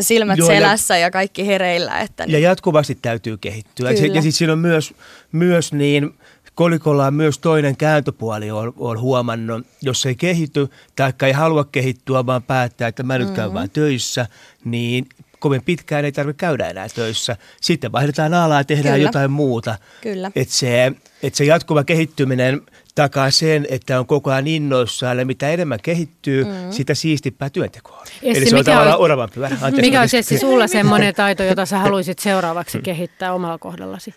silmät 0.00 0.38
Joo, 0.38 0.50
ja- 0.50 0.56
selässä 0.56 0.96
ja, 0.98 1.10
kaikki 1.10 1.46
hereillä. 1.46 2.00
Että 2.00 2.22
Ja 2.22 2.26
niin, 2.26 2.42
jatkuvasti 2.42 2.98
täytyy 3.02 3.36
kehittyä. 3.36 3.88
Kyllä. 3.94 4.06
Ja, 4.06 4.14
ja 4.14 4.22
sitten 4.22 4.32
siinä 4.32 4.52
on 4.52 4.58
myös, 4.58 4.94
myös 5.32 5.72
niin, 5.72 6.14
kolikolla 6.54 7.06
on 7.06 7.14
myös 7.14 7.38
toinen 7.38 7.76
kääntöpuoli, 7.76 8.50
on, 8.50 8.72
on 8.78 9.00
huomannut, 9.00 9.66
jos 9.82 10.06
ei 10.06 10.14
kehity 10.14 10.68
tai 10.96 11.12
ei 11.26 11.32
halua 11.32 11.64
kehittyä, 11.64 12.26
vaan 12.26 12.42
päättää, 12.42 12.88
että 12.88 13.02
mä 13.02 13.18
nyt 13.18 13.26
Mm-hmm. 13.26 13.36
käyn 13.36 13.54
vaan 13.54 13.70
töissä, 13.70 14.26
niin 14.64 15.06
kovin 15.40 15.62
pitkään 15.64 16.04
ei 16.04 16.12
tarvitse 16.12 16.38
käydä 16.38 16.68
enää 16.68 16.88
töissä. 16.94 17.36
Sitten 17.60 17.92
vaihdetaan 17.92 18.34
alaa 18.34 18.60
ja 18.60 18.64
tehdään 18.64 18.94
Kyllä. 18.94 19.08
jotain 19.08 19.30
muuta. 19.30 19.78
Kyllä. 20.00 20.30
Että 20.36 20.54
se, 20.54 20.92
et 21.22 21.34
se 21.34 21.44
jatkuva 21.44 21.84
kehittyminen 21.84 22.60
takaa 22.94 23.30
sen, 23.30 23.66
että 23.70 23.98
on 24.00 24.06
koko 24.06 24.30
ajan 24.30 24.46
innoissaan 24.46 25.18
ja 25.18 25.26
mitä 25.26 25.48
enemmän 25.48 25.78
kehittyy, 25.82 26.44
mm. 26.44 26.50
sitä 26.70 26.94
siistipää 26.94 27.50
työnteko 27.50 27.90
on. 27.92 28.02
Essi, 28.02 28.28
Eli 28.38 28.46
se 28.46 28.54
on 28.54 28.60
mikä 28.60 28.70
tavallaan 28.72 28.96
on- 28.98 29.04
oravan 29.04 29.30
pyörä. 29.34 29.56
Anteeksi, 29.60 29.80
Mikä 29.80 30.00
olisi 30.00 30.16
Essi 30.18 30.38
sulla 30.38 30.66
semmoinen 30.66 31.14
taito, 31.14 31.42
jota 31.42 31.66
sä 31.66 31.78
haluaisit 31.78 32.18
seuraavaksi 32.18 32.80
kehittää 32.82 33.32
omalla 33.34 33.58
kohdallasi? 33.58 34.14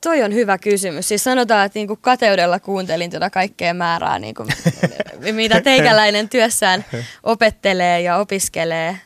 Toi 0.00 0.22
on 0.22 0.34
hyvä 0.34 0.58
kysymys. 0.58 1.08
Siis 1.08 1.24
sanotaan, 1.24 1.66
että 1.66 1.78
niinku 1.78 1.96
kateudella 1.96 2.60
kuuntelin 2.60 3.10
tuota 3.10 3.30
kaikkea 3.30 3.74
määrää, 3.74 4.18
niinku, 4.18 4.46
mitä 5.32 5.60
teikäläinen 5.60 6.28
työssään 6.28 6.84
opettelee 7.22 8.00
ja 8.00 8.16
opiskelee. 8.16 8.98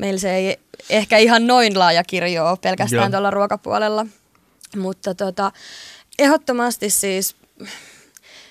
Meillä 0.00 0.20
se 0.20 0.34
ei 0.34 0.60
ehkä 0.90 1.18
ihan 1.18 1.46
noin 1.46 1.78
laaja 1.78 2.04
kirjo 2.04 2.48
ole 2.48 2.58
pelkästään 2.62 3.02
Joo. 3.02 3.10
tuolla 3.10 3.30
ruokapuolella. 3.30 4.06
Mutta 4.76 5.14
tota, 5.14 5.52
ehdottomasti 6.18 6.90
siis, 6.90 7.36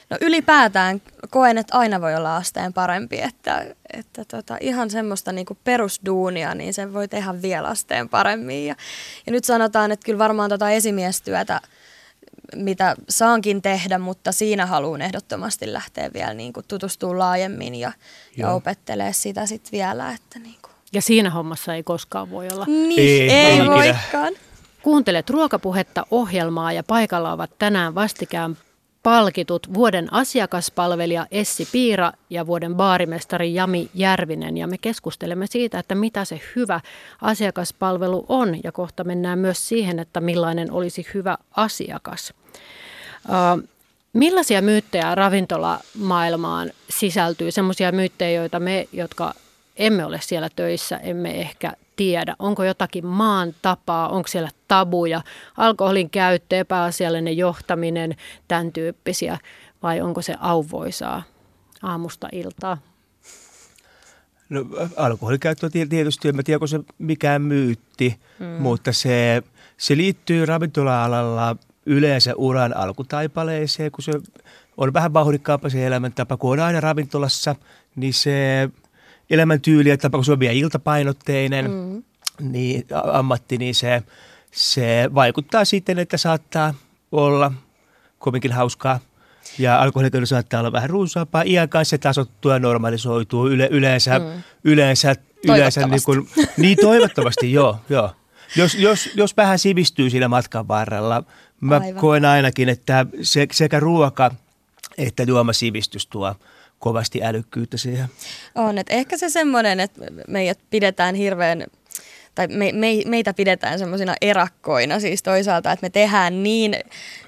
no 0.09 0.17
ylipäätään 0.21 1.01
koen, 1.29 1.57
että 1.57 1.77
aina 1.77 2.01
voi 2.01 2.15
olla 2.15 2.35
asteen 2.35 2.73
parempi. 2.73 3.21
Että, 3.21 3.65
että 3.93 4.25
tota, 4.25 4.57
ihan 4.61 4.89
semmoista 4.89 5.31
niinku 5.31 5.57
perusduunia, 5.63 6.55
niin 6.55 6.73
sen 6.73 6.93
voi 6.93 7.07
tehdä 7.07 7.41
vielä 7.41 7.67
asteen 7.67 8.09
paremmin. 8.09 8.67
Ja, 8.67 8.75
ja 9.25 9.31
nyt 9.31 9.43
sanotaan, 9.43 9.91
että 9.91 10.05
kyllä 10.05 10.19
varmaan 10.19 10.49
tota 10.49 10.69
esimiestyötä, 10.69 11.61
mitä 12.55 12.95
saankin 13.09 13.61
tehdä, 13.61 13.97
mutta 13.97 14.31
siinä 14.31 14.65
haluan 14.65 15.01
ehdottomasti 15.01 15.73
lähteä 15.73 16.09
vielä 16.13 16.33
niin 16.33 16.53
kuin 16.53 16.65
tutustua 16.67 17.17
laajemmin 17.17 17.75
ja, 17.75 17.91
ja 18.37 18.51
opettelee 18.51 19.13
sitä 19.13 19.45
sitten 19.45 19.71
vielä. 19.71 20.11
Että 20.11 20.39
niin, 20.39 20.57
kuin. 20.61 20.72
Ja 20.93 21.01
siinä 21.01 21.29
hommassa 21.29 21.75
ei 21.75 21.83
koskaan 21.83 22.29
voi 22.31 22.47
olla. 22.53 22.65
niin 22.65 22.99
Ei, 22.99 23.31
ei, 23.31 23.57
ikinä. 23.57 23.71
voikaan. 23.71 24.33
Kuuntelet 24.83 25.29
ruokapuhetta 25.29 26.05
ohjelmaa 26.11 26.73
ja 26.73 26.83
paikalla 26.83 27.31
ovat 27.31 27.51
tänään 27.59 27.95
vastikään 27.95 28.57
palkitut 29.03 29.73
vuoden 29.73 30.13
asiakaspalvelija 30.13 31.27
Essi 31.31 31.67
Piira 31.71 32.11
ja 32.29 32.47
vuoden 32.47 32.75
baarimestari 32.75 33.53
Jami 33.53 33.89
Järvinen. 33.93 34.57
Ja 34.57 34.67
me 34.67 34.77
keskustelemme 34.77 35.47
siitä, 35.47 35.79
että 35.79 35.95
mitä 35.95 36.25
se 36.25 36.41
hyvä 36.55 36.81
asiakaspalvelu 37.21 38.25
on 38.29 38.57
ja 38.63 38.71
kohta 38.71 39.03
mennään 39.03 39.39
myös 39.39 39.67
siihen, 39.69 39.99
että 39.99 40.21
millainen 40.21 40.71
olisi 40.71 41.07
hyvä 41.13 41.37
asiakas. 41.55 42.33
Millaisia 44.13 44.61
myyttejä 44.61 45.15
ravintolamaailmaan 45.15 46.71
sisältyy? 46.89 47.51
Semmoisia 47.51 47.91
myyttejä, 47.91 48.41
joita 48.41 48.59
me, 48.59 48.87
jotka 48.91 49.33
emme 49.75 50.05
ole 50.05 50.19
siellä 50.21 50.49
töissä, 50.55 50.97
emme 50.97 51.41
ehkä 51.41 51.73
tiedä. 51.95 52.35
Onko 52.39 52.63
jotakin 52.63 53.05
maan 53.05 53.55
tapaa, 53.61 54.09
onko 54.09 54.27
siellä 54.27 54.49
tabuja, 54.67 55.21
alkoholin 55.57 56.09
käyttö, 56.09 56.57
epäasiallinen 56.57 57.37
johtaminen, 57.37 58.15
tämän 58.47 58.71
tyyppisiä, 58.71 59.37
vai 59.83 60.01
onko 60.01 60.21
se 60.21 60.35
auvoisaa 60.39 61.23
aamusta 61.83 62.29
iltaa? 62.31 62.77
No, 64.49 64.65
alkoholikäyttö 64.97 65.69
tietysti, 65.69 66.27
en 66.27 66.43
tiedä, 66.43 66.55
onko 66.55 66.67
se 66.67 66.79
mikään 66.97 67.41
myytti, 67.41 68.19
mm. 68.39 68.45
mutta 68.45 68.93
se, 68.93 69.43
se 69.77 69.97
liittyy 69.97 70.45
ravintola-alalla 70.45 71.55
yleensä 71.85 72.35
uran 72.35 72.77
alkutaipaleeseen, 72.77 73.91
kun 73.91 74.03
se 74.03 74.11
on 74.77 74.93
vähän 74.93 75.13
vauhdikkaampi 75.13 75.69
se 75.69 75.85
elämäntapa, 75.85 76.37
kun 76.37 76.51
on 76.51 76.59
aina 76.59 76.79
ravintolassa, 76.79 77.55
niin 77.95 78.13
se 78.13 78.69
elämäntyyli 79.29 79.97
tapa, 79.97 80.17
kun 80.17 80.25
se 80.25 80.31
on 80.31 80.39
vielä 80.39 80.53
iltapainotteinen, 80.53 81.71
mm. 81.71 82.03
niin 82.51 82.85
ammatti, 83.13 83.57
niin 83.57 83.75
se, 83.75 84.03
se 84.51 85.09
vaikuttaa 85.15 85.65
sitten, 85.65 85.99
että 85.99 86.17
saattaa 86.17 86.73
olla 87.11 87.51
kovinkin 88.19 88.51
hauskaa. 88.51 88.99
Ja 89.59 89.81
alkoholikäyttö 89.81 90.25
saattaa 90.25 90.59
olla 90.59 90.71
vähän 90.71 90.89
runsaampaa. 90.89 91.41
Iän 91.41 91.69
kanssa 91.69 91.89
se 91.89 91.97
tasoittuu 91.97 92.51
ja 92.51 92.59
normalisoituu 92.59 93.47
yle, 93.47 93.67
yleensä, 93.71 94.19
mm. 94.19 94.25
yleensä, 94.63 95.15
yleensä 95.47 95.87
niin, 95.87 96.03
kuin, 96.05 96.29
niin 96.57 96.77
toivottavasti, 96.81 97.53
joo, 97.53 97.79
joo. 97.89 98.11
Jos, 98.55 98.75
jos, 98.75 99.09
jos 99.15 99.37
vähän 99.37 99.59
sivistyy 99.59 100.09
siinä 100.09 100.27
matkan 100.27 100.67
varrella, 100.67 101.23
mä 101.61 101.75
Aivan. 101.75 102.01
koen 102.01 102.25
ainakin, 102.25 102.69
että 102.69 103.05
se, 103.21 103.47
sekä 103.51 103.79
ruoka 103.79 104.31
että 104.97 105.23
juomasivistys 105.23 106.07
tuo 106.07 106.35
kovasti 106.83 107.23
älykkyyttä 107.23 107.77
siihen. 107.77 108.07
On, 108.55 108.77
että 108.77 108.93
ehkä 108.93 109.17
se 109.17 109.29
semmoinen, 109.29 109.79
että 109.79 110.01
meidät 110.27 110.59
pidetään 110.69 111.15
hirveän, 111.15 111.63
tai 112.35 112.47
me, 112.47 112.71
me, 112.71 112.87
meitä 113.05 113.33
pidetään 113.33 113.79
semmoisina 113.79 114.15
erakkoina 114.21 114.99
siis 114.99 115.23
toisaalta, 115.23 115.71
että 115.71 115.85
me 115.85 115.89
tehdään 115.89 116.43
niin, 116.43 116.75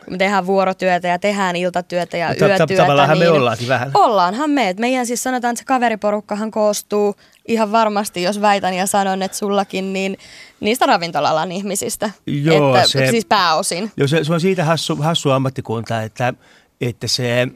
me 0.09 0.17
tehdään 0.17 0.45
vuorotyötä 0.45 1.07
ja 1.07 1.19
tehdään 1.19 1.55
iltatyötä 1.55 2.17
ja 2.17 2.27
No, 2.27 2.33
ta- 2.33 2.39
ta- 2.39 2.45
yötyötä. 2.47 2.81
tavallaanhan 2.83 3.17
me 3.17 3.25
niin 3.25 3.33
ollaankin 3.33 3.67
vähän. 3.67 3.91
Ollaanhan 3.93 4.49
me, 4.49 4.69
että 4.69 4.81
meidän 4.81 5.05
siis 5.05 5.23
sanotaan, 5.23 5.51
että 5.51 5.59
se 5.59 5.65
kaveriporukkahan 5.65 6.51
koostuu 6.51 7.15
ihan 7.47 7.71
varmasti, 7.71 8.23
jos 8.23 8.41
väitän 8.41 8.73
ja 8.73 8.85
sanon, 8.85 9.21
että 9.21 9.37
sullakin, 9.37 9.93
niin 9.93 10.17
niistä 10.59 10.85
ravintolalan 10.85 11.51
ihmisistä. 11.51 12.09
Joo, 12.27 12.75
että, 12.75 12.87
se- 12.87 13.07
Siis 13.11 13.25
pääosin. 13.25 13.91
Joo, 13.97 14.07
se, 14.07 14.23
se 14.23 14.33
on 14.33 14.41
siitä 14.41 14.63
hassu, 14.65 14.95
hassu 14.95 15.29
ammattikunta, 15.31 16.01
että, 16.01 16.33
että 16.81 17.07
se 17.07 17.47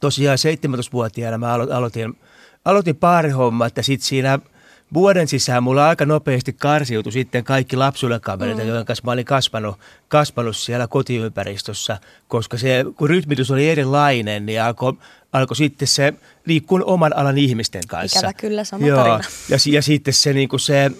tosiaan 0.00 0.38
17-vuotiaana 0.38 1.38
mä 1.38 1.56
alo- 1.56 1.72
aloitin, 1.72 2.18
aloitin 2.64 2.96
paarihommat 2.96 3.76
ja 3.76 3.82
sitten 3.82 4.08
siinä 4.08 4.38
vuoden 4.94 5.28
sisään 5.28 5.62
mulla 5.62 5.88
aika 5.88 6.06
nopeasti 6.06 6.52
karsiutui 6.52 7.12
sitten 7.12 7.44
kaikki 7.44 7.76
lapsuuden 7.76 8.20
kavereita, 8.20 8.62
mm. 8.62 8.68
joiden 8.68 8.84
kanssa 8.84 9.04
mä 9.04 9.12
olin 9.12 9.24
kasvanut, 9.24 9.78
kasvanut 10.08 10.56
siellä 10.56 10.86
kotiympäristössä, 10.86 11.98
koska 12.28 12.58
se, 12.58 12.84
kun 12.96 13.10
rytmitys 13.10 13.50
oli 13.50 13.70
erilainen, 13.70 14.46
niin 14.46 14.62
alkoi 14.62 14.92
alkoi 15.32 15.56
sitten 15.56 15.88
se 15.88 16.14
liikkua 16.46 16.80
oman 16.84 17.16
alan 17.16 17.38
ihmisten 17.38 17.82
kanssa. 17.88 18.18
Ikävä 18.18 18.32
kyllä, 18.32 18.64
sama 18.64 18.86
Joo. 18.86 18.96
tarina. 18.96 19.28
Ja, 19.48 19.56
ja 19.66 19.82
sitten 19.82 20.14
se, 20.14 20.32
niin 20.32 20.48
kuin 20.48 20.60
se, 20.60 20.90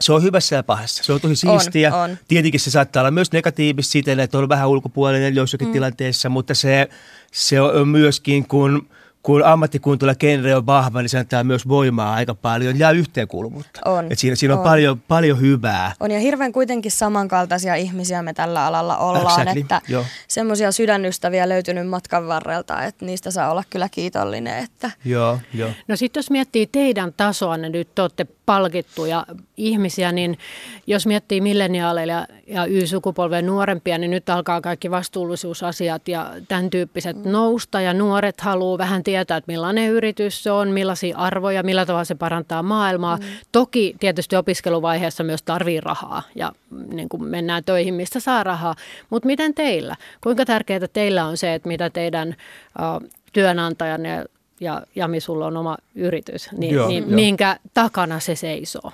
se 0.00 0.12
on 0.12 0.22
hyvässä 0.22 0.56
ja 0.56 0.62
pahassa. 0.62 1.04
Se 1.04 1.12
on 1.12 1.20
tosi 1.20 1.46
On, 1.48 1.60
siistiä. 1.60 1.96
on. 1.96 2.18
Tietenkin 2.28 2.60
se 2.60 2.70
saattaa 2.70 3.00
olla 3.00 3.10
myös 3.10 3.32
negatiivista 3.32 3.92
siten, 3.92 4.20
että 4.20 4.38
on 4.38 4.48
vähän 4.48 4.68
ulkopuolinen 4.68 5.34
joissakin 5.34 5.68
mm. 5.68 5.72
tilanteissa, 5.72 6.28
mutta 6.28 6.54
se, 6.54 6.88
se 7.32 7.60
on 7.60 7.88
myöskin, 7.88 8.48
kun, 8.48 8.88
kun 9.22 9.44
ammattikuntoilla 9.44 10.14
genre 10.14 10.56
on 10.56 10.66
vahva, 10.66 11.02
niin 11.02 11.08
se 11.08 11.18
antaa 11.18 11.44
myös 11.44 11.68
voimaa 11.68 12.14
aika 12.14 12.34
paljon 12.34 12.78
ja 12.78 12.90
yhteenkuuluvuutta. 12.90 13.80
On, 13.84 14.06
Et 14.12 14.18
siinä, 14.18 14.36
siinä 14.36 14.54
on, 14.54 14.60
on. 14.60 14.64
Paljon, 14.64 15.00
paljon 15.08 15.40
hyvää. 15.40 15.92
On 16.00 16.10
ja 16.10 16.20
hirveän 16.20 16.52
kuitenkin 16.52 16.90
samankaltaisia 16.90 17.74
ihmisiä 17.74 18.22
me 18.22 18.32
tällä 18.32 18.66
alalla 18.66 18.96
ollaan, 18.96 19.40
Exactly, 19.40 19.60
että 19.60 19.80
semmoisia 20.28 20.72
sydänystäviä 20.72 21.48
löytynyt 21.48 21.88
matkan 21.88 22.28
varrelta, 22.28 22.84
että 22.84 23.04
niistä 23.04 23.30
saa 23.30 23.50
olla 23.50 23.62
kyllä 23.70 23.88
kiitollinen. 23.88 24.64
Että 24.64 24.90
Joo, 25.04 25.38
joo. 25.54 25.70
No 25.88 25.96
sitten 25.96 26.18
jos 26.18 26.30
miettii 26.30 26.66
teidän 26.66 27.12
tasoanne, 27.16 27.68
nyt 27.68 27.88
te 27.94 28.02
olette 28.02 28.26
palkittuja 28.46 29.26
ihmisiä, 29.56 30.12
niin 30.12 30.38
jos 30.86 31.06
miettii 31.06 31.40
milleniaaleja 31.40 32.26
ja 32.46 32.66
Y-sukupolven 32.66 33.46
nuorempia, 33.46 33.98
niin 33.98 34.10
nyt 34.10 34.28
alkaa 34.28 34.60
kaikki 34.60 34.90
vastuullisuusasiat 34.90 36.08
ja 36.08 36.30
tämän 36.48 36.70
tyyppiset 36.70 37.24
mm. 37.24 37.32
nousta. 37.32 37.80
Ja 37.80 37.94
nuoret 37.94 38.40
haluaa 38.40 38.78
vähän 38.78 39.02
tietää, 39.08 39.36
että 39.36 39.52
millainen 39.52 39.90
yritys 39.90 40.42
se 40.42 40.50
on, 40.50 40.68
millaisia 40.68 41.16
arvoja, 41.16 41.62
millä 41.62 41.86
tavalla 41.86 42.04
se 42.04 42.14
parantaa 42.14 42.62
maailmaa. 42.62 43.16
Mm. 43.16 43.22
Toki 43.52 43.96
tietysti 44.00 44.36
opiskeluvaiheessa 44.36 45.24
myös 45.24 45.42
tarvii 45.42 45.80
rahaa 45.80 46.22
ja 46.34 46.52
niin 46.92 47.08
kuin 47.08 47.24
mennään 47.24 47.64
töihin, 47.64 47.94
mistä 47.94 48.20
saa 48.20 48.44
rahaa. 48.44 48.74
Mutta 49.10 49.26
miten 49.26 49.54
teillä? 49.54 49.96
Kuinka 50.20 50.44
tärkeää 50.44 50.88
teillä 50.92 51.24
on 51.24 51.36
se, 51.36 51.54
että 51.54 51.68
mitä 51.68 51.90
teidän 51.90 52.28
uh, 52.28 53.08
työnantajanne 53.32 54.24
ja 54.60 54.82
Jami, 54.94 55.20
sulla 55.20 55.46
on 55.46 55.56
oma 55.56 55.76
yritys, 55.94 56.52
niin, 56.52 56.74
joo, 56.74 56.88
niin 56.88 57.02
joo. 57.02 57.14
minkä 57.14 57.56
takana 57.74 58.20
se 58.20 58.34
seisoo? 58.34 58.92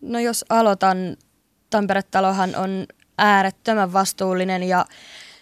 No 0.00 0.18
jos 0.18 0.44
aloitan, 0.48 1.16
Tampere-talohan 1.70 2.56
on 2.56 2.86
äärettömän 3.18 3.92
vastuullinen 3.92 4.62
ja 4.62 4.84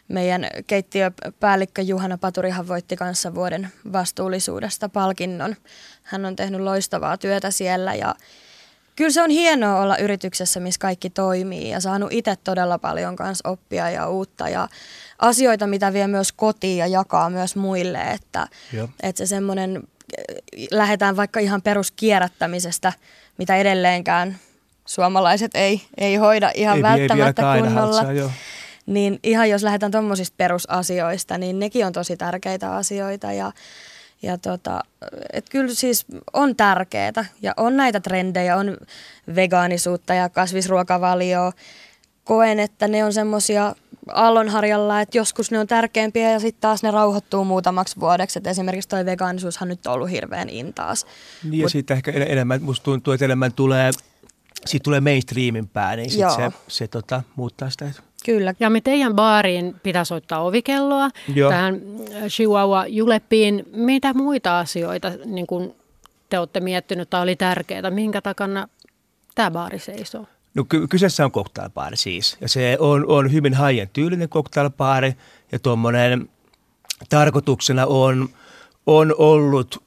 meidän 0.09 0.47
keittiöpäällikkö 0.67 1.83
Juhana 1.83 2.19
Paturihan 2.19 2.69
voitti 2.69 2.97
kanssa 2.97 3.35
vuoden 3.35 3.69
vastuullisuudesta 3.93 4.89
palkinnon. 4.89 5.57
Hän 6.03 6.25
on 6.25 6.37
tehnyt 6.37 6.61
loistavaa 6.61 7.17
työtä 7.19 7.51
siellä 7.51 7.95
ja 7.95 8.15
kyllä 8.97 9.11
se 9.11 9.23
on 9.23 9.31
hienoa 9.31 9.81
olla 9.81 9.97
yrityksessä, 9.97 10.61
missä 10.61 10.79
kaikki 10.79 11.11
toimii 11.11 11.71
ja 11.71 11.81
saanut 11.81 12.13
itse 12.13 12.37
todella 12.45 12.79
paljon 12.79 13.17
kanssa 13.17 13.49
oppia 13.49 13.91
ja 13.91 14.09
uutta 14.09 14.49
ja 14.49 14.69
asioita, 15.19 15.67
mitä 15.67 15.93
vie 15.93 16.07
myös 16.07 16.33
kotiin 16.33 16.79
ja 16.79 16.87
jakaa 16.87 17.31
myös 17.31 17.57
muille, 17.57 17.99
että, 17.99 18.49
että 19.03 19.19
se 19.19 19.27
semmoinen, 19.27 19.83
lähdetään 20.71 21.17
vaikka 21.17 21.41
ihan 21.41 21.63
peruskierrättämisestä, 21.63 22.93
mitä 23.39 23.57
edelleenkään 23.57 24.39
suomalaiset 24.87 25.51
ei, 25.55 25.83
ei 25.99 26.17
hoida 26.17 26.51
ihan 26.55 26.77
ei, 26.77 26.83
välttämättä 26.83 27.55
ei 27.55 27.63
kunnolla. 27.63 28.03
Haltsaa, 28.03 28.31
niin 28.87 29.18
ihan 29.22 29.51
jos 29.51 29.62
lähdetään 29.62 29.93
tuommoisista 29.93 30.34
perusasioista, 30.37 31.39
niin 31.39 31.59
nekin 31.59 31.87
on 31.87 31.93
tosi 31.93 32.16
tärkeitä 32.16 32.76
asioita 32.76 33.32
ja, 33.32 33.53
ja 34.22 34.39
tota, 34.39 34.80
et 35.32 35.49
kyllä 35.49 35.74
siis 35.74 36.07
on 36.32 36.57
tärkeää 36.57 37.24
ja 37.43 37.55
on 37.57 37.76
näitä 37.76 38.01
trendejä, 38.01 38.57
on 38.57 38.76
vegaanisuutta 39.34 40.14
ja 40.14 40.28
kasvisruokavalio. 40.28 41.53
Koen, 42.24 42.61
että 42.61 42.89
ne 42.89 43.05
on 43.05 43.12
semmoisia 43.12 43.74
aallonharjalla, 44.14 45.01
että 45.01 45.18
joskus 45.18 45.51
ne 45.51 45.59
on 45.59 45.66
tärkeämpiä 45.66 46.30
ja 46.30 46.41
sitten 46.41 46.61
taas 46.61 46.82
ne 46.82 46.91
rauhoittuu 46.91 47.45
muutamaksi 47.45 48.01
vuodeksi. 48.01 48.39
Et 48.39 48.47
esimerkiksi 48.47 48.89
tuo 48.89 49.05
vegaanisuushan 49.05 49.68
nyt 49.68 49.87
on 49.87 49.93
ollut 49.93 50.11
hirveän 50.11 50.49
intaas. 50.49 51.07
Niin 51.45 51.62
ja 51.62 51.68
sitten 51.68 51.97
ehkä 51.97 52.11
enemmän, 52.11 52.62
musta 52.62 52.84
tuntuu, 52.84 53.12
että 53.12 53.24
enemmän 53.24 53.53
tulee 53.53 53.91
siitä 54.66 54.84
tulee 54.84 55.01
mainstreamin 55.01 55.68
pää, 55.68 55.97
niin 55.97 56.11
sit 56.11 56.30
se, 56.37 56.53
se 56.68 56.89
tota, 56.89 57.22
muuttaa 57.37 57.70
sitä. 57.70 57.93
Kyllä. 58.27 58.55
Ja 58.61 58.70
me 58.70 58.81
teidän 58.81 59.14
baariin 59.14 59.77
pitäisi 59.83 60.14
ottaa 60.14 60.41
ovikelloa 60.41 61.11
Joo. 61.35 61.51
tähän 61.51 61.74
äh, 61.74 62.22
Chihuahua 62.29 62.87
Juleppiin. 62.87 63.64
Mitä 63.72 64.14
muita 64.14 64.59
asioita 64.59 65.12
niin 65.24 65.47
kun 65.47 65.74
te 66.29 66.39
olette 66.39 66.61
miettinyt 66.61 67.11
tai 67.11 67.22
oli 67.22 67.37
tärkeää? 67.37 67.91
Minkä 67.91 68.20
takana 68.20 68.68
tämä 69.35 69.51
baari 69.51 69.79
seisoo? 69.79 70.27
No 70.55 70.64
ky- 70.68 70.87
kyseessä 70.87 71.24
on 71.24 71.33
cocktailbaari 71.33 71.97
siis. 71.97 72.37
Ja 72.41 72.49
se 72.49 72.77
on, 72.81 73.07
on 73.07 73.33
hyvin 73.33 73.55
haien 73.55 73.91
tyylinen 73.93 74.29
cocktailbaari. 74.29 75.14
Ja 75.53 75.59
tuommoinen 75.59 76.29
tarkoituksena 77.09 77.87
on, 77.87 78.29
on 78.87 79.14
ollut 79.18 79.83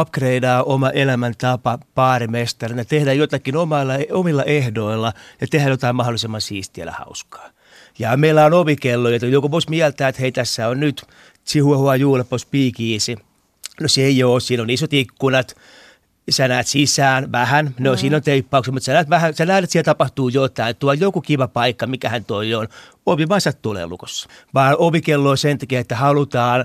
upgradea 0.00 0.62
oma 0.62 0.90
elämäntapa 0.90 1.78
baarimestarina, 1.94 2.84
tehdä 2.84 3.12
jotakin 3.12 3.56
omilla, 3.56 3.94
omilla 4.12 4.44
ehdoilla 4.44 5.12
ja 5.40 5.46
tehdä 5.46 5.70
jotain 5.70 5.96
mahdollisimman 5.96 6.40
siistiä 6.40 6.84
ja 6.84 6.92
hauskaa. 6.92 7.50
Ja 7.98 8.16
meillä 8.16 8.44
on 8.44 8.52
ovikello, 8.52 9.08
että 9.08 9.26
joku 9.26 9.50
voisi 9.50 9.70
mieltää, 9.70 10.08
että 10.08 10.20
hei 10.20 10.32
tässä 10.32 10.68
on 10.68 10.80
nyt 10.80 11.02
Chihuahua 11.46 11.96
Juulepo 11.96 12.38
Speakeasy. 12.38 13.16
No 13.80 13.88
se 13.88 14.02
ei 14.02 14.22
ole, 14.24 14.40
siinä 14.40 14.62
on 14.62 14.70
isot 14.70 14.92
ikkunat, 14.92 15.56
sä 16.30 16.48
näet 16.48 16.66
sisään 16.66 17.32
vähän, 17.32 17.74
no 17.78 17.92
mm. 17.92 17.98
siinä 17.98 18.16
on 18.16 18.22
teippauksia, 18.22 18.72
mutta 18.72 18.84
sä 18.84 18.92
näet, 18.92 19.10
vähän, 19.10 19.34
sä 19.34 19.46
näet, 19.46 19.64
että 19.64 19.72
siellä 19.72 19.84
tapahtuu 19.84 20.28
jotain, 20.28 20.76
tuo 20.76 20.90
on 20.90 21.00
joku 21.00 21.20
kiva 21.20 21.48
paikka, 21.48 21.86
mikähän 21.86 22.24
toi 22.24 22.54
on. 22.54 22.68
Ovi 23.06 23.28
vaan 23.28 23.40
tulee 23.62 23.86
lukossa. 23.86 24.28
Vaan 24.54 24.76
ovikello 24.78 25.30
on 25.30 25.38
sen 25.38 25.58
takia, 25.58 25.80
että 25.80 25.96
halutaan 25.96 26.64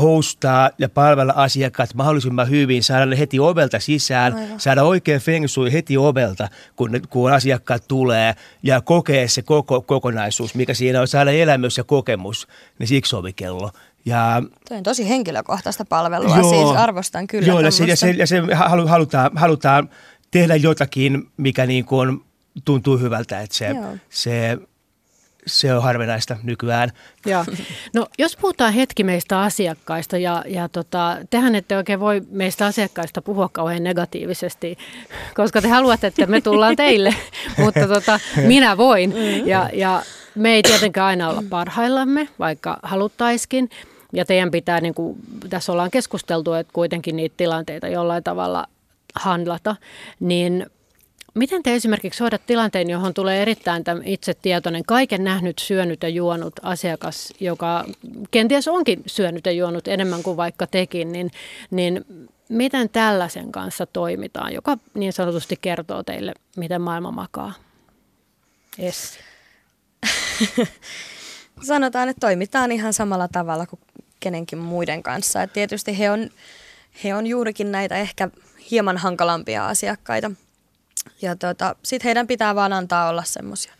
hostaa 0.00 0.70
ja 0.78 0.88
palvella 0.88 1.32
asiakkaat 1.36 1.94
mahdollisimman 1.94 2.50
hyvin, 2.50 2.82
saada 2.82 3.06
ne 3.06 3.18
heti 3.18 3.40
ovelta 3.40 3.80
sisään, 3.80 4.34
Aivan. 4.34 4.60
saada 4.60 4.82
oikein 4.82 5.20
feng 5.20 5.48
shui 5.48 5.72
heti 5.72 5.96
ovelta, 5.96 6.48
kun, 6.76 6.92
ne, 6.92 7.00
kun 7.10 7.32
asiakkaat 7.32 7.88
tulee 7.88 8.34
ja 8.62 8.80
kokee 8.80 9.28
se 9.28 9.42
koko, 9.42 9.82
kokonaisuus, 9.82 10.54
mikä 10.54 10.74
siinä 10.74 11.00
on, 11.00 11.08
saada 11.08 11.30
elämys 11.30 11.78
ja 11.78 11.84
kokemus, 11.84 12.48
niin 12.78 12.88
siksi 12.88 13.16
ovikello. 13.16 13.70
Ja, 14.04 14.42
Tuo 14.68 14.76
on 14.76 14.82
tosi 14.82 15.08
henkilökohtaista 15.08 15.84
palvelua, 15.84 16.36
joo, 16.36 16.50
siis 16.50 16.78
arvostan 16.78 17.26
kyllä. 17.26 17.46
Joo, 17.46 17.60
ja 17.60 17.70
se, 17.70 17.84
ja 17.84 17.96
se, 17.96 18.10
ja 18.10 18.26
se 18.26 18.42
halutaan, 18.54 19.30
halutaan 19.34 19.90
tehdä 20.30 20.56
jotakin, 20.56 21.30
mikä 21.36 21.66
niin 21.66 21.84
kuin 21.84 22.24
tuntuu 22.64 22.98
hyvältä, 22.98 23.40
että 23.40 23.56
se, 23.56 23.74
se 24.10 24.58
se 25.46 25.74
on 25.74 25.82
harvinaista 25.82 26.36
nykyään. 26.42 26.90
Ja. 27.26 27.44
No 27.94 28.06
jos 28.18 28.36
puhutaan 28.36 28.72
hetki 28.72 29.04
meistä 29.04 29.40
asiakkaista 29.40 30.18
ja, 30.18 30.44
ja 30.46 30.68
tota, 30.68 31.16
tehän 31.30 31.54
ette 31.54 31.76
oikein 31.76 32.00
voi 32.00 32.22
meistä 32.30 32.66
asiakkaista 32.66 33.22
puhua 33.22 33.48
kauhean 33.52 33.84
negatiivisesti, 33.84 34.78
koska 35.34 35.62
te 35.62 35.68
haluatte, 35.68 36.06
että 36.06 36.26
me 36.26 36.40
tullaan 36.40 36.76
teille, 36.76 37.14
mutta 37.64 37.88
tota, 37.88 38.20
minä 38.46 38.76
voin. 38.76 39.10
Mm. 39.10 39.48
Ja, 39.48 39.70
ja 39.72 40.02
me 40.34 40.54
ei 40.54 40.62
tietenkään 40.62 41.06
aina 41.06 41.30
olla 41.30 41.42
parhaillamme, 41.50 42.28
vaikka 42.38 42.78
haluttaiskin. 42.82 43.70
Ja 44.12 44.24
teidän 44.24 44.50
pitää, 44.50 44.80
niin 44.80 44.94
kuin 44.94 45.16
tässä 45.50 45.72
ollaan 45.72 45.90
keskusteltu, 45.90 46.52
että 46.52 46.72
kuitenkin 46.72 47.16
niitä 47.16 47.34
tilanteita 47.36 47.88
jollain 47.88 48.24
tavalla 48.24 48.66
handlata, 49.14 49.76
niin– 50.20 50.66
Miten 51.34 51.62
te 51.62 51.74
esimerkiksi 51.74 52.22
hoidat 52.22 52.46
tilanteen, 52.46 52.90
johon 52.90 53.14
tulee 53.14 53.42
erittäin 53.42 53.84
itsetietoinen, 54.04 54.82
kaiken 54.86 55.24
nähnyt, 55.24 55.58
syönyt 55.58 56.02
ja 56.02 56.08
juonut 56.08 56.52
asiakas, 56.62 57.34
joka 57.40 57.84
kenties 58.30 58.68
onkin 58.68 59.02
syönyt 59.06 59.46
ja 59.46 59.52
juonut 59.52 59.88
enemmän 59.88 60.22
kuin 60.22 60.36
vaikka 60.36 60.66
tekin, 60.66 61.12
niin, 61.12 61.30
niin 61.70 62.04
miten 62.48 62.88
tällaisen 62.88 63.52
kanssa 63.52 63.86
toimitaan, 63.86 64.52
joka 64.52 64.78
niin 64.94 65.12
sanotusti 65.12 65.58
kertoo 65.60 66.02
teille, 66.02 66.34
miten 66.56 66.82
maailma 66.82 67.10
makaa? 67.10 67.52
Essi. 68.78 69.18
Sanotaan, 71.62 72.08
että 72.08 72.20
toimitaan 72.20 72.72
ihan 72.72 72.92
samalla 72.92 73.28
tavalla 73.28 73.66
kuin 73.66 73.80
kenenkin 74.20 74.58
muiden 74.58 75.02
kanssa. 75.02 75.42
Et 75.42 75.52
tietysti 75.52 75.98
he 75.98 76.10
on, 76.10 76.30
he 77.04 77.14
on 77.14 77.26
juurikin 77.26 77.72
näitä 77.72 77.96
ehkä 77.96 78.28
hieman 78.70 78.96
hankalampia 78.96 79.68
asiakkaita– 79.68 80.30
ja 81.22 81.36
tota, 81.36 81.76
sitten 81.84 82.08
heidän 82.08 82.26
pitää 82.26 82.54
vaan 82.54 82.72
antaa 82.72 83.08
olla 83.08 83.22
semmoisia. 83.24 83.72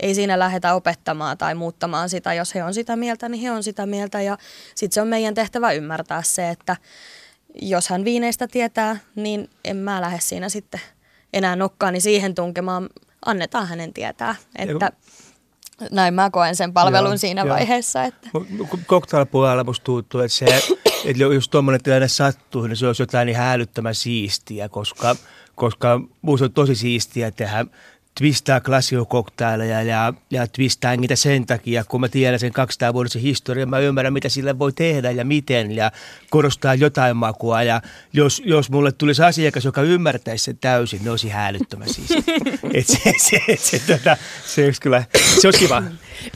Ei 0.00 0.14
siinä 0.14 0.38
lähdetä 0.38 0.74
opettamaan 0.74 1.38
tai 1.38 1.54
muuttamaan 1.54 2.08
sitä. 2.08 2.34
Jos 2.34 2.54
he 2.54 2.64
on 2.64 2.74
sitä 2.74 2.96
mieltä, 2.96 3.28
niin 3.28 3.42
he 3.42 3.50
on 3.50 3.62
sitä 3.62 3.86
mieltä. 3.86 4.20
Ja 4.20 4.38
sitten 4.74 4.94
se 4.94 5.00
on 5.00 5.08
meidän 5.08 5.34
tehtävä 5.34 5.72
ymmärtää 5.72 6.22
se, 6.22 6.50
että 6.50 6.76
jos 7.62 7.88
hän 7.88 8.04
viineistä 8.04 8.48
tietää, 8.48 8.96
niin 9.14 9.50
en 9.64 9.76
mä 9.76 10.00
lähde 10.00 10.20
siinä 10.20 10.48
sitten 10.48 10.80
enää 11.32 11.56
nokkaani 11.56 12.00
siihen 12.00 12.34
tunkemaan. 12.34 12.88
Annetaan 13.26 13.66
hänen 13.66 13.92
tietää, 13.92 14.34
että 14.58 14.92
näin 15.90 16.14
mä 16.14 16.30
koen 16.30 16.56
sen 16.56 16.72
palvelun 16.72 17.10
joo, 17.10 17.16
siinä 17.16 17.40
joo. 17.40 17.54
vaiheessa. 17.54 18.04
Että. 18.04 18.28
Cocktailpuolella 18.86 19.64
musta 19.64 19.84
tuntuu, 19.84 20.20
että, 20.20 20.36
se, 20.36 20.44
että 21.04 21.22
jos 21.22 21.48
tuommoinen 21.48 21.82
tilanne 21.82 22.08
sattuu, 22.08 22.66
niin 22.66 22.76
se 22.76 22.86
olisi 22.86 23.02
jotain 23.02 23.26
niin 23.26 23.36
hälyttömän 23.36 23.94
siistiä, 23.94 24.68
koska– 24.68 25.16
koska 25.56 26.00
minusta 26.22 26.44
on 26.44 26.52
tosi 26.52 26.74
siistiä 26.74 27.30
tehdä 27.30 27.66
twistää 28.18 28.60
klassikokoktaaleja 28.60 29.82
ja, 29.82 30.12
ja 30.30 30.46
twistää 30.46 30.96
niitä 30.96 31.16
sen 31.16 31.46
takia, 31.46 31.84
kun 31.84 32.00
mä 32.00 32.08
tiedän 32.08 32.40
sen 32.40 32.52
200 32.52 32.94
vuodessa 32.94 33.18
historian, 33.18 33.70
mä 33.70 33.78
ymmärrän, 33.78 34.12
mitä 34.12 34.28
sille 34.28 34.58
voi 34.58 34.72
tehdä 34.72 35.10
ja 35.10 35.24
miten 35.24 35.72
ja 35.72 35.92
korostaa 36.30 36.74
jotain 36.74 37.16
makua. 37.16 37.62
Ja 37.62 37.82
jos, 38.12 38.42
jos 38.44 38.70
mulle 38.70 38.92
tulisi 38.92 39.22
asiakas, 39.22 39.64
joka 39.64 39.82
ymmärtäisi 39.82 40.44
sen 40.44 40.58
täysin, 40.58 40.98
niin 40.98 41.10
olisi 41.10 41.28
hälyttömän 41.28 41.88
siis. 41.88 42.10
Et 42.74 42.86
se, 42.86 42.98
se, 43.18 43.40
se, 43.46 43.56
se, 43.56 43.78
tota, 43.86 44.16
se, 44.46 44.64
olisi 44.64 44.80
kyllä, 44.80 45.04
se 45.40 45.48
olisi 45.48 45.58
kiva. 45.58 45.82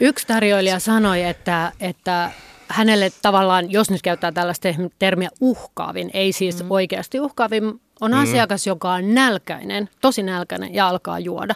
Yksi 0.00 0.26
tarjoilija 0.26 0.78
sanoi, 0.78 1.22
että, 1.22 1.72
että 1.80 2.30
hänelle 2.68 3.12
tavallaan, 3.22 3.70
jos 3.70 3.90
nyt 3.90 4.02
käyttää 4.02 4.32
tällaista 4.32 4.68
termiä 4.98 5.28
uhkaavin, 5.40 6.10
ei 6.14 6.32
siis 6.32 6.62
mm. 6.62 6.70
oikeasti 6.70 7.20
uhkaavin, 7.20 7.80
on 8.01 8.11
mm. 8.11 8.18
asiakas, 8.18 8.66
joka 8.66 8.92
on 8.92 9.14
nälkäinen, 9.14 9.88
tosi 10.01 10.22
nälkäinen 10.22 10.74
ja 10.74 10.88
alkaa 10.88 11.18
juoda. 11.18 11.55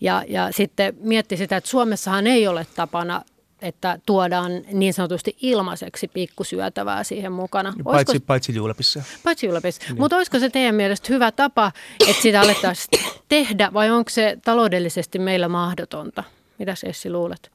Ja, 0.00 0.24
ja 0.28 0.52
sitten 0.52 0.96
mietti 1.00 1.36
sitä, 1.36 1.56
että 1.56 1.70
Suomessahan 1.70 2.26
ei 2.26 2.48
ole 2.48 2.66
tapana 2.76 3.22
että 3.62 3.98
tuodaan 4.06 4.52
niin 4.72 4.94
sanotusti 4.94 5.36
ilmaiseksi 5.42 6.08
pikkusyötävää 6.08 7.04
siihen 7.04 7.32
mukana. 7.32 7.68
Olisiko, 7.68 7.92
paitsi, 7.92 8.20
paitsi 8.20 8.54
juulepissa. 8.54 9.02
Paitsi 9.24 9.46
juulepissa. 9.46 9.82
Niin. 9.88 9.98
Mutta 9.98 10.16
olisiko 10.16 10.38
se 10.38 10.50
teidän 10.50 10.74
mielestä 10.74 11.06
hyvä 11.10 11.32
tapa, 11.32 11.72
että 12.08 12.22
sitä 12.22 12.40
alettaisiin 12.40 13.04
tehdä 13.28 13.70
vai 13.74 13.90
onko 13.90 14.10
se 14.10 14.38
taloudellisesti 14.44 15.18
meillä 15.18 15.48
mahdotonta? 15.48 16.24
Mitäs 16.58 16.84
Essi 16.84 17.10
luulet? 17.10 17.52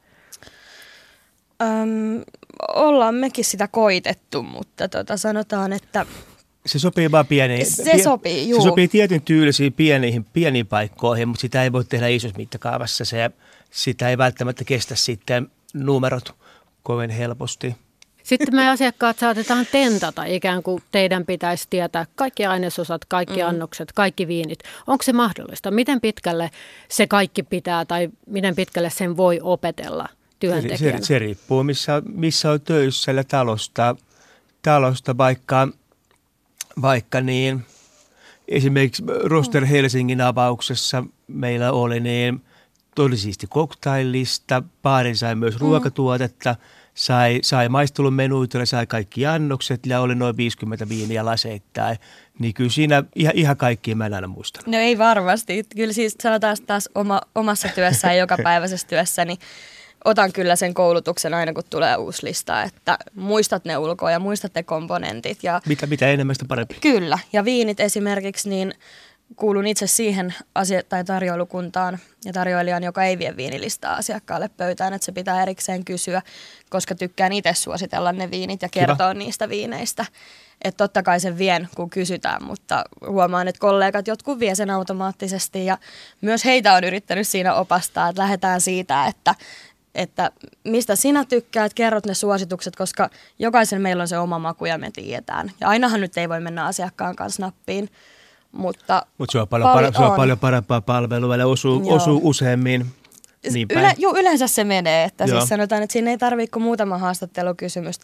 Öm, 1.61 2.23
ollaan 2.75 3.15
mekin 3.15 3.45
sitä 3.45 3.67
koitettu, 3.67 4.43
mutta 4.43 4.89
tota, 4.89 5.17
sanotaan, 5.17 5.73
että 5.73 6.05
se 6.65 6.79
sopii 6.79 7.11
vaan 7.11 7.27
pieniin. 7.27 7.65
Se 7.65 7.83
pie, 7.83 8.03
sopii, 8.03 8.49
juu. 8.49 8.61
Se 8.61 8.63
sopii 8.63 8.87
tietyn 8.87 9.21
tyylisiin 9.21 9.73
pieniin, 9.73 10.25
pieniin 10.33 10.67
paikkoihin, 10.67 11.27
mutta 11.27 11.41
sitä 11.41 11.63
ei 11.63 11.71
voi 11.71 11.85
tehdä 11.85 12.07
isossa 12.07 12.37
mittakaavassa. 12.37 13.05
Se, 13.05 13.31
sitä 13.71 14.09
ei 14.09 14.17
välttämättä 14.17 14.63
kestä 14.63 14.95
sitten 14.95 15.47
numerot 15.73 16.35
kovin 16.83 17.09
helposti. 17.09 17.75
Sitten 18.23 18.55
me 18.55 18.69
asiakkaat 18.69 19.19
saatetaan 19.19 19.67
tentata, 19.71 20.23
ikään 20.23 20.63
kuin 20.63 20.83
teidän 20.91 21.25
pitäisi 21.25 21.67
tietää 21.69 22.05
kaikki 22.15 22.45
ainesosat, 22.45 23.05
kaikki 23.05 23.41
mm. 23.41 23.47
annokset, 23.47 23.91
kaikki 23.91 24.27
viinit. 24.27 24.59
Onko 24.87 25.03
se 25.03 25.13
mahdollista? 25.13 25.71
Miten 25.71 26.01
pitkälle 26.01 26.51
se 26.89 27.07
kaikki 27.07 27.43
pitää 27.43 27.85
tai 27.85 28.09
miten 28.27 28.55
pitkälle 28.55 28.89
sen 28.89 29.17
voi 29.17 29.39
opetella 29.41 30.09
työntekijänä? 30.39 30.97
Se, 30.97 31.03
se, 31.03 31.07
se 31.07 31.19
riippuu, 31.19 31.63
missä, 31.63 32.01
missä 32.13 32.51
on 32.51 32.61
töissä 32.61 33.11
talosta, 33.27 33.95
talosta 34.61 35.17
vaikka, 35.17 35.67
vaikka 36.81 37.21
niin. 37.21 37.65
Esimerkiksi 38.47 39.03
Roster 39.23 39.65
Helsingin 39.65 40.21
avauksessa 40.21 41.03
meillä 41.27 41.71
oli 41.71 41.99
niin, 41.99 42.41
oli 42.99 43.17
siisti 43.17 43.47
koktailista, 43.49 44.63
baari 44.81 45.15
sai 45.15 45.35
myös 45.35 45.53
mm. 45.53 45.59
ruokatuotetta– 45.59 46.55
sai, 46.93 47.39
sai 47.43 47.69
maistelumenuita, 47.69 48.65
sai 48.65 48.87
kaikki 48.87 49.25
annokset 49.25 49.85
ja 49.85 50.01
oli 50.01 50.15
noin 50.15 50.37
50 50.37 50.89
viiniä 50.89 51.25
laseittain. 51.25 51.97
Niin 52.39 52.53
kyllä 52.53 52.69
siinä 52.69 53.03
ihan, 53.15 53.33
ihan 53.35 53.57
kaikki 53.57 53.95
mä 53.95 54.05
en 54.05 54.13
aina 54.13 54.27
muista. 54.27 54.59
No 54.65 54.77
ei 54.77 54.97
varmasti. 54.97 55.63
Kyllä 55.75 55.93
siis 55.93 56.15
sanotaan 56.21 56.57
taas 56.65 56.89
oma, 56.95 57.21
omassa 57.35 57.69
työssä 57.75 58.07
ja 58.07 58.13
jokapäiväisessä 58.23 58.87
työssä, 58.87 59.25
niin 59.25 59.37
otan 60.05 60.33
kyllä 60.33 60.55
sen 60.55 60.73
koulutuksen 60.73 61.33
aina, 61.33 61.53
kun 61.53 61.63
tulee 61.69 61.95
uusi 61.95 62.25
lista, 62.25 62.63
että 62.63 62.97
muistat 63.15 63.65
ne 63.65 63.77
ulkoa 63.77 64.11
ja 64.11 64.19
muistat 64.19 64.55
ne 64.55 64.63
komponentit. 64.63 65.43
Ja 65.43 65.61
mitä, 65.65 65.87
mitä 65.87 66.07
enemmän 66.07 66.35
sitä 66.35 66.45
parempi. 66.47 66.77
Kyllä, 66.81 67.19
ja 67.33 67.45
viinit 67.45 67.79
esimerkiksi, 67.79 68.49
niin 68.49 68.73
kuulun 69.35 69.67
itse 69.67 69.87
siihen 69.87 70.33
asia- 70.55 70.83
tai 70.89 71.03
tarjoilukuntaan 71.03 71.99
ja 72.25 72.33
tarjoilijan, 72.33 72.83
joka 72.83 73.03
ei 73.03 73.19
vie 73.19 73.37
viinilistaa 73.37 73.95
asiakkaalle 73.95 74.49
pöytään, 74.57 74.93
että 74.93 75.05
se 75.05 75.11
pitää 75.11 75.41
erikseen 75.41 75.85
kysyä, 75.85 76.21
koska 76.69 76.95
tykkään 76.95 77.33
itse 77.33 77.53
suositella 77.53 78.11
ne 78.11 78.31
viinit 78.31 78.61
ja 78.61 78.69
kertoa 78.69 78.97
Kiva. 78.97 79.13
niistä 79.13 79.49
viineistä. 79.49 80.05
Että 80.63 80.77
totta 80.77 81.03
kai 81.03 81.19
sen 81.19 81.37
vien, 81.37 81.69
kun 81.75 81.89
kysytään, 81.89 82.43
mutta 82.43 82.83
huomaan, 83.07 83.47
että 83.47 83.59
kollegat 83.59 84.07
jotkut 84.07 84.39
vie 84.39 84.55
sen 84.55 84.69
automaattisesti 84.69 85.65
ja 85.65 85.77
myös 86.21 86.45
heitä 86.45 86.73
on 86.73 86.83
yrittänyt 86.83 87.27
siinä 87.27 87.53
opastaa, 87.53 88.09
että 88.09 88.21
lähdetään 88.21 88.61
siitä, 88.61 89.05
että, 89.05 89.35
että 89.95 90.31
mistä 90.63 90.95
sinä 90.95 91.25
tykkäät, 91.25 91.73
kerrot 91.73 92.05
ne 92.05 92.13
suositukset, 92.13 92.75
koska 92.75 93.09
jokaisen 93.39 93.81
meillä 93.81 94.01
on 94.01 94.07
se 94.07 94.17
oma 94.17 94.39
maku 94.39 94.65
ja 94.65 94.77
me 94.77 94.91
tiedetään. 94.91 95.51
Ja 95.59 95.69
ainahan 95.69 96.01
nyt 96.01 96.17
ei 96.17 96.29
voi 96.29 96.39
mennä 96.39 96.65
asiakkaan 96.65 97.15
kanssa 97.15 97.41
nappiin, 97.41 97.89
mutta 98.51 99.05
Mut 99.17 99.29
se 99.29 99.39
on 99.39 99.47
paljon, 99.47 99.69
pal- 99.69 99.75
para, 99.75 99.91
se 99.91 100.03
on 100.03 100.15
paljon 100.15 100.39
parempaa 100.39 100.81
palvelua 100.81 101.37
ja 101.37 101.47
osuu, 101.47 101.93
osuu 101.93 102.19
useammin. 102.23 102.85
Niin 103.51 103.67
Yle, 103.71 103.93
joo, 103.97 104.15
yleensä 104.17 104.47
se 104.47 104.63
menee, 104.63 105.03
että 105.03 105.27
siis 105.27 105.49
sanotaan, 105.49 105.83
että 105.83 105.93
siinä 105.93 106.11
ei 106.11 106.17
tarvitse 106.17 106.51
kuin 106.51 106.63
muutama 106.63 106.97
haastattelukysymys, 106.97 107.99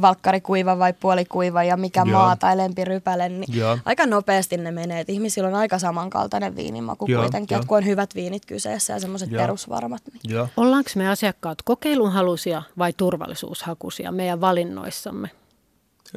valkkari 0.00 0.40
kuiva 0.40 0.78
vai 0.78 0.92
puolikuiva 0.92 1.64
ja 1.64 1.76
mikä 1.76 2.02
joo. 2.06 2.18
maa 2.18 2.36
tai 2.36 2.56
lempirypäle, 2.56 3.28
niin 3.28 3.58
joo. 3.58 3.78
aika 3.84 4.06
nopeasti 4.06 4.56
ne 4.56 4.70
menee. 4.70 5.00
Että 5.00 5.12
ihmisillä 5.12 5.48
on 5.48 5.54
aika 5.54 5.78
samankaltainen 5.78 6.56
viinimaku 6.56 7.06
joo, 7.08 7.22
kuitenkin, 7.22 7.56
että 7.56 7.68
kun 7.68 7.76
on 7.76 7.86
hyvät 7.86 8.14
viinit 8.14 8.46
kyseessä 8.46 8.92
ja 8.92 9.00
semmoiset 9.00 9.30
perusvarmat. 9.30 10.02
Niin. 10.12 10.34
Joo. 10.34 10.48
Ollaanko 10.56 10.90
me 10.96 11.08
asiakkaat 11.08 11.62
kokeilunhalusia 11.62 12.62
vai 12.78 12.92
turvallisuushakuisia 12.92 14.12
meidän 14.12 14.40
valinnoissamme? 14.40 15.30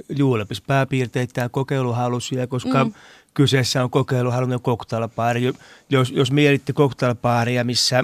Juulepis 0.09 0.61
pääpiirteittäin 0.61 1.49
kokeiluhalusia, 1.49 2.47
koska 2.47 2.84
mm 2.84 2.93
kyseessä 3.34 3.84
on 3.84 3.89
kokeiluhalunen 3.89 4.61
koktailpaari. 4.61 5.53
Jos, 5.89 6.11
jos 6.11 6.32
mietitte 6.32 6.74
koktailpaaria, 6.74 7.63
missä, 7.63 8.03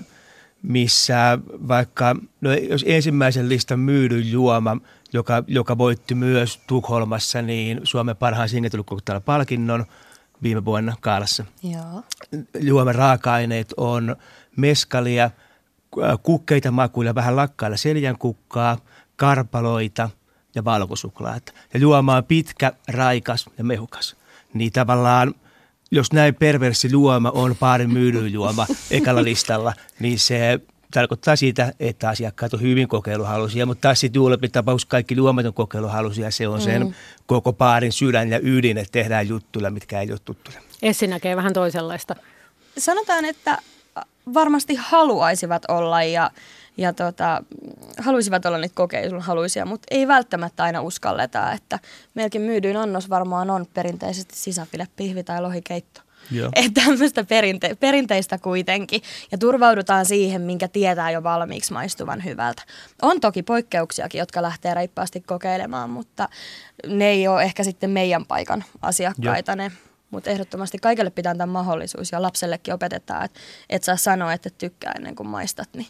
missä 0.62 1.38
vaikka, 1.68 2.16
no 2.42 2.54
jos 2.54 2.86
ensimmäisen 2.88 3.50
listan 3.50 3.80
myydyn 3.80 4.32
juoma, 4.32 4.78
joka, 5.14 5.44
joka 5.48 5.78
voitti 5.78 6.16
myös 6.16 6.60
Tukholmassa, 6.68 7.42
niin 7.42 7.82
Suomen 7.84 8.16
parhaan 8.16 8.50
singetulukoktailpalkinnon 8.50 9.86
viime 10.44 10.66
vuonna 10.66 10.96
Kaalassa. 11.02 11.46
Joo. 11.64 12.04
Juoman 12.60 12.96
raaka-aineet 12.96 13.74
on 13.78 14.16
meskalia, 14.56 15.32
kukkeita 16.24 16.72
makuilla, 16.72 17.16
vähän 17.16 17.36
lakkailla 17.36 17.78
seljän 17.78 18.18
kukkaa, 18.18 18.78
karpaloita 19.16 20.10
ja 20.56 20.66
valkosuklaata. 20.66 21.54
Ja 21.74 21.80
juoma 21.80 22.16
on 22.16 22.24
pitkä, 22.24 22.74
raikas 22.88 23.50
ja 23.58 23.64
mehukas 23.64 24.16
niin 24.54 24.72
tavallaan 24.72 25.36
jos 25.92 26.14
näin 26.14 26.36
perversi 26.36 26.92
juoma 26.92 27.32
on 27.32 27.56
paarin 27.60 27.94
myydyn 27.94 28.34
juoma 28.34 28.68
ekalla 28.92 29.24
listalla, 29.24 29.74
niin 30.00 30.20
se 30.20 30.60
tarkoittaa 30.94 31.36
sitä, 31.36 31.74
että 31.80 32.10
asiakkaat 32.10 32.54
on 32.54 32.62
hyvin 32.62 32.88
kokeiluhalusia, 32.88 33.66
mutta 33.66 33.82
taas 33.82 34.00
sitten 34.00 34.20
juulepin 34.20 34.52
tapaus 34.52 34.86
kaikki 34.86 35.16
juomat 35.16 35.46
on 35.46 35.54
kokeiluhalusia. 35.54 36.32
Se 36.32 36.48
on 36.48 36.62
sen 36.62 36.86
mm. 36.86 36.94
koko 37.26 37.54
paarin 37.54 37.92
sydän 37.92 38.30
ja 38.30 38.40
ydin, 38.44 38.78
että 38.78 38.92
tehdään 38.92 39.28
juttuja, 39.28 39.72
mitkä 39.72 40.02
ei 40.02 40.12
ole 40.12 40.20
tuttuja. 40.26 40.62
Essi 40.82 41.08
näkee 41.08 41.36
vähän 41.36 41.54
toisenlaista. 41.54 42.16
Sanotaan, 42.78 43.26
että 43.26 43.58
varmasti 44.34 44.76
haluaisivat 44.76 45.64
olla 45.68 46.04
ja 46.04 46.32
ja 46.80 46.94
tota, 46.94 47.44
haluaisivat 47.98 48.46
olla 48.46 48.58
niitä 48.58 48.76
kokeilun 48.76 49.24
mutta 49.66 49.88
ei 49.92 50.08
välttämättä 50.08 50.64
aina 50.64 50.82
uskalleta, 50.82 51.52
että 51.52 51.80
meilläkin 52.14 52.42
myydyin 52.42 52.78
annos 52.78 53.10
varmaan 53.10 53.50
on 53.50 53.66
perinteisesti 53.74 54.36
sisäfile, 54.36 54.88
pihvi 54.96 55.24
tai 55.24 55.42
lohikeitto. 55.42 56.02
Että 56.56 56.82
tämmöistä 56.82 57.22
perinte- 57.22 57.76
perinteistä 57.80 58.38
kuitenkin. 58.38 59.02
Ja 59.32 59.38
turvaudutaan 59.38 60.06
siihen, 60.06 60.42
minkä 60.42 60.68
tietää 60.68 61.12
jo 61.12 61.24
valmiiksi 61.24 61.74
maistuvan 61.74 62.24
hyvältä. 62.24 62.62
On 63.02 63.20
toki 63.20 63.44
poikkeuksiakin, 63.44 64.20
jotka 64.20 64.42
lähtee 64.42 64.74
reippaasti 64.74 65.22
kokeilemaan, 65.22 65.90
mutta 65.90 66.30
ne 66.88 67.10
ei 67.10 67.28
ole 67.28 67.44
ehkä 67.44 67.64
sitten 67.64 67.90
meidän 67.90 68.26
paikan 68.26 68.64
asiakkaita 68.82 69.56
ne. 69.56 69.72
Mutta 70.12 70.30
ehdottomasti 70.30 70.78
kaikille 70.78 71.10
pitää 71.10 71.32
antaa 71.32 71.48
mahdollisuus 71.48 72.12
ja 72.12 72.22
lapsellekin 72.22 72.74
opetetaan, 72.74 73.26
että 73.26 73.40
et 73.70 73.84
saa 73.84 73.96
sanoa, 73.96 74.34
että 74.34 74.50
tykkää 74.58 74.94
ennen 74.96 75.16
kuin 75.16 75.30
maistat. 75.30 75.70
Niin 75.74 75.88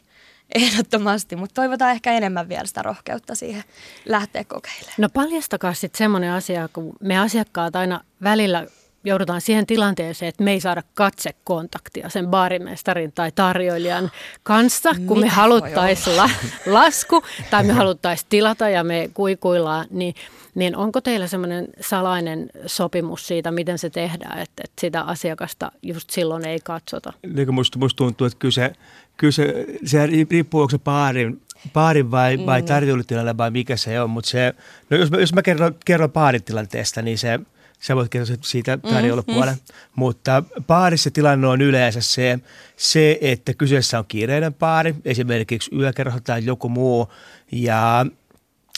Ehdottomasti, 0.56 1.36
mutta 1.36 1.54
toivotaan 1.54 1.92
ehkä 1.92 2.12
enemmän 2.12 2.50
vielä 2.50 2.66
sitä 2.66 2.82
rohkeutta 2.82 3.36
siihen 3.36 3.64
lähteä 4.06 4.44
kokeilemaan. 4.44 4.96
No 4.98 5.10
paljastakaa 5.10 5.74
sitten 5.74 5.98
semmoinen 5.98 6.32
asia, 6.32 6.70
kun 6.74 6.94
me 7.02 7.20
asiakkaat 7.20 7.76
aina 7.76 8.02
välillä 8.24 8.68
joudutaan 9.04 9.42
siihen 9.42 9.66
tilanteeseen, 9.66 10.30
että 10.30 10.44
me 10.44 10.52
ei 10.52 10.62
saada 10.62 10.84
katsekontaktia 10.94 12.10
sen 12.10 12.28
baarimestarin 12.28 13.12
tai 13.12 13.32
tarjoilijan 13.32 14.12
kanssa, 14.44 14.90
kun 15.08 15.18
Mitä 15.18 15.30
me 15.30 15.36
haluttaisiin 15.36 16.18
la- 16.18 16.30
lasku 16.80 17.24
tai 17.50 17.64
me 17.64 17.74
haluttaisiin 17.74 18.28
tilata 18.30 18.70
ja 18.70 18.84
me 18.84 19.10
kuikuillaan, 19.14 19.86
niin, 19.90 20.16
niin 20.56 20.76
onko 20.76 21.02
teillä 21.02 21.28
semmoinen 21.28 21.68
salainen 21.82 22.50
sopimus 22.66 23.28
siitä, 23.28 23.52
miten 23.52 23.78
se 23.78 23.90
tehdään, 23.90 24.40
että, 24.40 24.64
että 24.64 24.82
sitä 24.82 25.02
asiakasta 25.02 25.72
just 25.82 26.10
silloin 26.10 26.46
ei 26.46 26.60
katsota? 26.64 27.14
Niin 27.34 27.54
musta, 27.54 27.80
musta 27.80 27.98
tuntuu, 27.98 28.28
että 28.28 28.40
kyllä 28.40 28.52
se, 28.52 28.72
kyllä 29.18 29.32
se, 29.32 29.66
se 29.86 30.08
riippuu, 30.08 30.62
onko 30.62 30.72
se 30.72 30.80
baarin, 30.80 31.42
baarin 31.74 32.12
vai, 32.12 32.38
mm. 32.38 32.46
vai 32.46 32.62
tarjoulutilanne 32.62 33.38
vai 33.38 33.52
mikä 33.52 33.78
se 33.78 34.02
on, 34.02 34.10
mutta 34.10 34.30
se, 34.30 34.54
no 34.90 34.98
jos, 34.98 35.10
jos 35.20 35.34
mä 35.34 35.42
kerron, 35.42 35.76
kerron 35.86 36.12
baaritilanteesta, 36.12 37.02
niin 37.02 37.18
se– 37.18 37.40
sä 37.80 37.96
voit 37.96 38.10
kertoa 38.10 38.36
siitä 38.42 38.78
tarjoulupuolen. 38.78 39.54
Mm, 39.54 39.60
mm. 39.60 39.92
Mutta 39.96 40.44
baarissa 40.68 41.12
tilanne 41.12 41.48
on 41.48 41.62
yleensä 41.62 42.02
se, 42.02 42.40
se, 42.78 43.18
että 43.22 43.54
kyseessä 43.54 44.00
on 44.00 44.06
kiireinen 44.08 44.54
baari, 44.54 44.96
esimerkiksi 45.06 45.76
yökerho 45.76 46.20
tai 46.20 46.46
joku 46.46 46.70
muu. 46.70 47.08
Ja 47.52 48.06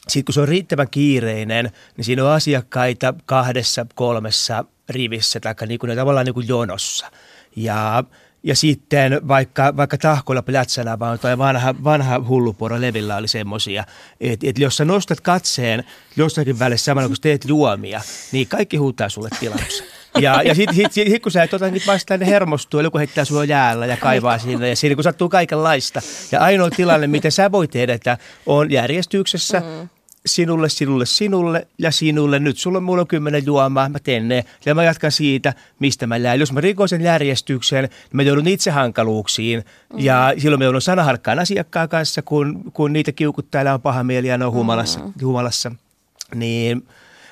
sitten 0.08 0.26
kun 0.26 0.34
se 0.34 0.41
on 0.41 0.47
riittävän 0.47 0.89
kiireinen, 0.89 1.72
niin 1.97 2.06
siinä 2.06 2.26
on 2.26 2.32
asiakkaita 2.32 3.14
kahdessa, 3.26 3.86
kolmessa 3.95 4.66
rivissä 4.89 5.39
tai 5.39 5.56
niin 5.68 5.80
kuin, 5.80 5.95
tavallaan 5.95 6.26
niin 6.26 6.34
kuin 6.34 6.47
jonossa. 6.47 7.12
Ja 7.56 8.04
ja 8.43 8.56
sitten 8.56 9.28
vaikka, 9.28 9.78
vaikka 9.78 9.97
tahkoilla 9.97 10.41
plätsänä 10.41 10.99
vaan 10.99 11.20
tai 11.20 11.38
vanha, 11.38 11.76
vanha 11.84 12.24
hulluporo 12.28 12.82
levillä 12.82 13.16
oli 13.16 13.28
semmoisia, 13.28 13.84
että 14.20 14.47
et 14.49 14.60
jos 14.60 14.78
sä 14.78 14.86
nostat 14.86 15.22
katseen 15.22 15.84
jossakin 16.16 16.60
välissä 16.60 16.86
samalla 16.86 17.08
kun 17.08 17.18
teet 17.22 17.45
juomia, 17.47 18.02
niin 18.32 18.47
kaikki 18.47 18.78
huutaa 18.78 19.10
sulle 19.10 19.30
tilauksen. 19.39 20.01
Ja, 20.20 20.41
ja 20.41 20.55
sitten 20.55 20.76
sit, 20.76 20.91
sit, 20.91 21.07
sit, 21.07 21.24
kun 21.24 21.32
sä 21.32 21.43
et 21.43 21.53
ota 21.53 21.70
niitä 21.70 21.91
vastaan, 21.91 22.20
ne 22.20 22.26
hermostuu, 22.26 22.80
joku 22.80 22.97
heittää 22.97 23.26
sulla 23.26 23.45
jäällä 23.45 23.86
ja 23.86 23.97
kaivaa 23.97 24.38
siinä. 24.38 24.68
Ja 24.68 24.76
siinä 24.76 24.95
kun 24.95 25.03
sattuu 25.03 25.30
kaikenlaista. 25.30 26.01
Ja 26.32 26.39
ainoa 26.39 26.70
tilanne, 26.70 27.07
miten 27.07 27.32
sä 27.32 27.51
voit 27.51 27.76
edetä, 27.76 28.18
on 28.45 28.72
järjestyksessä. 28.72 29.59
Mm 29.59 29.89
sinulle, 30.26 30.70
sinulle, 30.70 31.05
sinulle 31.05 31.68
ja 31.78 31.91
sinulle. 31.91 32.39
Nyt 32.39 32.57
sulla 32.57 32.78
on, 32.78 32.84
mulla 32.84 33.01
on 33.01 33.07
kymmenen 33.07 33.45
juomaa, 33.45 33.89
mä 33.89 33.99
teen 33.99 34.28
ne. 34.28 34.45
Ja 34.66 34.76
mä 34.76 34.84
jatkan 34.84 35.12
siitä, 35.12 35.53
mistä 35.80 36.07
mä 36.07 36.24
lähdin. 36.24 36.39
Jos 36.39 36.51
mä 36.51 36.62
rikon 36.62 36.89
sen 36.89 37.01
järjestykseen, 37.01 37.84
niin 37.84 37.91
mä 38.14 38.24
joudun 38.24 38.47
itse 38.47 38.72
hankaluuksiin. 38.72 39.66
Mm. 39.93 39.99
Ja 39.99 40.34
silloin 40.38 40.59
mä 40.59 40.64
joudun 40.64 40.82
sanaharkkaan 40.82 41.39
asiakkaan 41.39 41.89
kanssa, 41.89 42.22
kun, 42.22 42.72
kun 42.74 42.93
niitä 42.93 43.12
kiukuttaa 43.12 43.64
ja 43.64 43.74
on 43.74 43.82
paha 43.82 44.03
mieli 44.03 44.28
ja 44.28 44.38
ne 44.38 44.45
on 44.45 44.53
humalassa. 44.53 44.99
Mm. 44.99 45.14
humalassa. 45.24 45.72
Niin 46.36 46.88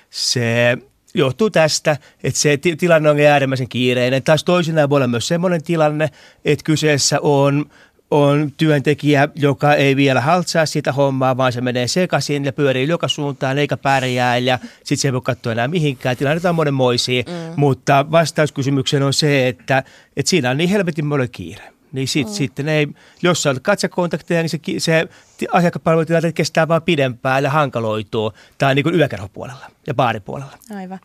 se 0.09 0.77
johtuu 1.13 1.49
tästä, 1.49 1.97
että 2.23 2.39
se 2.39 2.57
tilanne 2.57 3.09
on 3.09 3.19
äärimmäisen 3.19 3.69
kiireinen. 3.69 4.23
Taas 4.23 4.43
toisinaan 4.43 4.89
voi 4.89 4.97
olla 4.97 5.07
myös 5.07 5.27
sellainen 5.27 5.63
tilanne, 5.63 6.09
että 6.45 6.63
kyseessä 6.63 7.19
on 7.21 7.65
on 8.11 8.51
työntekijä, 8.57 9.27
joka 9.35 9.73
ei 9.73 9.95
vielä 9.95 10.21
haltsaa 10.21 10.65
sitä 10.65 10.91
hommaa, 10.91 11.37
vaan 11.37 11.53
se 11.53 11.61
menee 11.61 11.87
sekaisin 11.87 12.45
ja 12.45 12.53
pyörii 12.53 12.87
joka 12.87 13.07
suuntaan 13.07 13.57
eikä 13.57 13.77
pärjää 13.77 14.37
ja 14.37 14.59
sitten 14.77 14.97
se 14.97 15.07
ei 15.07 15.13
voi 15.13 15.21
katsoa 15.21 15.51
enää 15.51 15.67
mihinkään. 15.67 16.17
Tilanne 16.17 16.49
on 16.49 16.55
monenmoisia, 16.55 17.23
mm. 17.27 17.53
mutta 17.55 18.05
vastauskysymykseen 18.11 19.03
on 19.03 19.13
se, 19.13 19.47
että, 19.47 19.83
että 20.17 20.29
siinä 20.29 20.49
on 20.49 20.57
niin 20.57 20.69
helvetin 20.69 21.05
monen 21.05 21.29
kiire. 21.31 21.73
Niin 21.91 22.07
sit, 22.07 22.27
mm. 22.27 22.33
sitten 22.33 22.69
ei, 22.69 22.87
jos 23.21 23.45
on 23.45 23.61
katsekontakteja, 23.61 24.41
niin 24.41 24.49
se, 24.49 24.59
se 24.77 25.07
asiakaspalvelutilanne 25.51 26.31
kestää 26.31 26.67
vaan 26.67 26.81
pidempään 26.81 27.43
ja 27.43 27.49
hankaloituu. 27.49 28.33
On 28.61 28.75
niin 28.75 28.83
kuin 28.83 28.95
yökerhopuolella 28.95 29.71
ja 29.87 29.93
baaripuolella. 29.93 30.57
Aivan. 30.75 30.99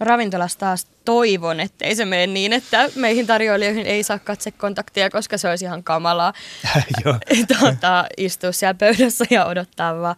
No 0.00 0.04
ravintolassa 0.06 0.58
taas 0.58 0.86
toivon, 1.04 1.60
että 1.60 1.84
ei 1.84 1.96
se 1.96 2.04
mene 2.04 2.26
niin, 2.26 2.52
että 2.52 2.90
meihin 2.94 3.26
tarjoilijoihin 3.26 3.86
ei 3.86 4.02
saa 4.02 4.18
katsekontaktia, 4.18 5.10
koska 5.10 5.38
se 5.38 5.48
olisi 5.48 5.64
ihan 5.64 5.84
kamalaa 5.84 6.32
tuota, 7.58 8.04
istua 8.16 8.52
siellä 8.52 8.74
pöydässä 8.74 9.24
ja 9.30 9.46
odottaa 9.46 10.00
vaan. 10.00 10.16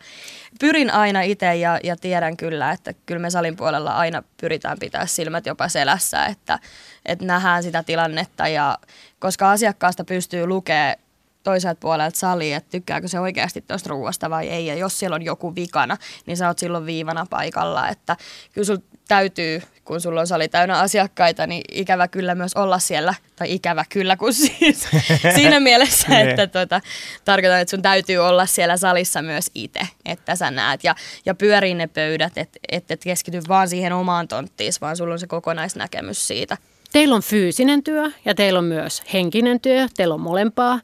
Pyrin 0.61 0.91
aina 0.91 1.23
itse 1.23 1.57
ja, 1.57 1.81
ja 1.85 1.97
tiedän 1.97 2.37
kyllä, 2.37 2.73
että 2.73 2.93
kyllä 3.07 3.21
me 3.21 3.31
salin 3.31 3.57
puolella 3.57 3.97
aina 3.97 4.23
pyritään 4.41 4.79
pitää 4.79 5.07
silmät 5.07 5.47
jopa 5.47 5.69
selässä, 5.69 6.27
että, 6.27 6.59
että 7.07 7.25
nähdään 7.25 7.63
sitä 7.63 7.83
tilannetta 7.83 8.49
ja 8.49 8.79
koska 9.19 9.51
asiakkaasta 9.51 10.05
pystyy 10.05 10.47
lukemaan 10.47 10.97
toiselta 11.43 11.79
puolelta 11.81 12.19
sali, 12.19 12.53
että 12.53 12.71
tykkääkö 12.71 13.09
se 13.09 13.21
oikeasti 13.21 13.61
tuosta 13.61 13.91
ruuasta 13.91 14.31
vai 14.31 14.49
ei. 14.49 14.67
Ja 14.67 14.75
jos 14.75 14.99
siellä 14.99 15.15
on 15.15 15.23
joku 15.23 15.55
vikana, 15.55 15.97
niin 16.27 16.37
sä 16.37 16.49
oot 16.49 16.59
silloin 16.59 16.87
viivana 16.87 17.27
paikalla. 17.31 17.89
Että 17.89 18.17
kyllä 18.53 18.67
sul 18.67 18.77
täytyy, 19.09 19.63
kun 19.85 20.01
sulla 20.01 20.21
on 20.21 20.27
sali 20.27 20.49
täynnä 20.49 20.79
asiakkaita, 20.79 21.47
niin 21.47 21.63
ikävä 21.73 22.09
kyllä 22.09 22.35
myös 22.35 22.55
olla 22.55 22.79
siellä. 22.79 23.15
Tai 23.37 23.53
ikävä 23.55 23.85
kyllä, 23.89 24.17
kun 24.17 24.35
siis 24.35 24.89
siinä 25.37 25.61
mielessä, 25.61 26.09
niin. 26.09 26.29
että 26.29 26.47
tota, 26.47 26.81
tarkoitan, 27.25 27.61
että 27.61 27.71
sun 27.71 27.83
täytyy 27.83 28.19
olla 28.19 28.47
siellä 28.47 28.77
salissa 28.77 29.23
myös 29.23 29.51
itse, 29.55 29.81
että 30.05 30.37
sä 30.37 30.51
näet. 30.51 30.85
Ja, 30.85 30.95
ja 31.27 31.35
pyörii 31.35 31.75
ne 31.75 31.87
pöydät, 31.87 32.39
että 32.39 32.59
et, 32.73 32.91
et 32.91 33.05
keskity 33.05 33.41
vaan 33.49 33.69
siihen 33.69 33.93
omaan 33.93 34.29
tonttiin, 34.29 34.73
vaan 34.81 34.97
sulla 34.97 35.13
on 35.13 35.19
se 35.19 35.27
kokonaisnäkemys 35.27 36.27
siitä. 36.27 36.57
Teillä 36.93 37.15
on 37.15 37.23
fyysinen 37.23 37.83
työ 37.83 38.11
ja 38.25 38.35
teillä 38.35 38.59
on 38.59 38.65
myös 38.65 39.03
henkinen 39.13 39.61
työ, 39.61 39.87
teillä 39.97 40.15
on 40.15 40.21
molempaa 40.21 40.81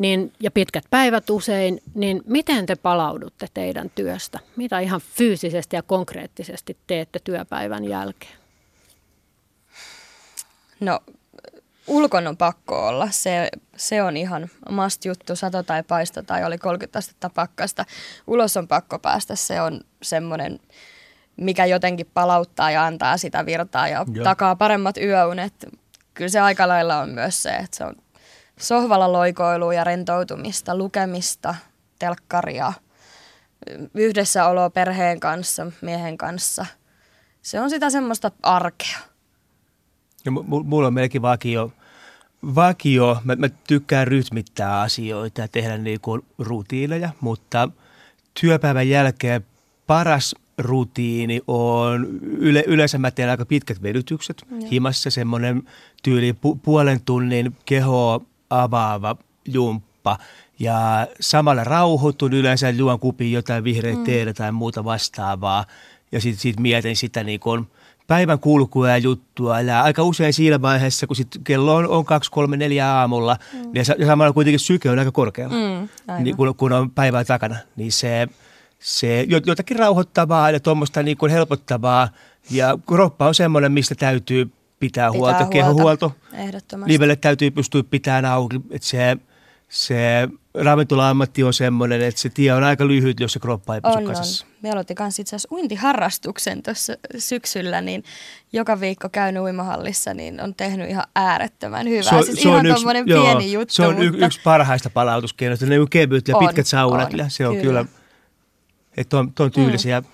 niin, 0.00 0.32
ja 0.40 0.50
pitkät 0.50 0.84
päivät 0.90 1.30
usein, 1.30 1.80
niin 1.94 2.22
miten 2.26 2.66
te 2.66 2.76
palaudutte 2.76 3.46
teidän 3.54 3.90
työstä? 3.94 4.38
Mitä 4.56 4.80
ihan 4.80 5.00
fyysisesti 5.00 5.76
ja 5.76 5.82
konkreettisesti 5.82 6.76
teette 6.86 7.18
työpäivän 7.24 7.84
jälkeen? 7.84 8.32
No 10.80 11.00
ulkon 11.86 12.26
on 12.26 12.36
pakko 12.36 12.88
olla. 12.88 13.08
Se, 13.10 13.48
se 13.76 14.02
on 14.02 14.16
ihan 14.16 14.50
must 14.70 15.04
juttu, 15.04 15.36
sato 15.36 15.62
tai 15.62 15.82
paisto 15.82 16.22
tai 16.22 16.44
oli 16.44 16.58
30 16.58 16.98
astetta 16.98 17.30
pakkasta. 17.30 17.84
Ulos 18.26 18.56
on 18.56 18.68
pakko 18.68 18.98
päästä, 18.98 19.36
se 19.36 19.60
on 19.60 19.80
semmoinen 20.02 20.60
mikä 21.40 21.66
jotenkin 21.66 22.10
palauttaa 22.14 22.70
ja 22.70 22.86
antaa 22.86 23.16
sitä 23.16 23.46
virtaa 23.46 23.88
ja 23.88 24.06
Joo. 24.12 24.24
takaa 24.24 24.56
paremmat 24.56 24.96
yöunet. 24.96 25.54
Kyllä 26.14 26.28
se 26.28 26.40
aika 26.40 26.68
lailla 26.68 26.98
on 26.98 27.08
myös 27.08 27.42
se, 27.42 27.50
että 27.50 27.76
se 27.76 27.84
on 27.84 27.94
sohvalla 28.60 29.12
loikoilua 29.12 29.74
ja 29.74 29.84
rentoutumista, 29.84 30.76
lukemista, 30.76 31.54
telkkaria, 31.98 32.72
yhdessäoloa 33.94 34.70
perheen 34.70 35.20
kanssa, 35.20 35.66
miehen 35.80 36.18
kanssa. 36.18 36.66
Se 37.42 37.60
on 37.60 37.70
sitä 37.70 37.90
semmoista 37.90 38.30
arkea. 38.42 38.98
Ja 40.24 40.30
m- 40.30 40.64
mulla 40.64 40.86
on 40.86 40.94
melkein 40.94 41.22
vakio, 41.22 41.72
vakio. 42.54 43.20
Mä, 43.24 43.36
mä 43.36 43.48
tykkään 43.66 44.06
rytmittää 44.06 44.80
asioita 44.80 45.40
ja 45.40 45.48
tehdä 45.48 45.78
niinku 45.78 46.24
rutiineja, 46.38 47.10
mutta 47.20 47.68
työpäivän 48.40 48.88
jälkeen 48.88 49.46
paras 49.86 50.34
rutiini 50.62 51.40
on, 51.46 52.06
yle, 52.22 52.64
yleensä 52.66 52.98
mä 52.98 53.10
teen 53.10 53.30
aika 53.30 53.46
pitkät 53.46 53.82
vedytykset 53.82 54.42
ja. 54.50 54.66
himassa, 54.70 55.10
semmoinen 55.10 55.62
tyyli 56.02 56.32
pu, 56.32 56.56
puolen 56.56 57.00
tunnin 57.04 57.56
keho 57.64 58.22
avaava 58.50 59.16
jumppa 59.48 60.18
ja 60.58 61.06
samalla 61.20 61.64
rauhoitun 61.64 62.32
yleensä 62.32 62.70
juon 62.70 63.00
kupiin 63.00 63.32
jotain 63.32 63.64
vihreä 63.64 63.96
mm. 63.96 64.04
teetä 64.04 64.34
tai 64.34 64.52
muuta 64.52 64.84
vastaavaa 64.84 65.64
ja 66.12 66.20
sitten 66.20 66.40
sit 66.40 66.60
mietin 66.60 66.96
sitä 66.96 67.24
niin 67.24 67.40
kuin 67.40 67.66
päivän 68.06 68.38
kulkua 68.38 68.88
ja 68.88 68.98
juttua. 68.98 69.60
Ja 69.60 69.82
aika 69.82 70.02
usein 70.02 70.32
siinä 70.32 70.62
vaiheessa, 70.62 71.06
kun 71.06 71.16
sit 71.16 71.28
kello 71.44 71.74
on, 71.74 71.88
on 71.88 72.04
2, 72.04 72.30
3, 72.30 72.56
4 72.56 72.92
aamulla 72.92 73.36
mm. 73.52 73.70
ja, 73.74 73.82
ja 73.98 74.06
samalla 74.06 74.32
kuitenkin 74.32 74.60
syke 74.60 74.90
on 74.90 74.98
aika 74.98 75.12
korkealla, 75.12 75.54
mm, 75.54 75.88
niin 76.24 76.36
kun, 76.36 76.54
kun 76.54 76.72
on 76.72 76.90
päivää 76.90 77.24
takana, 77.24 77.56
niin 77.76 77.92
se– 77.92 78.28
se 78.80 79.26
jotakin 79.46 79.78
rauhoittavaa 79.78 80.50
ja 80.50 80.60
tuommoista 80.60 81.02
niin 81.02 81.16
kuin 81.16 81.32
helpottavaa. 81.32 82.08
Ja 82.50 82.78
kroppa 82.86 83.26
on 83.26 83.34
semmoinen, 83.34 83.72
mistä 83.72 83.94
täytyy 83.94 84.44
pitää, 84.44 84.56
pitää 84.80 85.12
huolta, 85.12 85.38
huolta. 85.38 85.50
kehohuolto. 85.50 86.12
Ehdottomasti. 86.32 86.92
Livelle 86.92 87.16
täytyy 87.16 87.50
pystyä 87.50 87.82
pitämään 87.90 88.24
auki, 88.24 88.56
että 88.70 88.88
se, 88.88 89.16
se 89.68 90.28
ravintola-ammatti 90.54 91.44
on 91.44 91.54
semmoinen, 91.54 92.02
että 92.02 92.20
se 92.20 92.28
tie 92.28 92.52
on 92.52 92.64
aika 92.64 92.88
lyhyt, 92.88 93.20
jos 93.20 93.32
se 93.32 93.38
kroppa 93.38 93.74
ei 93.74 93.80
pysy 93.80 93.98
on, 93.98 94.04
kasassa. 94.04 94.46
On. 94.46 94.52
Me 94.62 94.70
aloitin 94.70 94.96
kanssa 94.96 95.22
itse 95.22 95.36
asiassa 95.36 95.54
uintiharrastuksen 95.54 96.62
tuossa 96.62 96.92
syksyllä, 97.18 97.80
niin 97.80 98.04
joka 98.52 98.80
viikko 98.80 99.08
käynyt 99.08 99.42
uimahallissa, 99.42 100.14
niin 100.14 100.40
on 100.40 100.54
tehnyt 100.54 100.90
ihan 100.90 101.04
äärettömän 101.16 101.88
hyvää. 101.88 102.02
Se 102.02 102.14
on, 102.14 102.24
siis 102.24 102.42
se 102.42 102.48
ihan 102.48 102.66
yksi, 102.66 102.84
pieni 103.04 103.52
juttu. 103.52 103.74
Se 103.74 103.86
on 103.86 103.94
mutta... 103.94 104.26
yksi 104.26 104.40
parhaista 104.44 104.90
palautuskeinoista, 104.90 105.66
ne 105.66 105.80
on 105.80 105.90
kevyt 105.90 106.28
ja 106.28 106.36
on, 106.36 106.46
pitkät 106.46 106.66
saunat. 106.66 107.14
On, 107.14 107.30
se 107.30 107.46
on 107.46 107.56
kyllä, 107.56 107.84
kyllä 107.84 107.99
että 108.96 109.18
on, 109.18 109.32
on 109.38 109.50
tyylisiä. 109.50 110.00
Mm. 110.00 110.06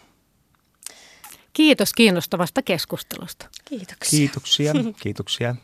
Kiitos 1.52 1.92
kiinnostavasta 1.92 2.62
keskustelusta. 2.62 3.48
Kiitoksia. 3.64 4.18
Kiitoksia. 4.18 4.72
Kiitoksia. 5.00 5.56